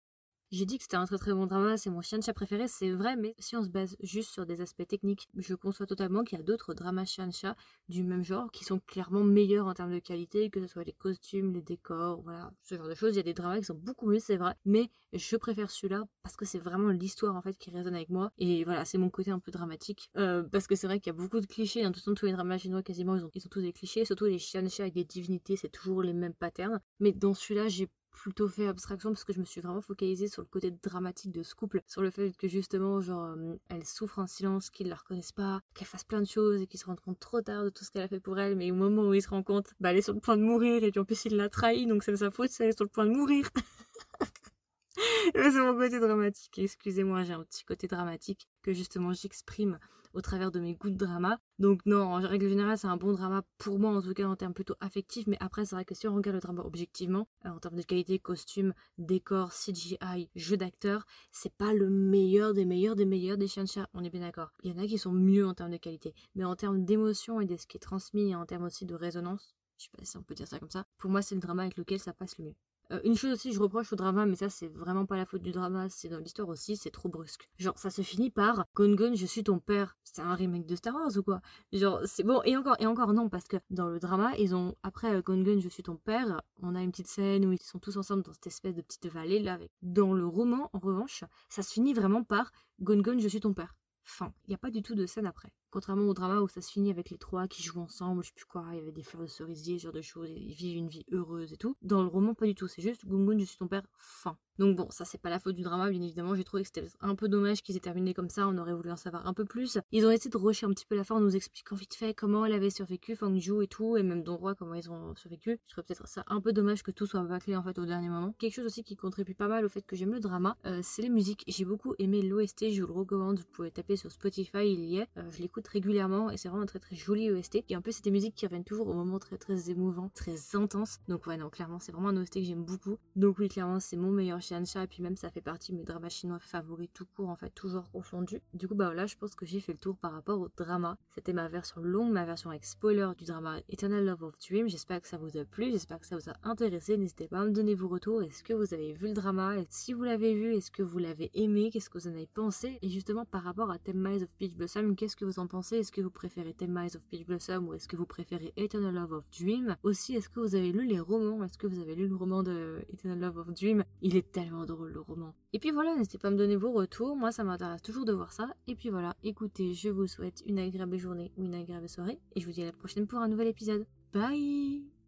J'ai 0.52 0.66
dit 0.66 0.78
que 0.78 0.82
c'était 0.82 0.96
un 0.96 1.04
très 1.06 1.16
très 1.16 1.32
bon 1.32 1.46
drama, 1.46 1.76
c'est 1.76 1.90
mon 1.90 2.00
chien 2.00 2.18
de 2.18 2.24
chat 2.24 2.32
préféré, 2.32 2.66
c'est 2.66 2.90
vrai, 2.90 3.14
mais 3.14 3.36
si 3.38 3.54
on 3.54 3.62
se 3.62 3.68
base 3.68 3.96
juste 4.00 4.30
sur 4.32 4.46
des 4.46 4.60
aspects 4.60 4.86
techniques, 4.86 5.28
je 5.36 5.54
conçois 5.54 5.86
totalement 5.86 6.24
qu'il 6.24 6.38
y 6.38 6.40
a 6.40 6.44
d'autres 6.44 6.74
dramas 6.74 7.04
chien 7.04 7.28
de 7.28 7.32
chat 7.32 7.54
du 7.88 8.02
même 8.02 8.24
genre 8.24 8.50
qui 8.50 8.64
sont 8.64 8.80
clairement 8.80 9.22
meilleurs 9.22 9.68
en 9.68 9.74
termes 9.74 9.92
de 9.92 10.00
qualité, 10.00 10.50
que 10.50 10.60
ce 10.60 10.66
soit 10.66 10.82
les 10.82 10.92
costumes, 10.92 11.52
les 11.52 11.62
décors, 11.62 12.22
voilà, 12.22 12.50
ce 12.64 12.74
genre 12.74 12.88
de 12.88 12.96
choses. 12.96 13.14
Il 13.14 13.18
y 13.18 13.20
a 13.20 13.22
des 13.22 13.32
dramas 13.32 13.58
qui 13.58 13.64
sont 13.64 13.78
beaucoup 13.80 14.08
mieux, 14.10 14.18
c'est 14.18 14.36
vrai, 14.36 14.56
mais 14.64 14.90
je 15.12 15.36
préfère 15.36 15.70
celui-là 15.70 16.02
parce 16.24 16.34
que 16.34 16.44
c'est 16.44 16.58
vraiment 16.58 16.88
l'histoire 16.88 17.36
en 17.36 17.42
fait 17.42 17.56
qui 17.56 17.70
résonne 17.70 17.94
avec 17.94 18.08
moi. 18.08 18.32
Et 18.36 18.64
voilà, 18.64 18.84
c'est 18.84 18.98
mon 18.98 19.08
côté 19.08 19.30
un 19.30 19.38
peu 19.38 19.52
dramatique. 19.52 20.10
Euh, 20.16 20.42
parce 20.42 20.66
que 20.66 20.74
c'est 20.74 20.88
vrai 20.88 20.98
qu'il 20.98 21.12
y 21.12 21.16
a 21.16 21.18
beaucoup 21.18 21.38
de 21.40 21.46
clichés, 21.46 21.84
hein, 21.84 21.92
tout 21.92 22.12
tous 22.12 22.26
les 22.26 22.32
dramas 22.32 22.58
chinois 22.58 22.82
quasiment, 22.82 23.14
ils 23.14 23.24
ont, 23.24 23.30
ils 23.32 23.46
ont 23.46 23.50
tous 23.50 23.60
des 23.62 23.72
clichés, 23.72 24.04
surtout 24.04 24.24
les 24.24 24.40
chiens 24.40 24.64
de 24.64 24.68
chat 24.68 24.82
avec 24.82 24.94
des 24.94 25.04
divinités, 25.04 25.54
c'est 25.54 25.68
toujours 25.68 26.02
les 26.02 26.12
mêmes 26.12 26.34
patterns. 26.34 26.80
Mais 26.98 27.12
dans 27.12 27.34
celui-là, 27.34 27.68
j'ai 27.68 27.88
plutôt 28.10 28.48
fait 28.48 28.66
abstraction 28.66 29.10
parce 29.10 29.24
que 29.24 29.32
je 29.32 29.40
me 29.40 29.44
suis 29.44 29.60
vraiment 29.60 29.80
focalisée 29.80 30.28
sur 30.28 30.42
le 30.42 30.48
côté 30.48 30.70
dramatique 30.70 31.32
de 31.32 31.42
ce 31.42 31.54
couple, 31.54 31.80
sur 31.86 32.02
le 32.02 32.10
fait 32.10 32.36
que 32.36 32.48
justement, 32.48 33.00
genre, 33.00 33.24
euh, 33.24 33.54
elle 33.68 33.84
souffre 33.84 34.18
en 34.18 34.26
silence, 34.26 34.70
qu'ils 34.70 34.88
la 34.88 34.96
reconnaissent 34.96 35.32
pas, 35.32 35.60
qu'elle 35.74 35.86
fasse 35.86 36.04
plein 36.04 36.20
de 36.20 36.26
choses 36.26 36.60
et 36.60 36.66
qu'ils 36.66 36.80
se 36.80 36.86
rendent 36.86 37.00
compte 37.00 37.18
trop 37.18 37.40
tard 37.40 37.64
de 37.64 37.70
tout 37.70 37.84
ce 37.84 37.90
qu'elle 37.90 38.02
a 38.02 38.08
fait 38.08 38.20
pour 38.20 38.38
elle, 38.38 38.56
mais 38.56 38.70
au 38.70 38.74
moment 38.74 39.08
où 39.08 39.14
ils 39.14 39.22
se 39.22 39.28
rendent 39.28 39.44
compte, 39.44 39.72
bah 39.80 39.90
elle 39.90 39.98
est 39.98 40.02
sur 40.02 40.14
le 40.14 40.20
point 40.20 40.36
de 40.36 40.42
mourir 40.42 40.84
et 40.84 40.90
puis 40.90 41.00
en 41.00 41.04
plus 41.04 41.24
il 41.24 41.36
l'a 41.36 41.48
trahi, 41.48 41.86
donc 41.86 42.02
c'est 42.02 42.12
de 42.12 42.16
sa 42.16 42.30
faute, 42.30 42.50
elle 42.60 42.68
est 42.68 42.76
sur 42.76 42.84
le 42.84 42.90
point 42.90 43.06
de 43.06 43.12
mourir. 43.12 43.48
c'est 45.34 45.60
mon 45.60 45.76
côté 45.76 46.00
dramatique, 46.00 46.58
excusez-moi, 46.58 47.24
j'ai 47.24 47.32
un 47.32 47.44
petit 47.44 47.64
côté 47.64 47.86
dramatique 47.86 48.48
que 48.62 48.72
justement 48.72 49.12
j'exprime 49.12 49.78
au 50.12 50.20
travers 50.20 50.50
de 50.50 50.60
mes 50.60 50.74
goûts 50.74 50.90
de 50.90 50.96
drama. 50.96 51.38
Donc 51.58 51.84
non, 51.86 52.02
en 52.02 52.20
règle 52.20 52.48
générale, 52.48 52.78
c'est 52.78 52.86
un 52.86 52.96
bon 52.96 53.12
drama 53.12 53.42
pour 53.58 53.78
moi, 53.78 53.90
en 53.90 54.02
tout 54.02 54.14
cas 54.14 54.26
en 54.26 54.36
termes 54.36 54.54
plutôt 54.54 54.74
affectifs. 54.80 55.26
Mais 55.26 55.36
après, 55.40 55.64
c'est 55.64 55.74
vrai 55.74 55.84
que 55.84 55.94
si 55.94 56.08
on 56.08 56.14
regarde 56.14 56.36
le 56.36 56.40
drama 56.40 56.62
objectivement, 56.64 57.28
euh, 57.46 57.50
en 57.50 57.58
termes 57.58 57.76
de 57.76 57.82
qualité, 57.82 58.18
costume, 58.18 58.74
décor, 58.98 59.52
CGI, 59.52 60.30
jeu 60.34 60.56
d'acteur, 60.56 61.04
c'est 61.32 61.54
pas 61.54 61.72
le 61.72 61.90
meilleur 61.90 62.54
des 62.54 62.64
meilleurs 62.64 62.96
des 62.96 63.06
meilleurs 63.06 63.38
des 63.38 63.48
chat. 63.48 63.88
On 63.94 64.04
est 64.04 64.10
bien 64.10 64.20
d'accord. 64.20 64.52
Il 64.62 64.70
y 64.70 64.74
en 64.74 64.82
a 64.82 64.86
qui 64.86 64.98
sont 64.98 65.12
mieux 65.12 65.46
en 65.46 65.54
termes 65.54 65.70
de 65.70 65.76
qualité. 65.76 66.14
Mais 66.34 66.44
en 66.44 66.56
termes 66.56 66.84
d'émotion 66.84 67.40
et 67.40 67.46
de 67.46 67.56
ce 67.56 67.66
qui 67.66 67.76
est 67.76 67.80
transmis, 67.80 68.30
et 68.30 68.34
en 68.34 68.46
termes 68.46 68.64
aussi 68.64 68.86
de 68.86 68.94
résonance, 68.94 69.54
je 69.78 69.84
sais 69.84 69.90
pas 69.96 70.04
si 70.04 70.16
on 70.16 70.22
peut 70.22 70.34
dire 70.34 70.48
ça 70.48 70.58
comme 70.58 70.70
ça, 70.70 70.84
pour 70.98 71.10
moi, 71.10 71.22
c'est 71.22 71.34
le 71.34 71.40
drama 71.40 71.62
avec 71.62 71.76
lequel 71.76 71.98
ça 71.98 72.12
passe 72.12 72.38
le 72.38 72.46
mieux. 72.46 72.54
Euh, 72.92 73.00
une 73.04 73.16
chose 73.16 73.32
aussi, 73.32 73.52
je 73.52 73.60
reproche 73.60 73.92
au 73.92 73.96
drama, 73.96 74.26
mais 74.26 74.34
ça 74.34 74.48
c'est 74.50 74.68
vraiment 74.68 75.06
pas 75.06 75.16
la 75.16 75.24
faute 75.24 75.42
du 75.42 75.52
drama, 75.52 75.88
c'est 75.88 76.08
dans 76.08 76.18
l'histoire 76.18 76.48
aussi, 76.48 76.76
c'est 76.76 76.90
trop 76.90 77.08
brusque. 77.08 77.48
Genre, 77.58 77.78
ça 77.78 77.90
se 77.90 78.02
finit 78.02 78.30
par 78.30 78.64
Gon 78.74 78.94
Gon, 78.94 79.14
je 79.14 79.26
suis 79.26 79.44
ton 79.44 79.58
père. 79.58 79.96
C'est 80.02 80.22
un 80.22 80.34
remake 80.34 80.66
de 80.66 80.74
Star 80.74 80.94
Wars 80.94 81.16
ou 81.16 81.22
quoi? 81.22 81.40
Genre, 81.72 82.00
c'est 82.04 82.24
bon, 82.24 82.42
et 82.44 82.56
encore, 82.56 82.76
et 82.80 82.86
encore 82.86 83.12
non, 83.12 83.28
parce 83.28 83.46
que 83.46 83.58
dans 83.70 83.88
le 83.88 84.00
drama, 84.00 84.32
ils 84.38 84.54
ont, 84.54 84.74
après 84.82 85.14
euh, 85.14 85.22
Gon 85.22 85.42
Gon, 85.42 85.60
je 85.60 85.68
suis 85.68 85.82
ton 85.82 85.96
père, 85.96 86.40
on 86.62 86.74
a 86.74 86.82
une 86.82 86.90
petite 86.90 87.08
scène 87.08 87.46
où 87.46 87.52
ils 87.52 87.62
sont 87.62 87.78
tous 87.78 87.96
ensemble 87.96 88.22
dans 88.22 88.32
cette 88.32 88.48
espèce 88.48 88.74
de 88.74 88.82
petite 88.82 89.06
vallée 89.06 89.40
là. 89.40 89.58
Dans 89.82 90.12
le 90.12 90.26
roman, 90.26 90.70
en 90.72 90.78
revanche, 90.78 91.24
ça 91.48 91.62
se 91.62 91.72
finit 91.72 91.94
vraiment 91.94 92.24
par 92.24 92.50
Gon 92.80 93.00
Gon, 93.00 93.18
je 93.18 93.28
suis 93.28 93.40
ton 93.40 93.54
père. 93.54 93.76
Fin. 94.02 94.32
Il 94.46 94.50
n'y 94.50 94.54
a 94.54 94.58
pas 94.58 94.70
du 94.70 94.82
tout 94.82 94.94
de 94.94 95.06
scène 95.06 95.26
après. 95.26 95.52
Contrairement 95.70 96.08
au 96.08 96.14
drama 96.14 96.40
où 96.40 96.48
ça 96.48 96.60
se 96.60 96.70
finit 96.70 96.90
avec 96.90 97.10
les 97.10 97.18
trois 97.18 97.46
qui 97.48 97.62
jouent 97.62 97.80
ensemble, 97.80 98.22
je 98.22 98.28
sais 98.28 98.34
plus 98.34 98.44
quoi, 98.44 98.64
il 98.72 98.76
y 98.76 98.80
avait 98.80 98.92
des 98.92 99.02
fleurs 99.02 99.22
de 99.22 99.28
cerisier, 99.28 99.78
ce 99.78 99.84
genre 99.84 99.92
de 99.92 100.02
choses, 100.02 100.28
ils 100.30 100.52
vivent 100.52 100.76
une 100.76 100.88
vie 100.88 101.04
heureuse 101.12 101.52
et 101.52 101.56
tout. 101.56 101.76
Dans 101.82 102.02
le 102.02 102.08
roman, 102.08 102.34
pas 102.34 102.46
du 102.46 102.54
tout, 102.54 102.68
c'est 102.68 102.82
juste 102.82 103.06
Gungun, 103.06 103.38
je 103.38 103.44
suis 103.44 103.58
ton 103.58 103.68
père, 103.68 103.82
fin. 103.96 104.36
Donc 104.60 104.76
bon, 104.76 104.90
ça 104.90 105.06
c'est 105.06 105.16
pas 105.16 105.30
la 105.30 105.38
faute 105.38 105.56
du 105.56 105.62
drama, 105.62 105.88
bien 105.88 106.02
évidemment. 106.02 106.34
J'ai 106.34 106.44
trouvé 106.44 106.64
que 106.64 106.68
c'était 106.68 106.86
un 107.00 107.14
peu 107.14 107.28
dommage 107.28 107.62
qu'ils 107.62 107.78
aient 107.78 107.80
terminé 107.80 108.12
comme 108.12 108.28
ça. 108.28 108.46
On 108.46 108.58
aurait 108.58 108.74
voulu 108.74 108.90
en 108.90 108.96
savoir 108.96 109.26
un 109.26 109.32
peu 109.32 109.46
plus. 109.46 109.78
Ils 109.90 110.04
ont 110.04 110.10
essayé 110.10 110.28
de 110.28 110.36
rusher 110.36 110.66
un 110.66 110.70
petit 110.70 110.84
peu 110.84 110.96
la 110.96 111.02
fin 111.02 111.14
en 111.14 111.20
nous 111.20 111.34
expliquant 111.34 111.74
vite 111.76 111.94
fait 111.94 112.12
comment 112.12 112.44
elle 112.44 112.52
avait 112.52 112.68
survécu, 112.68 113.16
Fangju 113.16 113.62
et 113.62 113.68
tout, 113.68 113.96
et 113.96 114.02
même 114.02 114.22
Donghua 114.22 114.54
comment 114.54 114.74
ils 114.74 114.90
ont 114.90 115.14
survécu. 115.14 115.58
Je 115.66 115.72
trouve 115.72 115.84
peut-être 115.84 116.06
ça 116.06 116.24
un 116.26 116.42
peu 116.42 116.52
dommage 116.52 116.82
que 116.82 116.90
tout 116.90 117.06
soit 117.06 117.22
bâclé 117.22 117.56
en 117.56 117.62
fait 117.62 117.78
au 117.78 117.86
dernier 117.86 118.10
moment. 118.10 118.34
Quelque 118.38 118.52
chose 118.52 118.66
aussi 118.66 118.84
qui 118.84 118.96
contribue 118.96 119.34
pas 119.34 119.48
mal 119.48 119.64
au 119.64 119.70
fait 119.70 119.80
que 119.80 119.96
j'aime 119.96 120.12
le 120.12 120.20
drama, 120.20 120.58
euh, 120.66 120.80
c'est 120.82 121.00
les 121.00 121.08
musiques. 121.08 121.42
J'ai 121.48 121.64
beaucoup 121.64 121.94
aimé 121.98 122.20
l'OST, 122.20 122.70
je 122.70 122.82
vous 122.82 122.88
le 122.88 122.92
recommande. 122.92 123.38
Vous 123.38 123.46
pouvez 123.52 123.70
taper 123.70 123.96
sur 123.96 124.12
Spotify, 124.12 124.70
il 124.70 124.84
y 124.84 124.98
est. 124.98 125.08
Euh, 125.16 125.22
je 125.30 125.40
l'écoute 125.40 125.59
régulièrement 125.68 126.30
et 126.30 126.36
c'est 126.36 126.48
vraiment 126.48 126.62
un 126.62 126.66
très 126.66 126.78
très 126.78 126.96
joli 126.96 127.30
OST. 127.30 127.64
Et 127.68 127.76
en 127.76 127.80
plus, 127.80 127.92
c'est 127.92 128.04
des 128.04 128.10
musiques 128.10 128.34
qui 128.34 128.46
reviennent 128.46 128.64
toujours 128.64 128.88
au 128.88 128.94
moment 128.94 129.18
très 129.18 129.36
très 129.36 129.70
émouvant, 129.70 130.10
très 130.14 130.36
intense. 130.54 130.98
Donc 131.08 131.26
ouais, 131.26 131.36
non, 131.36 131.50
clairement, 131.50 131.78
c'est 131.78 131.92
vraiment 131.92 132.08
un 132.08 132.16
OST 132.16 132.34
que 132.34 132.42
j'aime 132.42 132.64
beaucoup. 132.64 132.98
Donc 133.16 133.38
oui, 133.38 133.48
clairement, 133.48 133.80
c'est 133.80 133.96
mon 133.96 134.10
meilleur 134.10 134.40
Shiansha. 134.40 134.84
Et 134.84 134.86
puis 134.86 135.02
même, 135.02 135.16
ça 135.16 135.30
fait 135.30 135.40
partie 135.40 135.72
de 135.72 135.78
mes 135.78 135.84
dramas 135.84 136.08
chinois 136.08 136.38
favoris 136.38 136.88
tout 136.92 137.06
court, 137.16 137.28
en 137.28 137.36
fait, 137.36 137.50
toujours 137.50 137.90
confondu. 137.90 138.40
Du 138.54 138.68
coup, 138.68 138.74
bah 138.74 138.94
là, 138.94 139.06
je 139.06 139.16
pense 139.16 139.34
que 139.34 139.46
j'ai 139.46 139.60
fait 139.60 139.72
le 139.72 139.78
tour 139.78 139.96
par 139.96 140.12
rapport 140.12 140.40
au 140.40 140.48
drama. 140.56 140.96
C'était 141.14 141.32
ma 141.32 141.48
version 141.48 141.80
longue, 141.82 142.12
ma 142.12 142.24
version 142.24 142.50
avec 142.50 142.64
spoiler 142.64 143.10
du 143.16 143.24
drama 143.24 143.58
Eternal 143.68 144.04
Love 144.04 144.22
of 144.24 144.38
Dream. 144.38 144.68
J'espère 144.68 145.00
que 145.00 145.08
ça 145.08 145.18
vous 145.18 145.36
a 145.36 145.44
plu, 145.44 145.70
j'espère 145.70 146.00
que 146.00 146.06
ça 146.06 146.16
vous 146.16 146.28
a 146.30 146.34
intéressé. 146.42 146.96
N'hésitez 146.96 147.28
pas 147.28 147.40
à 147.40 147.44
me 147.44 147.50
donner 147.50 147.74
vos 147.74 147.88
retours. 147.88 148.22
Est-ce 148.22 148.42
que 148.42 148.52
vous 148.52 148.74
avez 148.74 148.92
vu 148.92 149.08
le 149.08 149.14
drama? 149.14 149.58
Et 149.58 149.66
si 149.70 149.92
vous 149.92 150.02
l'avez 150.02 150.34
vu, 150.34 150.54
est-ce 150.54 150.70
que 150.70 150.82
vous 150.82 150.98
l'avez 150.98 151.30
aimé? 151.34 151.70
Qu'est-ce 151.72 151.90
que 151.90 151.98
vous 151.98 152.08
en 152.08 152.12
avez 152.12 152.26
pensé? 152.26 152.78
Et 152.82 152.88
justement, 152.88 153.24
par 153.24 153.42
rapport 153.42 153.70
à 153.70 153.78
Theme 153.78 154.06
of 154.06 154.28
Peach 154.38 154.54
Blossom, 154.54 154.96
qu'est-ce 154.96 155.16
que 155.16 155.24
vous 155.24 155.38
en 155.38 155.46
pensez 155.50 155.78
Est-ce 155.78 155.90
que 155.90 156.00
vous 156.00 156.10
préférez 156.10 156.54
Eyes 156.60 156.96
of 156.96 157.02
Peach 157.10 157.26
Blossom 157.26 157.68
ou 157.68 157.74
est-ce 157.74 157.88
que 157.88 157.96
vous 157.96 158.06
préférez 158.06 158.52
Eternal 158.56 158.94
Love 158.94 159.12
of 159.12 159.24
Dream? 159.36 159.76
Aussi, 159.82 160.14
est-ce 160.14 160.28
que 160.28 160.38
vous 160.38 160.54
avez 160.54 160.70
lu 160.70 160.86
les 160.86 161.00
romans? 161.00 161.42
Est-ce 161.44 161.58
que 161.58 161.66
vous 161.66 161.80
avez 161.80 161.96
lu 161.96 162.06
le 162.06 162.14
roman 162.14 162.42
de 162.42 162.82
Eternal 162.92 163.18
Love 163.18 163.38
of 163.38 163.54
Dream? 163.54 163.84
Il 164.00 164.16
est 164.16 164.30
tellement 164.30 164.64
drôle 164.64 164.92
le 164.92 165.00
roman. 165.00 165.34
Et 165.52 165.58
puis 165.58 165.72
voilà, 165.72 165.94
n'hésitez 165.96 166.18
pas 166.18 166.28
à 166.28 166.30
me 166.30 166.36
donner 166.36 166.56
vos 166.56 166.72
retours. 166.72 167.16
Moi, 167.16 167.32
ça 167.32 167.42
m'intéresse 167.42 167.82
toujours 167.82 168.04
de 168.04 168.12
voir 168.12 168.32
ça. 168.32 168.54
Et 168.68 168.76
puis 168.76 168.90
voilà, 168.90 169.16
écoutez, 169.24 169.74
je 169.74 169.88
vous 169.88 170.06
souhaite 170.06 170.42
une 170.46 170.60
agréable 170.60 170.96
journée 170.96 171.32
ou 171.36 171.44
une 171.44 171.54
agréable 171.54 171.88
soirée. 171.88 172.20
Et 172.36 172.40
je 172.40 172.46
vous 172.46 172.52
dis 172.52 172.62
à 172.62 172.66
la 172.66 172.72
prochaine 172.72 173.08
pour 173.08 173.18
un 173.18 173.28
nouvel 173.28 173.48
épisode. 173.48 173.84
Bye 174.12 174.99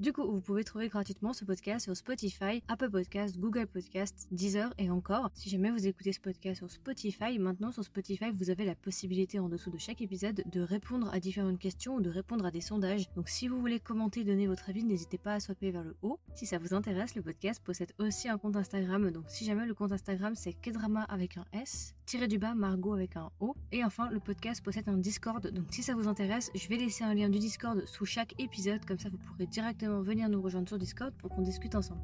du 0.00 0.14
coup, 0.14 0.24
vous 0.24 0.40
pouvez 0.40 0.64
trouver 0.64 0.88
gratuitement 0.88 1.34
ce 1.34 1.44
podcast 1.44 1.84
sur 1.84 1.94
Spotify, 1.94 2.62
Apple 2.68 2.88
Podcast, 2.88 3.38
Google 3.38 3.66
Podcast, 3.66 4.28
Deezer 4.32 4.72
et 4.78 4.88
encore. 4.88 5.30
Si 5.34 5.50
jamais 5.50 5.70
vous 5.70 5.86
écoutez 5.86 6.14
ce 6.14 6.20
podcast 6.20 6.56
sur 6.56 6.70
Spotify, 6.70 7.38
maintenant 7.38 7.70
sur 7.70 7.84
Spotify, 7.84 8.30
vous 8.32 8.48
avez 8.48 8.64
la 8.64 8.74
possibilité 8.74 9.38
en 9.38 9.50
dessous 9.50 9.68
de 9.68 9.76
chaque 9.76 10.00
épisode 10.00 10.42
de 10.50 10.62
répondre 10.62 11.10
à 11.12 11.20
différentes 11.20 11.58
questions 11.58 11.96
ou 11.96 12.00
de 12.00 12.08
répondre 12.08 12.46
à 12.46 12.50
des 12.50 12.62
sondages. 12.62 13.10
Donc 13.14 13.28
si 13.28 13.46
vous 13.46 13.60
voulez 13.60 13.78
commenter, 13.78 14.24
donner 14.24 14.46
votre 14.46 14.70
avis, 14.70 14.84
n'hésitez 14.84 15.18
pas 15.18 15.34
à 15.34 15.40
swapper 15.40 15.70
vers 15.70 15.84
le 15.84 15.94
haut. 16.00 16.18
Si 16.34 16.46
ça 16.46 16.56
vous 16.56 16.72
intéresse, 16.72 17.14
le 17.14 17.20
podcast 17.20 17.62
possède 17.62 17.92
aussi 17.98 18.30
un 18.30 18.38
compte 18.38 18.56
Instagram. 18.56 19.10
Donc 19.10 19.24
si 19.28 19.44
jamais 19.44 19.66
le 19.66 19.74
compte 19.74 19.92
Instagram 19.92 20.34
c'est 20.34 20.54
Kedrama 20.54 21.02
avec 21.02 21.36
un 21.36 21.44
S, 21.52 21.94
tiré 22.10 22.26
du 22.26 22.38
bas 22.38 22.56
Margot 22.56 22.92
avec 22.92 23.14
un 23.14 23.30
O. 23.38 23.54
Et 23.70 23.84
enfin, 23.84 24.10
le 24.10 24.18
podcast 24.18 24.64
possède 24.64 24.88
un 24.88 24.96
Discord. 24.96 25.46
Donc 25.46 25.66
si 25.70 25.84
ça 25.84 25.94
vous 25.94 26.08
intéresse, 26.08 26.50
je 26.56 26.66
vais 26.66 26.76
laisser 26.76 27.04
un 27.04 27.14
lien 27.14 27.28
du 27.28 27.38
Discord 27.38 27.86
sous 27.86 28.04
chaque 28.04 28.34
épisode. 28.40 28.84
Comme 28.84 28.98
ça, 28.98 29.08
vous 29.10 29.18
pourrez 29.18 29.46
directement 29.46 30.00
venir 30.02 30.28
nous 30.28 30.42
rejoindre 30.42 30.66
sur 30.66 30.76
Discord 30.76 31.14
pour 31.14 31.30
qu'on 31.30 31.42
discute 31.42 31.76
ensemble. 31.76 32.00